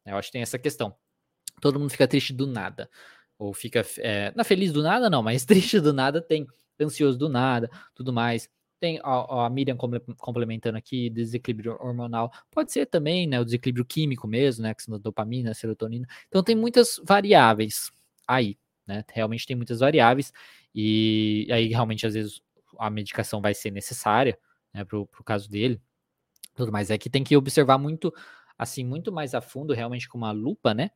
Eu 0.05 0.17
acho 0.17 0.31
que 0.31 0.33
tem 0.33 0.43
essa 0.43 0.59
questão. 0.59 0.97
Todo 1.61 1.79
mundo 1.79 1.91
fica 1.91 2.09
triste 2.09 2.33
do 2.33 2.49
nada. 2.49 2.91
Ou 3.39 3.55
fica. 3.55 3.87
É, 3.99 4.33
não 4.35 4.45
feliz 4.45 4.73
do 4.73 4.83
nada, 4.83 5.09
não, 5.09 5.23
mas 5.23 5.45
triste 5.47 5.79
do 5.79 5.93
nada 5.93 6.21
tem. 6.21 6.45
Ansioso 6.81 7.19
do 7.19 7.29
nada, 7.29 7.71
tudo 7.95 8.13
mais. 8.13 8.49
Tem 8.81 8.99
a, 9.05 9.47
a 9.47 9.51
Miriam 9.51 9.77
complementando 9.77 10.79
aqui, 10.79 11.11
desequilíbrio 11.11 11.77
hormonal. 11.81 12.33
Pode 12.51 12.73
ser 12.73 12.87
também, 12.87 13.27
né? 13.27 13.39
O 13.39 13.45
desequilíbrio 13.45 13.85
químico 13.85 14.27
mesmo, 14.27 14.63
né? 14.63 14.75
Que 14.75 14.99
dopamina, 14.99 15.53
serotonina. 15.53 16.07
Então 16.27 16.43
tem 16.43 16.57
muitas 16.57 17.01
variáveis 17.05 17.93
aí, 18.27 18.59
né? 18.87 19.05
Realmente 19.13 19.47
tem 19.47 19.55
muitas 19.55 19.81
variáveis. 19.81 20.33
E 20.75 21.47
aí, 21.51 21.69
realmente, 21.69 22.07
às 22.07 22.15
vezes, 22.15 22.41
a 22.79 22.89
medicação 22.89 23.41
vai 23.41 23.53
ser 23.55 23.71
necessária, 23.71 24.39
né? 24.73 24.85
Pro, 24.85 25.07
pro 25.07 25.23
caso 25.23 25.49
dele. 25.49 25.81
Tudo 26.57 26.73
mais. 26.73 26.91
É 26.91 26.99
que 26.99 27.11
tem 27.11 27.23
que 27.23 27.37
observar 27.37 27.79
muito, 27.79 28.13
assim, 28.59 28.85
muito 28.85 29.13
mais 29.13 29.35
a 29.35 29.41
fundo, 29.41 29.75
realmente 29.75 30.09
com 30.09 30.17
uma 30.19 30.33
lupa, 30.33 30.73
né? 30.73 30.91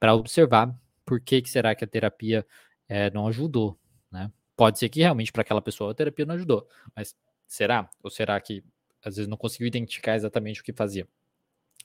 Para 0.00 0.14
observar 0.14 0.74
por 1.04 1.20
que, 1.20 1.42
que 1.42 1.50
será 1.50 1.74
que 1.74 1.84
a 1.84 1.86
terapia 1.86 2.46
é, 2.88 3.10
não 3.10 3.28
ajudou, 3.28 3.78
né? 4.10 4.32
Pode 4.56 4.78
ser 4.78 4.88
que 4.88 5.00
realmente 5.00 5.30
para 5.30 5.42
aquela 5.42 5.60
pessoa 5.60 5.90
a 5.90 5.94
terapia 5.94 6.24
não 6.24 6.34
ajudou, 6.34 6.66
mas 6.94 7.14
será? 7.46 7.88
Ou 8.02 8.10
será 8.10 8.40
que 8.40 8.64
às 9.04 9.16
vezes 9.16 9.28
não 9.28 9.36
conseguiu 9.36 9.68
identificar 9.68 10.16
exatamente 10.16 10.60
o 10.60 10.64
que 10.64 10.72
fazia? 10.72 11.06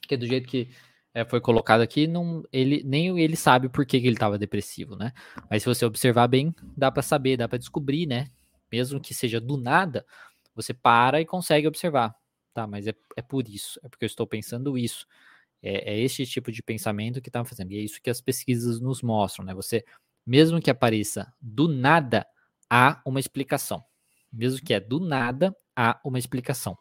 Porque 0.00 0.16
do 0.16 0.26
jeito 0.26 0.48
que 0.48 0.68
é, 1.14 1.24
foi 1.24 1.40
colocado 1.40 1.80
aqui, 1.82 2.06
não, 2.06 2.42
ele, 2.52 2.82
nem 2.84 3.18
ele 3.20 3.36
sabe 3.36 3.68
por 3.68 3.84
que, 3.84 4.00
que 4.00 4.06
ele 4.06 4.16
estava 4.16 4.38
depressivo, 4.38 4.96
né? 4.96 5.12
Mas 5.50 5.62
se 5.62 5.68
você 5.68 5.84
observar 5.84 6.26
bem, 6.26 6.54
dá 6.76 6.90
para 6.90 7.02
saber, 7.02 7.36
dá 7.36 7.48
para 7.48 7.58
descobrir, 7.58 8.06
né? 8.06 8.28
Mesmo 8.70 9.00
que 9.00 9.12
seja 9.12 9.40
do 9.40 9.56
nada, 9.56 10.06
você 10.54 10.72
para 10.72 11.20
e 11.20 11.26
consegue 11.26 11.66
observar. 11.66 12.14
Tá, 12.54 12.66
mas 12.66 12.86
é, 12.86 12.94
é 13.16 13.22
por 13.22 13.48
isso, 13.48 13.80
é 13.82 13.88
porque 13.88 14.04
eu 14.04 14.06
estou 14.06 14.26
pensando 14.26 14.76
isso. 14.76 15.06
É, 15.62 15.94
é 15.94 16.00
esse 16.00 16.26
tipo 16.26 16.50
de 16.50 16.62
pensamento 16.62 17.20
que 17.20 17.28
está 17.28 17.44
fazendo. 17.44 17.72
E 17.72 17.78
é 17.78 17.80
isso 17.80 18.00
que 18.02 18.10
as 18.10 18.20
pesquisas 18.20 18.80
nos 18.80 19.02
mostram, 19.02 19.44
né? 19.44 19.54
Você, 19.54 19.84
mesmo 20.26 20.60
que 20.60 20.70
apareça 20.70 21.32
do 21.40 21.68
nada, 21.68 22.26
há 22.68 23.00
uma 23.06 23.20
explicação. 23.20 23.84
Mesmo 24.32 24.64
que 24.64 24.74
é 24.74 24.80
do 24.80 25.00
nada, 25.00 25.54
há 25.76 26.00
uma 26.04 26.18
explicação. 26.18 26.76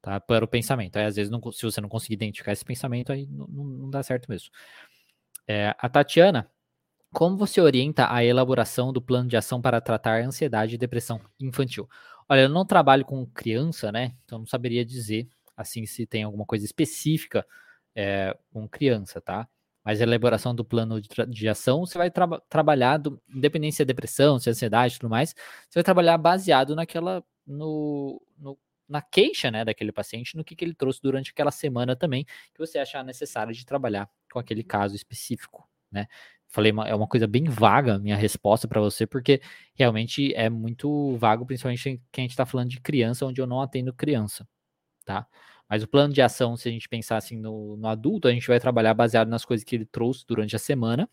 Tá? 0.00 0.20
Para 0.20 0.44
o 0.44 0.48
pensamento. 0.48 0.96
Aí, 0.96 1.04
às 1.04 1.16
vezes, 1.16 1.30
não, 1.30 1.40
se 1.52 1.62
você 1.62 1.80
não 1.80 1.88
conseguir 1.88 2.14
identificar 2.14 2.52
esse 2.52 2.64
pensamento, 2.64 3.12
aí 3.12 3.26
não, 3.26 3.46
não 3.46 3.90
dá 3.90 4.02
certo 4.02 4.28
mesmo. 4.28 4.50
É, 5.46 5.74
a 5.78 5.88
Tatiana, 5.88 6.50
como 7.12 7.36
você 7.36 7.60
orienta 7.60 8.12
a 8.12 8.22
elaboração 8.22 8.92
do 8.92 9.00
plano 9.00 9.28
de 9.28 9.36
ação 9.36 9.60
para 9.60 9.80
tratar 9.80 10.22
ansiedade 10.22 10.74
e 10.74 10.78
depressão 10.78 11.20
infantil? 11.40 11.88
Olha, 12.28 12.42
eu 12.42 12.48
não 12.48 12.66
trabalho 12.66 13.04
com 13.04 13.26
criança, 13.26 13.90
né? 13.90 14.14
Então 14.24 14.40
não 14.40 14.46
saberia 14.46 14.84
dizer 14.84 15.28
assim 15.56 15.86
se 15.86 16.06
tem 16.06 16.22
alguma 16.22 16.44
coisa 16.44 16.64
específica 16.64 17.46
é, 17.94 18.36
com 18.52 18.68
criança, 18.68 19.20
tá? 19.20 19.48
Mas 19.88 20.02
a 20.02 20.04
elaboração 20.04 20.54
do 20.54 20.62
plano 20.62 21.00
de, 21.00 21.08
de 21.30 21.48
ação, 21.48 21.86
você 21.86 21.96
vai 21.96 22.10
tra 22.10 22.26
trabalhar, 22.46 22.98
do, 22.98 23.18
independente 23.34 23.76
se 23.76 23.80
é 23.80 23.86
depressão, 23.86 24.38
se 24.38 24.46
é 24.46 24.52
ansiedade 24.52 24.96
e 24.96 24.98
tudo 24.98 25.08
mais, 25.08 25.30
você 25.66 25.78
vai 25.78 25.82
trabalhar 25.82 26.18
baseado 26.18 26.76
naquela, 26.76 27.24
no, 27.46 28.20
no, 28.36 28.58
na 28.86 29.00
queixa, 29.00 29.50
né, 29.50 29.64
daquele 29.64 29.90
paciente, 29.90 30.36
no 30.36 30.44
que, 30.44 30.54
que 30.54 30.62
ele 30.62 30.74
trouxe 30.74 31.00
durante 31.00 31.30
aquela 31.30 31.50
semana 31.50 31.96
também, 31.96 32.26
que 32.52 32.58
você 32.58 32.78
achar 32.78 33.02
necessário 33.02 33.54
de 33.54 33.64
trabalhar 33.64 34.10
com 34.30 34.38
aquele 34.38 34.62
caso 34.62 34.94
específico, 34.94 35.66
né? 35.90 36.06
Falei, 36.48 36.70
é 36.86 36.94
uma 36.94 37.08
coisa 37.08 37.26
bem 37.26 37.44
vaga 37.44 37.98
minha 37.98 38.16
resposta 38.16 38.68
para 38.68 38.82
você, 38.82 39.06
porque 39.06 39.40
realmente 39.74 40.34
é 40.34 40.50
muito 40.50 41.16
vago, 41.16 41.46
principalmente 41.46 41.98
que 42.12 42.20
a 42.20 42.24
gente 42.24 42.32
está 42.32 42.44
falando 42.44 42.68
de 42.68 42.78
criança, 42.78 43.24
onde 43.24 43.40
eu 43.40 43.46
não 43.46 43.62
atendo 43.62 43.94
criança, 43.94 44.46
tá? 45.06 45.26
Mas 45.68 45.82
o 45.82 45.88
plano 45.88 46.14
de 46.14 46.22
ação, 46.22 46.56
se 46.56 46.68
a 46.68 46.72
gente 46.72 46.88
pensar 46.88 47.18
assim 47.18 47.36
no, 47.36 47.76
no 47.76 47.88
adulto, 47.88 48.26
a 48.26 48.32
gente 48.32 48.46
vai 48.48 48.58
trabalhar 48.58 48.94
baseado 48.94 49.28
nas 49.28 49.44
coisas 49.44 49.64
que 49.64 49.76
ele 49.76 49.84
trouxe 49.84 50.24
durante 50.26 50.56
a 50.56 50.58
semana. 50.58 51.08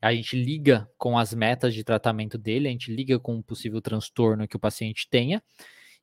A 0.00 0.14
gente 0.14 0.36
liga 0.36 0.90
com 0.96 1.18
as 1.18 1.34
metas 1.34 1.74
de 1.74 1.84
tratamento 1.84 2.38
dele, 2.38 2.68
a 2.68 2.70
gente 2.70 2.92
liga 2.92 3.18
com 3.18 3.36
um 3.36 3.42
possível 3.42 3.80
transtorno 3.80 4.48
que 4.48 4.56
o 4.56 4.60
paciente 4.60 5.08
tenha, 5.10 5.42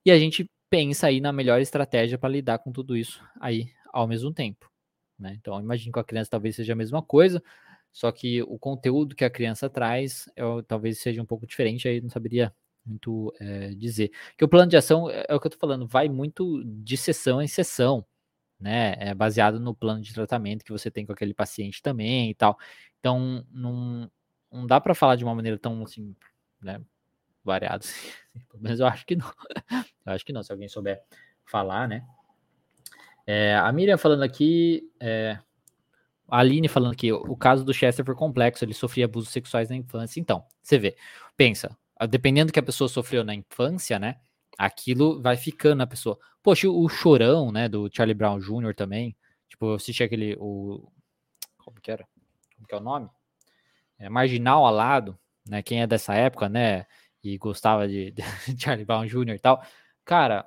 e 0.05 0.11
a 0.11 0.19
gente 0.19 0.49
pensa 0.69 1.07
aí 1.07 1.19
na 1.19 1.31
melhor 1.31 1.59
estratégia 1.61 2.17
para 2.17 2.29
lidar 2.29 2.59
com 2.59 2.71
tudo 2.71 2.95
isso 2.95 3.23
aí 3.39 3.71
ao 3.93 4.07
mesmo 4.07 4.33
tempo. 4.33 4.69
Né? 5.17 5.35
Então, 5.39 5.59
imagine 5.59 5.91
com 5.91 5.99
a 5.99 6.03
criança 6.03 6.29
talvez 6.29 6.55
seja 6.55 6.73
a 6.73 6.75
mesma 6.75 7.01
coisa, 7.01 7.41
só 7.91 8.11
que 8.11 8.43
o 8.43 8.59
conteúdo 8.59 9.15
que 9.15 9.23
a 9.23 9.29
criança 9.29 9.69
traz 9.69 10.29
é, 10.35 10.43
talvez 10.67 10.99
seja 10.99 11.21
um 11.21 11.25
pouco 11.25 11.47
diferente, 11.47 11.87
aí 11.87 12.01
não 12.01 12.09
saberia 12.09 12.53
muito 12.85 13.33
é, 13.39 13.69
dizer. 13.69 14.11
Que 14.37 14.45
o 14.45 14.47
plano 14.47 14.69
de 14.69 14.77
ação 14.77 15.09
é, 15.09 15.25
é 15.29 15.35
o 15.35 15.39
que 15.39 15.47
eu 15.47 15.51
tô 15.51 15.57
falando, 15.57 15.87
vai 15.87 16.07
muito 16.09 16.63
de 16.63 16.95
sessão 16.97 17.41
em 17.41 17.47
sessão, 17.47 18.05
né? 18.59 18.95
É 18.99 19.13
baseado 19.13 19.59
no 19.59 19.73
plano 19.75 20.01
de 20.01 20.13
tratamento 20.13 20.63
que 20.63 20.71
você 20.71 20.91
tem 20.91 21.05
com 21.05 21.11
aquele 21.11 21.33
paciente 21.33 21.81
também 21.81 22.29
e 22.29 22.35
tal. 22.35 22.57
Então, 22.99 23.45
não, 23.51 24.09
não 24.51 24.67
dá 24.67 24.79
para 24.79 24.95
falar 24.95 25.15
de 25.15 25.23
uma 25.23 25.35
maneira 25.35 25.57
tão 25.57 25.83
assim, 25.83 26.15
né? 26.61 26.81
Variado. 27.43 27.85
Assim. 28.35 28.45
Pelo 28.49 28.63
menos 28.63 28.79
eu 28.79 28.87
acho 28.87 29.05
que 29.05 29.15
não. 29.15 29.31
eu 30.05 30.13
acho 30.13 30.25
que 30.25 30.33
não, 30.33 30.43
se 30.43 30.51
alguém 30.51 30.67
souber 30.67 31.01
falar, 31.45 31.87
né? 31.87 32.05
É, 33.27 33.55
a 33.55 33.71
Miriam 33.71 33.97
falando 33.97 34.23
aqui, 34.23 34.83
é, 34.99 35.39
a 36.27 36.39
Aline 36.39 36.67
falando 36.67 36.93
aqui, 36.93 37.11
o 37.11 37.35
caso 37.35 37.63
do 37.63 37.73
Chester 37.73 38.05
foi 38.05 38.15
complexo, 38.15 38.63
ele 38.63 38.73
sofria 38.73 39.05
abusos 39.05 39.29
sexuais 39.29 39.69
na 39.69 39.75
infância. 39.75 40.19
Então, 40.19 40.43
você 40.61 40.77
vê, 40.77 40.95
pensa, 41.37 41.75
dependendo 42.09 42.47
do 42.47 42.53
que 42.53 42.59
a 42.59 42.63
pessoa 42.63 42.89
sofreu 42.89 43.23
na 43.23 43.33
infância, 43.33 43.97
né? 43.97 44.19
Aquilo 44.57 45.21
vai 45.21 45.37
ficando 45.37 45.77
na 45.77 45.87
pessoa. 45.87 46.17
Poxa, 46.43 46.69
o 46.69 46.87
chorão, 46.89 47.51
né, 47.51 47.69
do 47.69 47.89
Charlie 47.91 48.13
Brown 48.13 48.39
Jr. 48.39 48.73
também. 48.75 49.15
Tipo, 49.47 49.67
eu 49.67 49.73
assisti 49.75 50.03
aquele. 50.03 50.35
O, 50.39 50.91
como 51.57 51.79
que 51.81 51.91
era? 51.91 52.05
Como 52.55 52.67
que 52.67 52.75
é 52.75 52.77
o 52.77 52.81
nome? 52.81 53.09
É, 53.97 54.09
Marginal 54.09 54.65
Alado, 54.65 55.17
né? 55.47 55.61
Quem 55.61 55.81
é 55.81 55.87
dessa 55.87 56.13
época, 56.13 56.49
né? 56.49 56.85
E 57.23 57.37
gostava 57.37 57.87
de, 57.87 58.11
de 58.11 58.61
Charlie 58.61 58.85
Brown 58.85 59.05
Jr. 59.05 59.35
e 59.35 59.39
tal. 59.39 59.63
Cara, 60.03 60.45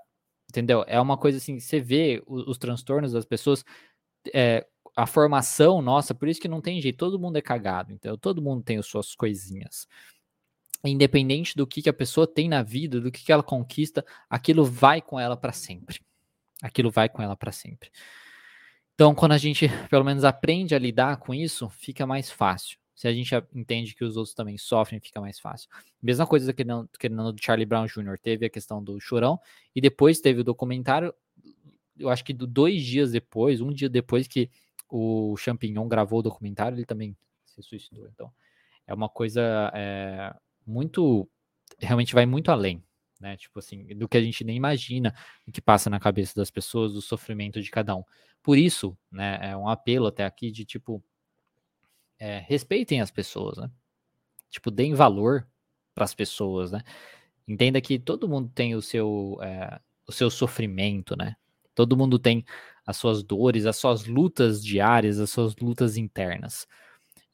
entendeu? 0.49 0.85
É 0.87 1.01
uma 1.01 1.17
coisa 1.17 1.39
assim, 1.39 1.59
você 1.59 1.81
vê 1.81 2.23
os, 2.27 2.47
os 2.47 2.59
transtornos 2.59 3.13
das 3.13 3.25
pessoas. 3.25 3.65
É, 4.35 4.67
a 4.97 5.07
formação 5.07 5.81
nossa, 5.81 6.15
por 6.15 6.29
isso 6.29 6.41
que 6.41 6.49
não 6.49 6.61
tem 6.61 6.81
jeito, 6.81 6.99
todo 6.99 7.21
mundo 7.21 7.37
é 7.37 7.41
cagado, 7.41 7.93
então 7.93 8.19
todo 8.19 8.43
mundo 8.43 8.65
tem 8.65 8.79
as 8.79 8.87
suas 8.87 9.15
coisinhas 9.15 9.87
independente 10.85 11.57
do 11.57 11.67
que, 11.67 11.83
que 11.83 11.89
a 11.89 11.93
pessoa 11.93 12.27
tem 12.27 12.49
na 12.49 12.63
vida, 12.63 13.01
do 13.01 13.11
que, 13.11 13.25
que 13.25 13.33
ela 13.33 13.43
conquista, 13.43 14.05
aquilo 14.29 14.65
vai 14.65 15.03
com 15.03 15.19
ela 15.19 15.37
para 15.37 15.53
sempre. 15.53 16.01
Aquilo 16.63 16.91
vai 16.91 17.09
com 17.09 17.23
ela 17.23 17.37
para 17.37 17.53
sempre. 17.53 17.91
Então, 18.95 19.15
quando 19.15 19.33
a 19.33 19.39
gente, 19.39 19.69
pelo 19.91 20.05
menos, 20.05 20.25
aprende 20.25 20.75
a 20.75 20.79
lidar 20.79 21.19
com 21.19 21.33
isso, 21.35 21.69
fica 21.71 22.07
mais 22.07 22.31
fácil. 22.31 22.79
Se 22.95 23.07
a 23.07 23.13
gente 23.13 23.33
entende 23.55 23.95
que 23.95 24.05
os 24.05 24.17
outros 24.17 24.35
também 24.35 24.59
sofrem, 24.59 24.99
fica 24.99 25.21
mais 25.21 25.39
fácil. 25.39 25.69
Mesma 26.03 26.27
coisa 26.27 26.53
que 26.53 26.65
no, 26.65 26.89
que 26.99 27.09
no 27.09 27.33
Charlie 27.41 27.65
Brown 27.65 27.87
Jr. 27.87 28.19
teve 28.21 28.47
a 28.47 28.51
questão 28.51 28.83
do 28.83 28.99
chorão, 28.99 29.39
e 29.75 29.81
depois 29.81 30.21
teve 30.21 30.41
o 30.41 30.45
documentário, 30.45 31.15
eu 31.97 32.09
acho 32.09 32.25
que 32.25 32.33
dois 32.33 32.83
dias 32.83 33.13
depois, 33.13 33.61
um 33.61 33.73
dia 33.73 33.89
depois 33.89 34.27
que 34.27 34.51
o 34.89 35.37
Champignon 35.37 35.87
gravou 35.87 36.19
o 36.19 36.23
documentário, 36.23 36.77
ele 36.77 36.85
também 36.85 37.17
se 37.47 37.63
suicidou. 37.63 38.09
Então, 38.09 38.33
é 38.85 38.93
uma 38.93 39.09
coisa 39.09 39.71
é, 39.75 40.35
muito. 40.69 41.29
Realmente 41.79 42.15
vai 42.15 42.27
muito 42.27 42.51
além, 42.51 42.83
né? 43.21 43.37
Tipo 43.37 43.59
assim, 43.59 43.87
do 43.97 44.09
que 44.09 44.17
a 44.17 44.23
gente 44.23 44.45
nem 44.45 44.57
imagina, 44.57 45.15
o 45.47 45.53
que 45.53 45.61
passa 45.61 45.89
na 45.91 45.99
cabeça 45.99 46.35
das 46.37 46.51
pessoas, 46.51 46.93
do 46.93 47.03
sofrimento 47.03 47.61
de 47.63 47.71
cada 47.71 47.97
um. 47.97 48.05
Por 48.43 48.59
isso, 48.59 48.97
né, 49.11 49.39
é 49.43 49.57
um 49.57 49.69
apelo 49.69 50.07
até 50.07 50.25
aqui 50.25 50.51
de 50.51 50.65
tipo. 50.65 51.03
É, 52.21 52.39
respeitem 52.41 53.01
as 53.01 53.11
pessoas, 53.11 53.59
né? 53.59 53.71
Tipo, 54.51 54.71
deem 54.71 54.95
valor 54.95 55.47
para 55.95 56.05
as 56.05 56.15
pessoas, 56.15 56.73
né? 56.73 56.83
Entenda 57.47 57.81
que 57.81 57.99
todo 57.99 58.29
mundo 58.29 58.51
tem 58.55 58.75
o 58.75 58.83
seu, 58.83 59.39
é, 59.41 59.81
o 60.07 60.13
seu 60.13 60.31
sofrimento, 60.31 61.17
né? 61.17 61.37
Todo 61.75 61.97
mundo 61.97 62.19
tem 62.19 62.45
as 62.85 62.97
suas 62.97 63.23
dores, 63.23 63.67
as 63.67 63.77
suas 63.77 64.07
lutas 64.07 64.65
diárias, 64.65 65.21
as 65.21 65.31
suas 65.31 65.55
lutas 65.57 65.97
internas. 65.97 66.67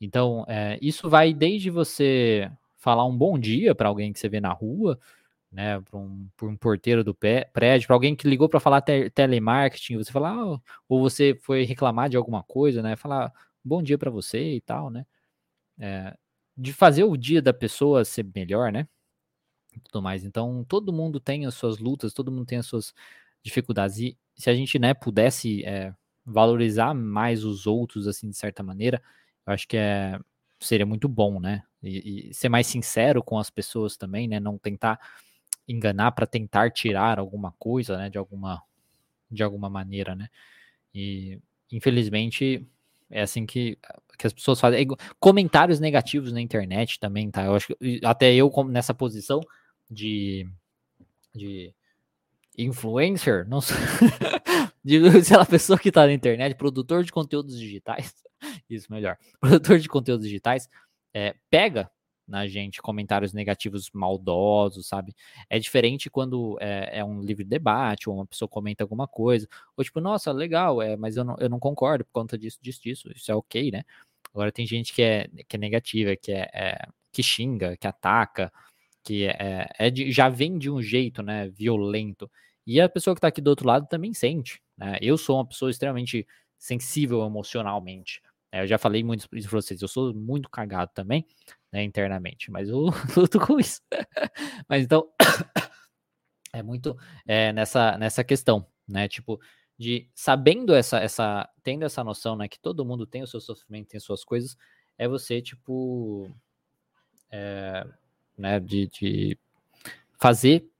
Então, 0.01 0.45
é, 0.49 0.79
isso 0.83 1.09
vai 1.09 1.33
desde 1.33 1.71
você 1.71 2.51
falar 2.85 3.07
um 3.07 3.17
bom 3.17 3.39
dia 3.39 3.75
para 3.75 3.89
alguém 3.89 4.13
que 4.13 4.21
você 4.21 4.29
vê 4.29 4.41
na 4.41 4.53
rua, 4.53 5.01
né, 5.51 5.81
para 5.81 5.99
um, 5.99 6.29
um, 6.43 6.57
porteiro 6.57 7.03
do 7.03 7.15
pé, 7.15 7.51
prédio, 7.53 7.87
para 7.87 7.97
alguém 7.97 8.15
que 8.15 8.29
ligou 8.29 8.47
para 8.49 8.61
falar 8.61 8.83
te, 8.83 9.09
telemarketing, 9.11 9.97
você 9.97 10.13
falar, 10.13 10.33
ah, 10.35 10.61
ou 10.87 11.01
você 11.01 11.39
foi 11.43 11.65
reclamar 11.65 12.11
de 12.11 12.17
alguma 12.19 12.43
coisa, 12.43 12.83
né, 12.83 12.95
falar 12.95 13.33
bom 13.65 13.83
dia 13.83 13.97
para 13.97 14.11
você 14.11 14.57
e 14.57 14.61
tal, 14.61 14.91
né, 14.91 15.07
é, 15.79 16.15
de 16.57 16.75
fazer 16.75 17.05
o 17.05 17.17
dia 17.17 17.41
da 17.41 17.55
pessoa 17.55 18.05
ser 18.05 18.27
melhor, 18.35 18.71
né, 18.71 18.87
tudo 19.85 20.03
mais. 20.03 20.25
Então, 20.25 20.65
todo 20.69 20.93
mundo 20.93 21.19
tem 21.19 21.47
as 21.47 21.55
suas 21.55 21.79
lutas, 21.79 22.13
todo 22.13 22.31
mundo 22.31 22.47
tem 22.47 22.59
as 22.59 22.67
suas 22.67 22.93
dificuldades 23.43 23.99
e 23.99 24.19
se 24.37 24.51
a 24.51 24.55
gente, 24.55 24.79
né, 24.79 24.93
pudesse 24.93 25.65
é, 25.65 25.95
valorizar 26.25 26.93
mais 26.95 27.45
os 27.45 27.67
outros, 27.67 28.07
assim, 28.07 28.29
de 28.29 28.37
certa 28.37 28.63
maneira, 28.63 29.03
eu 29.47 29.55
acho 29.55 29.67
que 29.67 29.77
é, 29.77 30.19
seria 30.61 30.87
muito 30.87 31.09
bom, 31.09 31.41
né? 31.41 31.63
E, 31.85 32.31
e 32.31 32.35
ser 32.35 32.49
mais 32.49 32.67
sincero 32.67 33.23
com 33.23 33.39
as 33.39 33.51
pessoas 33.51 33.97
também, 33.97 34.29
né? 34.29 34.41
Não 34.41 34.59
tentar 34.59 34.99
enganar 35.67 36.13
para 36.13 36.27
tentar 36.27 36.71
tirar 36.71 37.19
alguma 37.19 37.53
coisa, 37.59 37.97
né? 37.97 38.11
De 38.11 38.19
alguma, 38.19 38.63
de 39.31 39.43
alguma 39.43 39.71
maneira, 39.71 40.15
né? 40.15 40.29
E 40.95 41.39
infelizmente 41.71 42.67
é 43.11 43.23
assim 43.23 43.47
que, 43.47 43.79
que 44.19 44.27
as 44.27 44.33
pessoas 44.33 44.61
fazem. 44.61 44.87
Comentários 45.21 45.81
negativos 45.81 46.33
na 46.33 46.41
internet 46.41 46.99
também, 46.99 47.31
tá? 47.31 47.45
Eu 47.45 47.55
acho 47.55 47.69
que 47.69 48.01
até 48.05 48.35
eu 48.35 48.51
nessa 48.69 48.95
posição 48.95 49.41
de, 49.91 50.49
de 51.35 51.75
influencer, 52.57 53.47
não 53.49 53.61
sei. 53.61 53.77
sei 55.25 55.37
lá, 55.37 55.47
pessoa 55.47 55.79
que 55.79 55.91
tá 55.91 56.07
na 56.07 56.13
internet, 56.13 56.55
produtor 56.57 57.05
de 57.05 57.13
conteúdos 57.13 57.59
digitais, 57.59 58.15
isso 58.69 58.93
melhor, 58.93 59.17
produtor 59.41 59.79
de 59.79 59.89
conteúdos 59.89 60.27
digitais, 60.27 60.69
é, 61.15 61.35
pega 61.49 61.91
na 62.27 62.47
gente 62.47 62.81
comentários 62.81 63.33
negativos 63.33 63.91
maldosos, 63.93 64.87
sabe? 64.89 65.15
É 65.49 65.59
diferente 65.59 66.11
quando 66.11 66.57
é, 66.61 66.99
é, 66.99 67.05
um 67.05 67.21
livre 67.21 67.45
debate, 67.45 68.09
ou 68.09 68.17
uma 68.17 68.27
pessoa 68.27 68.49
comenta 68.49 68.83
alguma 68.83 69.07
coisa, 69.07 69.47
ou 69.77 69.85
tipo, 69.85 70.01
nossa, 70.01 70.33
legal, 70.33 70.81
é, 70.83 70.97
mas 70.97 71.17
eu 71.17 71.25
não, 71.25 71.37
eu 71.39 71.49
não 71.49 71.59
concordo 71.59 72.05
por 72.05 72.13
conta 72.13 72.39
disso, 72.39 72.59
disso, 72.63 72.83
disso, 72.83 73.13
isso 73.15 73.31
é 73.31 73.35
ok, 73.35 73.71
né? 73.71 73.85
Agora 74.33 74.51
tem 74.51 74.67
gente 74.67 74.93
que 74.93 75.03
é, 75.03 75.29
que 75.49 75.57
é 75.57 75.59
negativa, 75.59 76.17
que 76.17 76.33
é, 76.33 76.51
é 76.53 76.89
que 77.13 77.23
xinga, 77.23 77.77
que 77.77 77.87
ataca, 77.87 78.53
que 79.05 79.27
é, 79.27 79.69
é 79.79 79.91
de, 79.91 80.11
já 80.11 80.29
vem 80.29 80.59
de 80.59 80.71
um 80.71 80.83
jeito, 80.83 81.23
né, 81.23 81.49
violento. 81.51 82.31
E 82.67 82.81
a 82.81 82.89
pessoa 82.89 83.15
que 83.15 83.21
tá 83.21 83.29
aqui 83.29 83.41
do 83.41 83.49
outro 83.49 83.67
lado 83.69 83.87
também 83.87 84.15
sente, 84.15 84.61
né? 84.77 84.99
Eu 85.01 85.19
sou 85.19 85.37
uma 85.37 85.47
pessoa 85.47 85.71
extremamente 85.71 86.27
sensível 86.59 87.25
emocionalmente. 87.25 88.23
Né? 88.55 88.63
Eu 88.63 88.67
já 88.69 88.79
falei 88.79 89.03
muito 89.03 89.29
isso 89.33 89.49
pra 89.49 89.61
vocês, 89.61 89.83
eu 89.83 89.89
sou 89.89 90.15
muito 90.15 90.49
cagado 90.49 90.93
também, 90.95 91.27
né, 91.73 91.83
internamente, 91.83 92.53
mas 92.53 92.69
eu 92.69 92.87
luto 93.17 93.41
com 93.41 93.59
isso. 93.59 93.83
mas 94.69 94.85
então, 94.85 95.09
é 96.55 96.63
muito 96.63 96.97
é, 97.27 97.53
nessa, 97.53 97.99
nessa 97.99 98.23
questão, 98.23 98.65
né? 98.87 99.09
Tipo, 99.09 99.41
de 99.77 100.09
sabendo 100.15 100.73
essa, 100.73 101.01
essa, 101.01 101.51
tendo 101.65 101.85
essa 101.85 102.05
noção, 102.05 102.37
né, 102.37 102.47
que 102.47 102.61
todo 102.61 102.85
mundo 102.85 103.05
tem 103.09 103.25
o 103.25 103.27
seu 103.27 103.41
sofrimento, 103.41 103.89
tem 103.89 103.99
as 103.99 104.05
suas 104.05 104.25
coisas, 104.25 104.57
é 104.97 105.09
você, 105.09 105.43
tipo, 105.43 106.31
é, 107.33 107.85
né, 108.39 108.61
de, 108.61 108.87
de 108.87 109.39
fazer 110.17 110.71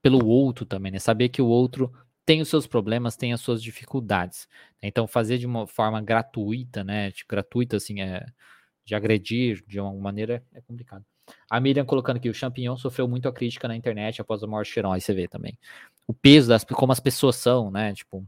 pelo 0.00 0.24
outro 0.24 0.64
também, 0.64 0.92
né? 0.92 1.00
Saber 1.00 1.28
que 1.28 1.42
o 1.42 1.48
outro 1.48 1.92
tem 2.28 2.42
os 2.42 2.48
seus 2.50 2.66
problemas, 2.66 3.16
tem 3.16 3.32
as 3.32 3.40
suas 3.40 3.62
dificuldades. 3.62 4.46
Então, 4.82 5.06
fazer 5.06 5.38
de 5.38 5.46
uma 5.46 5.66
forma 5.66 5.98
gratuita, 6.02 6.84
né? 6.84 7.10
Tipo, 7.10 7.30
gratuita, 7.30 7.78
assim, 7.78 8.02
é, 8.02 8.22
de 8.84 8.94
agredir 8.94 9.64
de 9.66 9.80
uma 9.80 9.94
maneira 9.94 10.44
é 10.52 10.60
complicado. 10.60 11.02
A 11.48 11.58
Miriam 11.58 11.86
colocando 11.86 12.20
que 12.20 12.28
o 12.28 12.34
Champignon 12.34 12.76
sofreu 12.76 13.08
muito 13.08 13.26
a 13.30 13.32
crítica 13.32 13.66
na 13.66 13.74
internet 13.74 14.20
após 14.20 14.42
a 14.42 14.46
morte 14.46 14.68
de 14.68 14.74
Cheiron. 14.74 14.92
Aí 14.92 15.00
você 15.00 15.14
vê 15.14 15.26
também. 15.26 15.58
O 16.06 16.12
peso 16.12 16.50
das 16.50 16.64
como 16.64 16.92
as 16.92 17.00
pessoas 17.00 17.36
são, 17.36 17.70
né? 17.70 17.94
Tipo, 17.94 18.22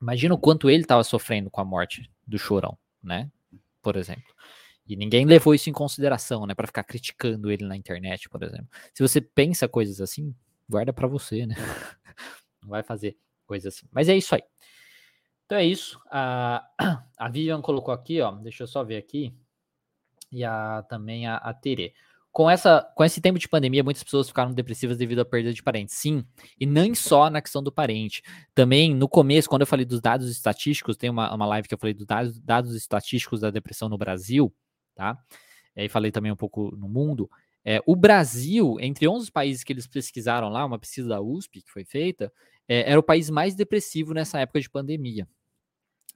imagina 0.00 0.34
o 0.34 0.38
quanto 0.38 0.68
ele 0.68 0.82
estava 0.82 1.04
sofrendo 1.04 1.48
com 1.48 1.60
a 1.60 1.64
morte 1.64 2.10
do 2.26 2.36
Chorão, 2.40 2.76
né? 3.00 3.30
Por 3.80 3.94
exemplo. 3.94 4.34
E 4.84 4.96
ninguém 4.96 5.26
levou 5.26 5.54
isso 5.54 5.70
em 5.70 5.72
consideração, 5.72 6.44
né? 6.44 6.56
Para 6.56 6.66
ficar 6.66 6.82
criticando 6.82 7.52
ele 7.52 7.64
na 7.64 7.76
internet, 7.76 8.28
por 8.28 8.42
exemplo. 8.42 8.66
Se 8.92 9.00
você 9.00 9.20
pensa 9.20 9.68
coisas 9.68 10.00
assim, 10.00 10.34
guarda 10.68 10.92
para 10.92 11.06
você, 11.06 11.46
né? 11.46 11.54
Não 12.62 12.70
vai 12.70 12.82
fazer 12.82 13.16
coisas 13.46 13.74
assim. 13.74 13.86
Mas 13.90 14.08
é 14.08 14.16
isso 14.16 14.34
aí. 14.34 14.42
Então 15.46 15.58
é 15.58 15.64
isso. 15.64 16.00
A, 16.10 16.66
a 17.18 17.28
Vivian 17.28 17.60
colocou 17.60 17.92
aqui, 17.92 18.20
ó. 18.20 18.32
Deixa 18.32 18.62
eu 18.62 18.66
só 18.66 18.82
ver 18.82 18.96
aqui. 18.96 19.34
E 20.30 20.44
a, 20.44 20.82
também 20.88 21.26
a, 21.26 21.36
a 21.36 21.52
Tere. 21.52 21.94
Com, 22.32 22.48
essa, 22.48 22.90
com 22.96 23.04
esse 23.04 23.20
tempo 23.20 23.38
de 23.38 23.46
pandemia, 23.46 23.84
muitas 23.84 24.02
pessoas 24.02 24.26
ficaram 24.26 24.54
depressivas 24.54 24.96
devido 24.96 25.18
à 25.18 25.24
perda 25.24 25.52
de 25.52 25.62
parentes. 25.62 25.96
Sim, 25.96 26.24
e 26.58 26.64
nem 26.64 26.94
só 26.94 27.28
na 27.28 27.42
questão 27.42 27.62
do 27.62 27.70
parente. 27.70 28.22
Também, 28.54 28.94
no 28.94 29.06
começo, 29.06 29.50
quando 29.50 29.60
eu 29.60 29.66
falei 29.66 29.84
dos 29.84 30.00
dados 30.00 30.30
estatísticos, 30.30 30.96
tem 30.96 31.10
uma, 31.10 31.34
uma 31.34 31.44
live 31.44 31.68
que 31.68 31.74
eu 31.74 31.78
falei 31.78 31.92
dos 31.92 32.06
dados, 32.06 32.40
dados 32.40 32.74
estatísticos 32.74 33.40
da 33.40 33.50
depressão 33.50 33.90
no 33.90 33.98
Brasil, 33.98 34.50
tá? 34.94 35.18
E 35.76 35.82
aí 35.82 35.88
falei 35.90 36.10
também 36.10 36.32
um 36.32 36.36
pouco 36.36 36.74
no 36.74 36.88
mundo. 36.88 37.28
É, 37.62 37.82
o 37.86 37.94
Brasil, 37.94 38.78
entre 38.80 39.06
11 39.06 39.30
países 39.30 39.62
que 39.62 39.72
eles 39.72 39.86
pesquisaram 39.86 40.48
lá, 40.48 40.64
uma 40.64 40.78
pesquisa 40.78 41.10
da 41.10 41.20
USP 41.20 41.60
que 41.60 41.70
foi 41.70 41.84
feita, 41.84 42.32
é, 42.68 42.90
era 42.90 43.00
o 43.00 43.02
país 43.02 43.30
mais 43.30 43.54
depressivo 43.54 44.14
nessa 44.14 44.40
época 44.40 44.60
de 44.60 44.70
pandemia. 44.70 45.26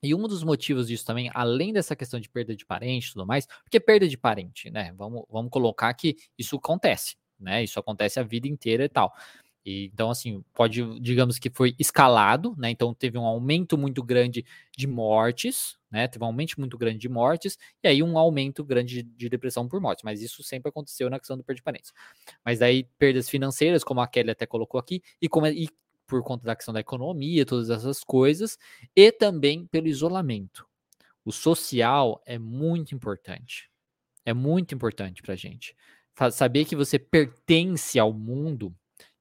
E 0.03 0.15
um 0.15 0.29
dos 0.29 0.43
motivos 0.43 0.89
disso 0.89 1.05
também, 1.05 1.31
além 1.35 1.73
dessa 1.73 1.97
questão 1.97 2.21
de 2.21 2.29
perda 2.29 2.55
de 2.55 2.67
parente 2.67 3.09
e 3.09 3.13
tudo 3.13 3.27
mais, 3.27 3.47
porque 3.65 3.81
perda 3.81 4.07
de 4.07 4.17
parente, 4.17 4.71
né? 4.71 4.93
Vamos, 4.97 5.25
vamos 5.29 5.51
colocar 5.51 5.93
que 5.95 6.17
isso 6.39 6.57
acontece, 6.57 7.17
né? 7.41 7.65
Isso 7.65 7.79
acontece 7.81 8.21
a 8.21 8.23
vida 8.23 8.47
inteira 8.47 8.85
e 8.85 8.89
tal. 8.89 9.13
E, 9.67 9.87
então, 9.93 10.11
assim, 10.11 10.45
pode, 10.55 11.01
digamos 11.01 11.41
que 11.41 11.51
foi 11.51 11.75
escalado, 11.77 12.55
né? 12.57 12.71
Então 12.71 12.95
teve 12.95 13.19
um 13.19 13.25
aumento 13.25 13.77
muito 13.77 14.01
grande 14.01 14.45
de 14.77 14.87
mortes, 14.87 15.77
né? 15.91 16.07
Teve 16.07 16.23
um 16.23 16.29
aumento 16.29 16.55
muito 16.59 16.79
grande 16.79 16.99
de 16.99 17.09
mortes, 17.09 17.59
e 17.83 17.89
aí 17.89 18.01
um 18.01 18.17
aumento 18.17 18.63
grande 18.63 19.03
de, 19.03 19.11
de 19.11 19.29
depressão 19.29 19.67
por 19.67 19.81
morte. 19.81 20.05
Mas 20.05 20.23
isso 20.23 20.41
sempre 20.45 20.69
aconteceu 20.69 21.11
na 21.11 21.19
questão 21.19 21.37
do 21.37 21.43
perda 21.43 21.57
de 21.57 21.63
parentes. 21.65 21.93
Mas 22.45 22.61
daí, 22.61 22.85
perdas 22.97 23.29
financeiras, 23.29 23.83
como 23.83 24.01
a 24.01 24.07
Kelly 24.07 24.31
até 24.31 24.47
colocou 24.47 24.79
aqui, 24.79 25.03
e, 25.21 25.29
como, 25.29 25.49
e 25.49 25.69
por 26.07 26.23
conta 26.23 26.45
da 26.45 26.57
questão 26.57 26.73
da 26.73 26.81
economia, 26.81 27.45
todas 27.45 27.71
essas 27.71 28.05
coisas, 28.05 28.59
e 28.95 29.11
também 29.13 29.67
pelo 29.67 29.89
isolamento. 29.89 30.67
O 31.25 31.33
social 31.33 32.23
é 32.25 32.39
muito 32.39 32.95
importante. 32.95 33.71
É 34.25 34.33
muito 34.33 34.75
importante 34.75 35.23
para 35.23 35.35
gente. 35.35 35.77
Saber 36.33 36.65
que 36.65 36.77
você 36.77 36.99
pertence 36.99 37.99
ao 37.99 38.13
mundo 38.13 38.75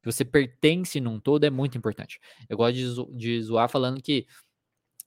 que 0.05 0.11
você 0.11 0.23
pertence 0.23 1.01
num 1.01 1.19
todo 1.19 1.45
é 1.45 1.49
muito 1.49 1.79
importante. 1.79 2.19
Eu 2.47 2.55
gosto 2.55 2.75
de, 2.75 2.87
zo 2.87 3.09
de 3.11 3.41
zoar 3.41 3.67
falando 3.67 3.99
que 3.99 4.27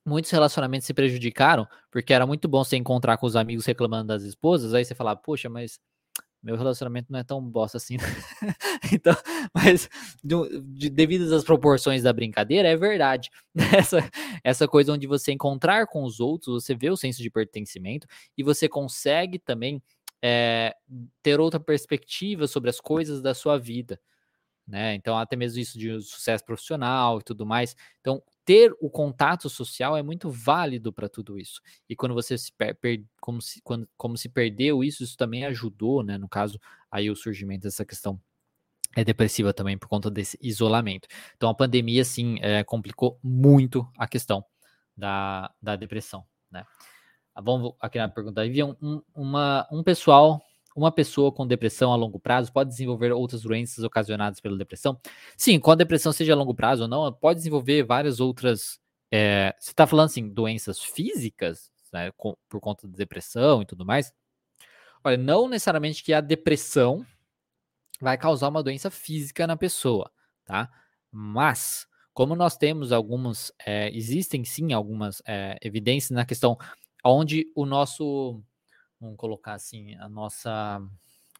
muitos 0.05 0.29
relacionamentos 0.33 0.87
se 0.87 0.93
prejudicaram 0.93 1.69
porque 1.89 2.13
era 2.13 2.27
muito 2.27 2.49
bom 2.49 2.65
você 2.65 2.77
encontrar 2.77 3.17
com 3.17 3.27
os 3.27 3.37
amigos 3.37 3.65
reclamando 3.65 4.09
das 4.09 4.25
esposas, 4.25 4.75
aí 4.75 4.85
você 4.85 4.97
falava, 4.97 5.21
poxa, 5.21 5.49
mas 5.49 5.79
meu 6.43 6.57
relacionamento 6.57 7.11
não 7.11 7.19
é 7.19 7.25
tão 7.25 7.43
bosta 7.43 7.77
assim. 7.77 7.97
então, 8.93 9.15
mas 9.55 9.89
de, 10.23 10.89
devido 10.91 11.33
às 11.35 11.45
proporções 11.45 12.03
da 12.03 12.13
brincadeira, 12.13 12.69
é 12.69 12.77
verdade. 12.77 13.31
Essa, 13.77 13.99
essa 14.45 14.69
coisa 14.69 14.93
onde 14.93 15.07
você 15.07 15.33
encontrar 15.33 15.87
com 15.87 16.05
os 16.05 16.21
outros, 16.21 16.65
você 16.65 16.75
vê 16.75 16.91
o 16.91 16.97
senso 16.97 17.23
de 17.23 17.31
pertencimento 17.31 18.07
e 18.37 18.43
você 18.43 18.69
consegue 18.69 19.39
também 19.39 19.83
é, 20.23 20.75
ter 21.23 21.41
outra 21.41 21.61
perspectiva 21.61 22.47
sobre 22.47 22.71
as 22.71 22.81
coisas 22.81 23.21
da 23.21 23.35
sua 23.35 23.59
vida 23.59 24.01
né? 24.69 24.95
Então, 24.95 25.17
até 25.17 25.35
mesmo 25.35 25.59
isso 25.59 25.79
de 25.79 26.01
sucesso 26.03 26.45
profissional 26.45 27.19
e 27.19 27.23
tudo 27.23 27.47
mais. 27.47 27.75
Então, 28.01 28.23
ter 28.45 28.73
o 28.81 28.91
contato 28.91 29.49
social 29.49 29.97
é 29.97 30.03
muito 30.03 30.31
válido 30.31 30.93
para 30.93 31.09
tudo 31.09 31.39
isso. 31.39 31.63
E 31.89 31.97
quando 31.97 32.15
você 32.15 32.37
se 32.37 32.53
per, 32.53 32.77
per, 32.77 33.03
como, 33.19 33.41
se, 33.41 33.63
quando, 33.63 33.89
como 33.97 34.17
se 34.17 34.29
perdeu 34.29 34.85
isso, 34.85 35.03
isso 35.03 35.17
também 35.17 35.47
ajudou, 35.47 36.03
né? 36.03 36.19
No 36.19 36.29
caso, 36.29 36.61
aí 36.91 37.11
o 37.11 37.17
surgimento 37.17 37.63
dessa 37.63 37.85
questão 37.85 38.21
é 38.95 39.03
depressiva 39.03 39.55
também 39.55 39.79
por 39.79 39.89
conta 39.89 40.11
desse 40.11 40.39
isolamento. 40.41 41.09
Então, 41.37 41.49
a 41.49 41.55
pandemia, 41.55 42.05
sim, 42.05 42.39
é, 42.43 42.63
complicou 42.63 43.19
muito 43.23 43.89
a 43.97 44.07
questão 44.07 44.45
da, 44.95 45.51
da 45.63 45.77
depressão, 45.77 46.25
né? 46.51 46.67
Ah, 47.35 47.41
vamos 47.41 47.73
aqui 47.81 47.99
na 47.99 48.09
pergunta. 48.09 48.43
Havia 48.43 48.67
um, 48.67 49.03
uma, 49.15 49.67
um 49.71 49.83
pessoal 49.83 50.43
uma 50.79 50.93
pessoa 50.93 51.33
com 51.33 51.47
depressão 51.47 51.93
a 51.93 51.97
longo 51.97 52.19
prazo 52.19 52.53
pode 52.53 52.71
desenvolver 52.71 53.13
outras 53.13 53.43
doenças 53.43 53.85
ocasionadas 53.85 54.41
pela 54.41 54.57
depressão? 54.57 54.99
Sim, 55.37 55.59
com 55.59 55.71
a 55.71 55.75
depressão, 55.75 56.13
seja 56.13 56.33
a 56.33 56.37
longo 56.37 56.55
prazo 56.55 56.83
ou 56.83 56.89
não, 56.89 57.13
pode 57.13 57.39
desenvolver 57.39 57.83
várias 57.83 58.21
outras. 58.21 58.81
É, 59.11 59.55
você 59.59 59.71
está 59.71 59.87
falando 59.87 60.07
assim, 60.07 60.29
doenças 60.29 60.81
físicas, 60.81 61.71
né, 61.93 62.11
com, 62.17 62.37
por 62.49 62.61
conta 62.61 62.87
da 62.87 62.97
depressão 62.97 63.63
e 63.63 63.67
tudo 63.67 63.85
mais? 63.85 64.13
Olha, 65.03 65.17
não 65.17 65.49
necessariamente 65.49 66.03
que 66.03 66.13
a 66.13 66.21
depressão 66.21 67.07
vai 68.01 68.17
causar 68.17 68.49
uma 68.49 68.63
doença 68.63 68.91
física 68.91 69.47
na 69.47 69.57
pessoa, 69.57 70.11
tá? 70.45 70.71
Mas, 71.11 71.87
como 72.13 72.37
nós 72.37 72.57
temos 72.57 72.93
algumas, 72.93 73.53
é, 73.65 73.91
existem 73.97 74.45
sim 74.45 74.73
algumas 74.73 75.23
é, 75.27 75.57
evidências 75.63 76.11
na 76.11 76.25
questão 76.25 76.57
onde 77.05 77.51
o 77.55 77.65
nosso 77.65 78.43
vamos 79.01 79.17
colocar 79.17 79.55
assim, 79.55 79.95
a 79.97 80.09
nossa 80.09 80.81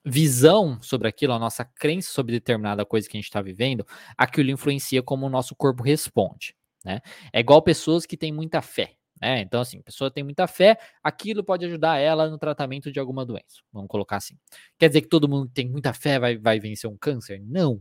visão 0.05 0.81
sobre 0.81 1.09
aquilo, 1.09 1.33
a 1.33 1.39
nossa 1.39 1.65
crença 1.65 2.11
sobre 2.11 2.33
determinada 2.33 2.85
coisa 2.85 3.09
que 3.09 3.17
a 3.17 3.21
gente 3.21 3.27
está 3.29 3.43
vivendo, 3.43 3.87
aquilo 4.17 4.51
influencia 4.51 5.03
como 5.03 5.27
o 5.27 5.31
nosso 5.31 5.55
corpo 5.55 5.83
responde, 5.83 6.55
né? 6.85 7.01
É 7.33 7.41
igual 7.41 7.61
pessoas 7.63 8.07
que 8.07 8.17
têm 8.17 8.33
muita 8.33 8.63
fé, 8.63 8.95
né? 9.21 9.41
Então, 9.41 9.61
assim, 9.61 9.81
a 9.81 9.83
pessoa 9.83 10.11
tem 10.11 10.25
muita 10.25 10.47
fé, 10.47 10.79
aquilo 11.03 11.43
pode 11.45 11.65
ajudar 11.67 11.99
ela 11.99 12.29
no 12.31 12.39
tratamento 12.39 12.91
de 12.93 13.01
alguma 13.01 13.27
doença, 13.27 13.61
vamos 13.73 13.89
colocar 13.89 14.17
assim. 14.17 14.37
Quer 14.79 14.89
dizer 14.89 15.03
que 15.03 15.09
todo 15.09 15.29
mundo 15.29 15.49
que 15.49 15.55
tem 15.55 15.69
muita 15.69 15.93
fé 15.93 16.19
vai, 16.19 16.39
vai 16.39 16.61
vencer 16.61 16.89
um 16.89 16.97
câncer? 16.97 17.43
Não. 17.45 17.81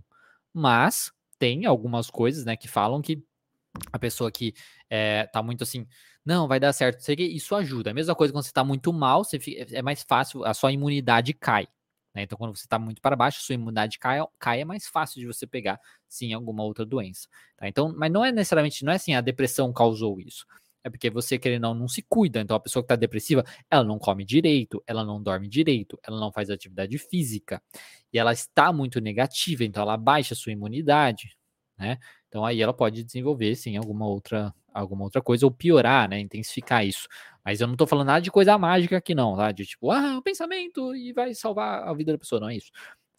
Mas 0.53 1.11
tem 1.37 1.65
algumas 1.65 2.09
coisas, 2.09 2.45
né, 2.45 2.57
que 2.57 2.67
falam 2.67 3.01
que 3.01 3.23
a 3.91 3.99
pessoa 3.99 4.31
que 4.31 4.53
é, 4.89 5.25
tá 5.27 5.41
muito 5.43 5.63
assim, 5.63 5.87
não, 6.25 6.47
vai 6.47 6.59
dar 6.59 6.73
certo. 6.73 6.99
Isso 7.17 7.55
ajuda. 7.55 7.91
A 7.91 7.93
mesma 7.93 8.13
coisa 8.15 8.33
quando 8.33 8.43
você 8.43 8.49
está 8.49 8.63
muito 8.63 8.91
mal, 8.91 9.23
você 9.23 9.39
fica, 9.39 9.65
é 9.75 9.81
mais 9.81 10.03
fácil, 10.03 10.43
a 10.43 10.53
sua 10.53 10.71
imunidade 10.71 11.33
cai. 11.33 11.67
Né? 12.13 12.23
Então, 12.23 12.37
quando 12.37 12.55
você 12.55 12.65
está 12.65 12.79
muito 12.79 13.01
para 13.01 13.15
baixo, 13.15 13.39
a 13.39 13.45
sua 13.45 13.55
imunidade 13.55 13.99
cai, 13.99 14.19
cai, 14.39 14.61
é 14.61 14.65
mais 14.65 14.87
fácil 14.87 15.21
de 15.21 15.27
você 15.27 15.45
pegar, 15.45 15.79
sim, 16.07 16.33
alguma 16.33 16.63
outra 16.63 16.85
doença. 16.85 17.27
Tá? 17.55 17.67
Então, 17.67 17.93
mas 17.95 18.11
não 18.11 18.25
é 18.25 18.31
necessariamente, 18.31 18.83
não 18.83 18.91
é 18.91 18.95
assim, 18.95 19.13
a 19.13 19.21
depressão 19.21 19.71
causou 19.71 20.19
isso. 20.19 20.45
É 20.83 20.89
porque 20.89 21.09
você, 21.09 21.37
querendo 21.37 21.63
não, 21.63 21.73
não 21.73 21.87
se 21.87 22.01
cuida. 22.01 22.41
Então, 22.41 22.57
a 22.57 22.59
pessoa 22.59 22.81
que 22.81 22.85
está 22.85 22.95
depressiva, 22.95 23.45
ela 23.69 23.83
não 23.83 23.99
come 23.99 24.25
direito, 24.25 24.81
ela 24.87 25.03
não 25.05 25.21
dorme 25.21 25.47
direito, 25.47 25.99
ela 26.03 26.19
não 26.19 26.31
faz 26.31 26.49
atividade 26.49 26.97
física. 26.97 27.61
E 28.11 28.17
ela 28.17 28.33
está 28.33 28.73
muito 28.73 28.99
negativa, 28.99 29.63
então 29.63 29.83
ela 29.83 29.97
baixa 29.97 30.33
a 30.33 30.37
sua 30.37 30.51
imunidade. 30.51 31.37
né? 31.77 31.99
Então 32.27 32.45
aí 32.45 32.61
ela 32.61 32.73
pode 32.73 33.03
desenvolver 33.03 33.55
sim 33.55 33.77
alguma 33.77 34.07
outra 34.07 34.53
alguma 34.73 35.03
outra 35.05 35.21
coisa 35.21 35.45
ou 35.45 35.51
piorar, 35.51 36.07
né? 36.09 36.19
Intensificar 36.19 36.85
isso. 36.85 37.07
Mas 37.43 37.61
eu 37.61 37.67
não 37.67 37.75
tô 37.75 37.87
falando 37.87 38.07
nada 38.07 38.21
de 38.21 38.29
coisa 38.31 38.57
mágica 38.57 38.97
aqui, 38.97 39.15
não, 39.15 39.35
tá? 39.35 39.51
De 39.51 39.65
tipo, 39.65 39.91
ah, 39.91 40.17
o 40.17 40.21
pensamento 40.21 40.95
e 40.95 41.13
vai 41.13 41.33
salvar 41.33 41.87
a 41.87 41.93
vida 41.93 42.11
da 42.11 42.17
pessoa, 42.17 42.39
não 42.41 42.49
é 42.49 42.55
isso. 42.57 42.71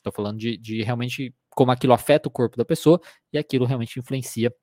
Tô 0.02 0.12
falando 0.12 0.38
de, 0.38 0.56
de 0.56 0.82
realmente 0.82 1.34
como 1.50 1.72
aquilo 1.72 1.92
afeta 1.92 2.28
o 2.28 2.32
corpo 2.32 2.56
da 2.56 2.64
pessoa 2.64 3.00
e 3.32 3.38
aquilo 3.38 3.66
realmente 3.66 3.98
influencia 3.98 4.54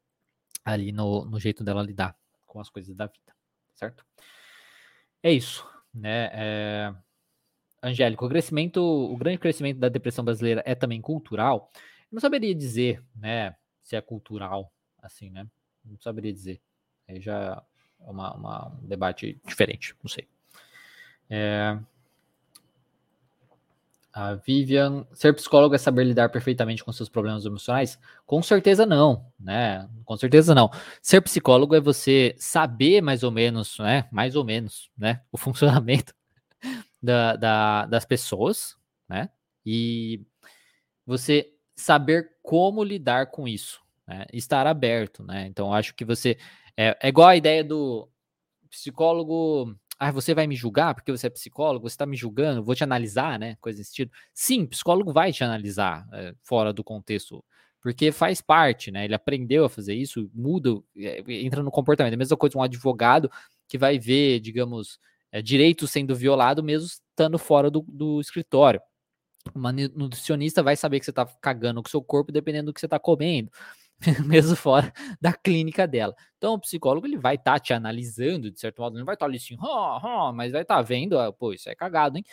ali 0.64 0.92
no, 0.92 1.26
no 1.26 1.40
jeito 1.40 1.64
dela 1.64 1.84
lidar 1.84 2.16
com 2.46 2.60
as 2.60 2.70
coisas 2.70 2.96
da 2.96 3.06
vida, 3.06 3.36
certo? 3.76 4.06
É 5.22 5.32
isso, 5.32 5.68
né? 5.94 6.30
É... 6.34 6.96
Angélico, 7.84 8.26
o 8.26 8.30
crescimento, 8.30 8.82
o 8.82 9.16
grande 9.18 9.38
crescimento 9.38 9.78
da 9.80 9.90
depressão 9.90 10.24
brasileira 10.24 10.64
é 10.66 10.74
também 10.74 11.02
cultural. 11.02 11.70
Eu 11.76 12.16
não 12.16 12.22
saberia 12.22 12.56
dizer, 12.56 13.04
né, 13.16 13.56
se 13.86 13.96
é 13.96 14.02
cultural, 14.02 14.74
assim, 15.02 15.30
né? 15.30 15.48
Não 15.86 15.98
saberia 16.00 16.34
dizer. 16.34 16.60
Aí 17.08 17.22
já 17.22 17.64
é 18.02 18.10
uma, 18.10 18.34
uma, 18.34 18.68
um 18.70 18.88
debate 18.88 19.40
diferente, 19.46 19.96
não 20.04 20.10
sei. 20.10 20.28
É... 21.30 21.78
A 24.12 24.34
Vivian, 24.34 25.06
ser 25.14 25.34
psicólogo 25.34 25.76
é 25.76 25.78
saber 25.78 26.06
lidar 26.06 26.30
perfeitamente 26.30 26.84
com 26.84 26.92
seus 26.92 27.10
problemas 27.10 27.46
emocionais? 27.46 28.00
Com 28.26 28.42
certeza 28.42 28.86
não, 28.86 29.30
né? 29.38 29.88
Com 30.06 30.18
certeza 30.18 30.56
não. 30.56 30.72
Ser 31.02 31.22
psicólogo 31.22 31.76
é 31.76 31.82
você 31.82 32.34
saber 32.40 33.02
mais 33.02 33.24
ou 33.24 33.32
menos, 33.32 33.78
né? 33.78 34.08
Mais 34.12 34.36
ou 34.36 34.44
menos, 34.44 34.90
né? 34.98 35.22
O 35.32 35.38
funcionamento 35.38 36.16
da, 37.04 37.36
da, 37.36 37.86
das 37.86 38.06
pessoas, 38.06 38.78
né? 39.08 39.30
E 39.66 40.22
você 41.06 41.55
saber 41.76 42.30
como 42.42 42.84
lidar 42.84 43.28
com 43.28 43.48
isso, 43.48 43.82
né? 44.08 44.26
Estar 44.32 44.66
aberto, 44.68 45.24
né? 45.24 45.48
Então, 45.48 45.74
acho 45.74 45.94
que 45.94 46.06
você. 46.06 46.38
É, 46.78 46.98
é 47.02 47.08
igual 47.10 47.28
a 47.30 47.36
ideia 47.36 47.64
do 47.64 48.10
psicólogo. 48.70 49.76
Ah, 49.98 50.12
você 50.12 50.34
vai 50.34 50.46
me 50.46 50.56
julgar 50.56 50.94
porque 50.94 51.12
você 51.12 51.28
é 51.28 51.30
psicólogo, 51.30 51.88
você 51.88 51.94
está 51.94 52.06
me 52.06 52.18
julgando, 52.18 52.64
vou 52.64 52.76
te 52.76 52.84
analisar, 52.84 53.40
né? 53.40 53.56
Coisa 53.62 53.78
desse 53.78 53.92
sentido. 53.92 54.12
Sim, 54.34 54.66
psicólogo 54.66 55.14
vai 55.14 55.32
te 55.32 55.44
analisar 55.44 56.06
é, 56.14 56.34
fora 56.44 56.74
do 56.74 56.84
contexto, 56.84 57.44
porque 57.82 58.12
faz 58.12 58.42
parte, 58.42 58.92
né? 58.92 59.06
Ele 59.06 59.16
aprendeu 59.16 59.66
a 59.66 59.70
fazer 59.70 59.96
isso, 59.96 60.30
muda, 60.34 60.82
é, 60.98 61.24
entra 61.28 61.64
no 61.64 61.72
comportamento. 61.72 62.14
É 62.14 62.16
a 62.16 62.18
mesma 62.18 62.38
coisa 62.38 62.58
um 62.58 62.64
advogado 62.64 63.32
que 63.70 63.78
vai 63.78 63.98
ver, 63.98 64.42
digamos, 64.42 65.00
é, 65.32 65.42
direito 65.42 65.88
sendo 65.88 66.16
violado 66.16 66.64
mesmo 66.64 66.88
estando 66.88 67.38
fora 67.38 67.70
do, 67.70 67.82
do 67.88 68.20
escritório. 68.20 68.82
Uma 69.54 69.72
nutricionista 69.72 70.64
vai 70.64 70.76
saber 70.76 71.00
que 71.00 71.06
você 71.06 71.12
está 71.12 71.26
cagando 71.42 71.82
com 71.82 71.88
o 71.88 71.92
seu 71.92 72.02
corpo 72.02 72.32
dependendo 72.32 72.68
do 72.68 72.74
que 72.74 72.80
você 72.80 72.88
está 72.88 73.00
comendo, 73.00 73.50
mesmo 74.26 74.56
fora 74.56 74.92
da 75.22 75.34
clínica 75.34 75.88
dela. 75.88 76.16
Então, 76.38 76.54
o 76.54 76.60
psicólogo 76.60 77.06
ele 77.06 77.18
vai 77.18 77.36
estar 77.36 77.54
tá 77.54 77.60
te 77.60 77.74
analisando, 77.74 78.52
de 78.52 78.60
certo 78.60 78.82
modo, 78.82 78.98
não 78.98 79.06
vai 79.06 79.16
estar 79.16 79.26
tá 79.26 79.30
ali 79.30 79.38
assim, 79.38 79.58
oh, 79.62 80.00
oh, 80.04 80.34
mas 80.34 80.52
vai 80.52 80.64
estar 80.64 80.78
tá 80.78 80.82
vendo, 80.82 81.20
ah, 81.20 81.32
pô, 81.32 81.54
isso 81.54 81.70
é 81.70 81.76
cagado, 81.76 82.18
hein? 82.18 82.24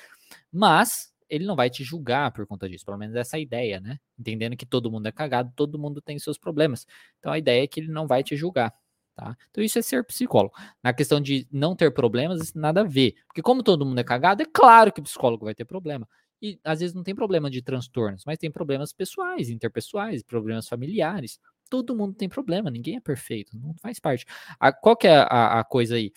Mas 0.50 1.12
ele 1.28 1.46
não 1.46 1.56
vai 1.56 1.70
te 1.70 1.84
julgar 1.84 2.30
por 2.32 2.46
conta 2.46 2.68
disso, 2.68 2.84
pelo 2.84 2.98
menos 2.98 3.16
essa 3.16 3.38
é 3.38 3.40
ideia, 3.40 3.80
né? 3.80 3.98
Entendendo 4.18 4.56
que 4.56 4.66
todo 4.66 4.90
mundo 4.90 5.06
é 5.06 5.12
cagado, 5.12 5.52
todo 5.56 5.78
mundo 5.78 6.00
tem 6.00 6.18
seus 6.18 6.38
problemas. 6.38 6.86
Então, 7.18 7.32
a 7.32 7.38
ideia 7.38 7.64
é 7.64 7.66
que 7.66 7.80
ele 7.80 7.88
não 7.90 8.06
vai 8.06 8.22
te 8.22 8.36
julgar. 8.36 8.74
Tá? 9.14 9.36
Então 9.50 9.62
isso 9.62 9.78
é 9.78 9.82
ser 9.82 10.04
psicólogo. 10.04 10.54
Na 10.82 10.92
questão 10.92 11.20
de 11.20 11.46
não 11.52 11.76
ter 11.76 11.92
problemas, 11.92 12.40
isso 12.40 12.58
nada 12.58 12.80
a 12.80 12.84
ver. 12.84 13.14
Porque 13.26 13.42
como 13.42 13.62
todo 13.62 13.84
mundo 13.84 13.98
é 13.98 14.04
cagado, 14.04 14.42
é 14.42 14.46
claro 14.46 14.90
que 14.90 15.00
o 15.00 15.02
psicólogo 15.02 15.44
vai 15.44 15.54
ter 15.54 15.66
problema. 15.66 16.08
E 16.42 16.58
às 16.64 16.80
vezes 16.80 16.92
não 16.92 17.04
tem 17.04 17.14
problema 17.14 17.48
de 17.48 17.62
transtornos, 17.62 18.24
mas 18.26 18.36
tem 18.36 18.50
problemas 18.50 18.92
pessoais, 18.92 19.48
interpessoais, 19.48 20.24
problemas 20.24 20.68
familiares. 20.68 21.38
Todo 21.70 21.94
mundo 21.94 22.14
tem 22.14 22.28
problema, 22.28 22.68
ninguém 22.68 22.96
é 22.96 23.00
perfeito, 23.00 23.56
não 23.56 23.74
faz 23.80 24.00
parte. 24.00 24.26
A, 24.58 24.72
qual 24.72 24.96
que 24.96 25.06
é 25.06 25.16
a, 25.16 25.60
a 25.60 25.64
coisa 25.64 25.94
aí? 25.94 26.12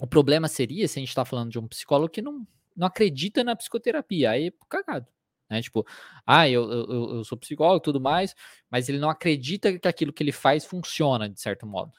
O 0.00 0.06
problema 0.06 0.46
seria 0.48 0.86
se 0.86 0.98
a 0.98 1.00
gente 1.00 1.08
está 1.08 1.24
falando 1.24 1.50
de 1.50 1.58
um 1.58 1.66
psicólogo 1.66 2.12
que 2.12 2.20
não, 2.22 2.46
não 2.76 2.86
acredita 2.86 3.42
na 3.42 3.56
psicoterapia. 3.56 4.30
Aí 4.32 4.48
é 4.48 4.52
cagado. 4.68 5.06
Né? 5.50 5.62
Tipo, 5.62 5.84
ah, 6.26 6.48
eu, 6.48 6.70
eu, 6.70 7.16
eu 7.16 7.24
sou 7.24 7.38
psicólogo 7.38 7.78
e 7.78 7.82
tudo 7.82 8.00
mais, 8.00 8.34
mas 8.70 8.88
ele 8.88 8.98
não 8.98 9.08
acredita 9.08 9.76
que 9.78 9.88
aquilo 9.88 10.12
que 10.12 10.22
ele 10.22 10.32
faz 10.32 10.64
funciona, 10.64 11.28
de 11.28 11.40
certo 11.40 11.66
modo. 11.66 11.92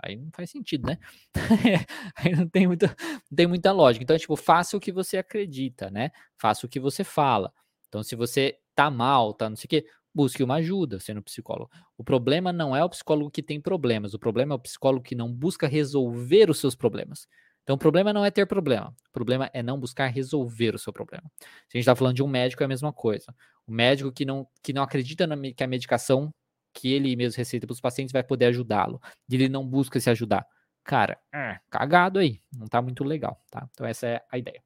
Aí 0.00 0.16
não 0.16 0.30
faz 0.32 0.50
sentido, 0.50 0.86
né? 0.86 0.98
aí 2.16 2.34
não 2.34 2.48
tem, 2.48 2.66
muita, 2.66 2.94
não 3.30 3.36
tem 3.36 3.46
muita 3.46 3.72
lógica. 3.72 4.02
Então, 4.02 4.14
é 4.14 4.18
tipo, 4.18 4.36
faça 4.36 4.76
o 4.76 4.80
que 4.80 4.92
você 4.92 5.18
acredita, 5.18 5.90
né? 5.90 6.10
Faça 6.36 6.66
o 6.66 6.68
que 6.68 6.78
você 6.78 7.02
fala. 7.02 7.52
Então, 7.88 8.02
se 8.02 8.14
você 8.14 8.58
tá 8.74 8.90
mal, 8.90 9.34
tá 9.34 9.48
não 9.48 9.56
sei 9.56 9.66
o 9.66 9.68
quê, 9.68 9.86
busque 10.14 10.42
uma 10.42 10.56
ajuda 10.56 11.00
sendo 11.00 11.22
psicólogo. 11.22 11.70
O 11.96 12.04
problema 12.04 12.52
não 12.52 12.76
é 12.76 12.84
o 12.84 12.88
psicólogo 12.88 13.30
que 13.30 13.42
tem 13.42 13.60
problemas, 13.60 14.14
o 14.14 14.18
problema 14.18 14.54
é 14.54 14.56
o 14.56 14.60
psicólogo 14.60 15.04
que 15.04 15.14
não 15.14 15.32
busca 15.32 15.66
resolver 15.66 16.50
os 16.50 16.58
seus 16.58 16.74
problemas. 16.74 17.26
Então, 17.62 17.76
o 17.76 17.78
problema 17.78 18.12
não 18.12 18.24
é 18.24 18.30
ter 18.30 18.46
problema, 18.46 18.94
o 19.08 19.12
problema 19.12 19.50
é 19.52 19.62
não 19.62 19.78
buscar 19.78 20.06
resolver 20.06 20.74
o 20.74 20.78
seu 20.78 20.92
problema. 20.92 21.30
Se 21.40 21.76
a 21.76 21.78
gente 21.78 21.82
está 21.82 21.94
falando 21.94 22.16
de 22.16 22.22
um 22.22 22.26
médico, 22.26 22.62
é 22.62 22.66
a 22.66 22.68
mesma 22.68 22.92
coisa. 22.92 23.34
O 23.66 23.72
médico 23.72 24.10
que 24.10 24.24
não, 24.24 24.46
que 24.62 24.72
não 24.72 24.82
acredita 24.82 25.26
na, 25.26 25.36
que 25.52 25.62
a 25.62 25.66
medicação 25.66 26.32
que 26.78 26.92
ele 26.92 27.16
mesmo 27.16 27.36
receita 27.36 27.66
para 27.66 27.74
os 27.74 27.80
pacientes 27.80 28.12
vai 28.12 28.22
poder 28.22 28.46
ajudá-lo. 28.46 29.00
E 29.28 29.34
ele 29.34 29.48
não 29.48 29.66
busca 29.66 29.98
se 29.98 30.08
ajudar. 30.08 30.46
Cara, 30.84 31.18
é, 31.34 31.58
cagado 31.68 32.20
aí. 32.20 32.40
Não 32.56 32.68
tá 32.68 32.80
muito 32.80 33.02
legal, 33.02 33.42
tá? 33.50 33.68
Então 33.72 33.84
essa 33.84 34.06
é 34.06 34.22
a 34.30 34.38
ideia. 34.38 34.62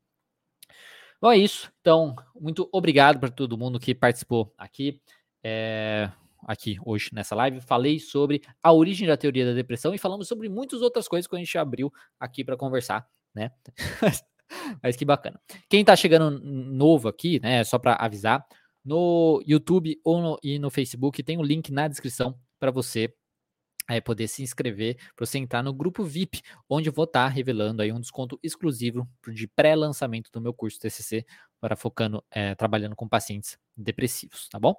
Bom, 1.20 1.32
é 1.32 1.38
isso. 1.38 1.72
Então, 1.80 2.14
muito 2.38 2.68
obrigado 2.70 3.18
para 3.18 3.30
todo 3.30 3.56
mundo 3.56 3.80
que 3.80 3.94
participou 3.94 4.52
aqui. 4.58 5.00
É, 5.42 6.10
aqui 6.46 6.76
hoje 6.84 7.08
nessa 7.14 7.34
live. 7.34 7.60
Falei 7.62 7.98
sobre 7.98 8.42
a 8.62 8.72
origem 8.72 9.08
da 9.08 9.16
teoria 9.16 9.46
da 9.46 9.54
depressão 9.54 9.94
e 9.94 9.98
falamos 9.98 10.28
sobre 10.28 10.48
muitas 10.50 10.82
outras 10.82 11.08
coisas 11.08 11.26
que 11.26 11.34
a 11.34 11.38
gente 11.38 11.56
abriu 11.56 11.90
aqui 12.20 12.44
para 12.44 12.58
conversar, 12.58 13.06
né? 13.34 13.50
Mas 14.82 14.96
que 14.96 15.04
bacana. 15.04 15.40
Quem 15.68 15.82
tá 15.82 15.96
chegando 15.96 16.38
novo 16.38 17.08
aqui, 17.08 17.40
né, 17.40 17.64
só 17.64 17.78
para 17.78 17.94
avisar, 17.94 18.44
no 18.84 19.42
YouTube 19.46 19.98
ou 20.04 20.20
no, 20.20 20.38
e 20.42 20.58
no 20.58 20.70
Facebook. 20.70 21.22
Tem 21.22 21.38
um 21.38 21.42
link 21.42 21.72
na 21.72 21.88
descrição 21.88 22.38
para 22.58 22.70
você 22.70 23.14
é, 23.88 24.00
poder 24.00 24.28
se 24.28 24.42
inscrever, 24.42 24.96
para 25.16 25.26
você 25.26 25.38
entrar 25.38 25.62
no 25.62 25.72
grupo 25.72 26.04
VIP, 26.04 26.40
onde 26.68 26.88
eu 26.88 26.92
vou 26.92 27.04
estar 27.04 27.24
tá 27.24 27.28
revelando 27.28 27.82
aí 27.82 27.92
um 27.92 28.00
desconto 28.00 28.38
exclusivo 28.42 29.08
de 29.28 29.46
pré-lançamento 29.46 30.30
do 30.32 30.40
meu 30.40 30.54
curso 30.54 30.78
TCC, 30.78 31.26
para 31.60 31.76
focando, 31.76 32.24
é, 32.28 32.56
trabalhando 32.56 32.96
com 32.96 33.08
pacientes 33.08 33.56
depressivos, 33.76 34.48
tá 34.48 34.58
bom? 34.58 34.74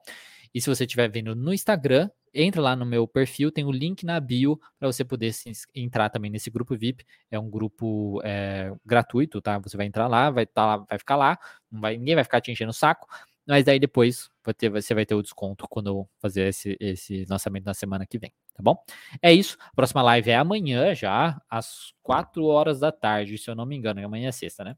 E 0.53 0.59
se 0.59 0.69
você 0.69 0.83
estiver 0.83 1.09
vendo 1.09 1.33
no 1.33 1.53
Instagram, 1.53 2.09
entra 2.33 2.61
lá 2.61 2.75
no 2.75 2.85
meu 2.85 3.07
perfil, 3.07 3.51
tem 3.51 3.63
o 3.63 3.71
link 3.71 4.05
na 4.05 4.19
bio 4.19 4.59
para 4.77 4.91
você 4.91 5.05
poder 5.05 5.33
entrar 5.73 6.09
também 6.09 6.29
nesse 6.29 6.49
grupo 6.49 6.75
VIP. 6.75 7.05
É 7.31 7.39
um 7.39 7.49
grupo 7.49 8.21
é, 8.23 8.73
gratuito, 8.85 9.41
tá? 9.41 9.57
Você 9.59 9.77
vai 9.77 9.85
entrar 9.85 10.07
lá, 10.07 10.29
vai, 10.29 10.45
tá 10.45 10.77
vai 10.77 10.99
ficar 10.99 11.15
lá, 11.15 11.39
vai, 11.71 11.97
ninguém 11.97 12.15
vai 12.15 12.23
ficar 12.23 12.41
te 12.41 12.51
enchendo 12.51 12.71
o 12.71 12.73
saco 12.73 13.07
mas 13.47 13.63
daí 13.65 13.79
depois 13.79 14.29
vai 14.43 14.53
ter, 14.53 14.69
você 14.69 14.93
vai 14.93 15.05
ter 15.05 15.15
o 15.15 15.21
desconto 15.21 15.67
quando 15.67 15.87
eu 15.87 16.09
fazer 16.19 16.47
esse, 16.47 16.77
esse 16.79 17.25
lançamento 17.29 17.65
na 17.65 17.73
semana 17.73 18.05
que 18.05 18.17
vem, 18.17 18.33
tá 18.53 18.63
bom? 18.63 18.75
É 19.21 19.33
isso. 19.33 19.57
A 19.59 19.75
próxima 19.75 20.01
live 20.01 20.29
é 20.31 20.35
amanhã 20.37 20.93
já, 20.95 21.41
às 21.49 21.93
4 22.01 22.45
horas 22.45 22.79
da 22.79 22.91
tarde, 22.91 23.37
se 23.37 23.49
eu 23.49 23.55
não 23.55 23.65
me 23.65 23.75
engano. 23.75 24.03
Amanhã 24.05 24.29
é 24.29 24.31
sexta, 24.31 24.63
né? 24.63 24.77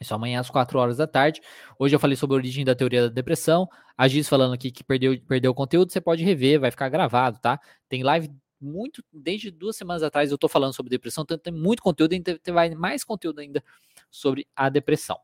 Isso 0.00 0.14
amanhã 0.14 0.40
às 0.40 0.48
4 0.50 0.78
horas 0.78 0.96
da 0.96 1.06
tarde. 1.06 1.40
Hoje 1.78 1.94
eu 1.94 2.00
falei 2.00 2.16
sobre 2.16 2.34
a 2.36 2.38
origem 2.38 2.64
da 2.64 2.74
teoria 2.74 3.02
da 3.02 3.08
depressão. 3.08 3.68
A 3.96 4.06
Giz 4.06 4.28
falando 4.28 4.54
aqui 4.54 4.70
que 4.70 4.84
perdeu, 4.84 5.20
perdeu 5.22 5.50
o 5.50 5.54
conteúdo, 5.54 5.92
você 5.92 6.00
pode 6.00 6.22
rever, 6.24 6.60
vai 6.60 6.70
ficar 6.70 6.88
gravado, 6.88 7.38
tá? 7.40 7.60
Tem 7.88 8.02
live 8.02 8.30
muito, 8.60 9.04
desde 9.12 9.50
duas 9.50 9.76
semanas 9.76 10.02
atrás 10.02 10.30
eu 10.30 10.38
tô 10.38 10.48
falando 10.48 10.74
sobre 10.74 10.90
depressão, 10.90 11.22
então 11.22 11.38
tem 11.38 11.52
muito 11.52 11.82
conteúdo, 11.82 12.12
ainda 12.12 12.38
vai 12.48 12.70
mais 12.74 13.04
conteúdo 13.04 13.40
ainda 13.40 13.62
sobre 14.10 14.46
a 14.54 14.68
depressão. 14.68 15.18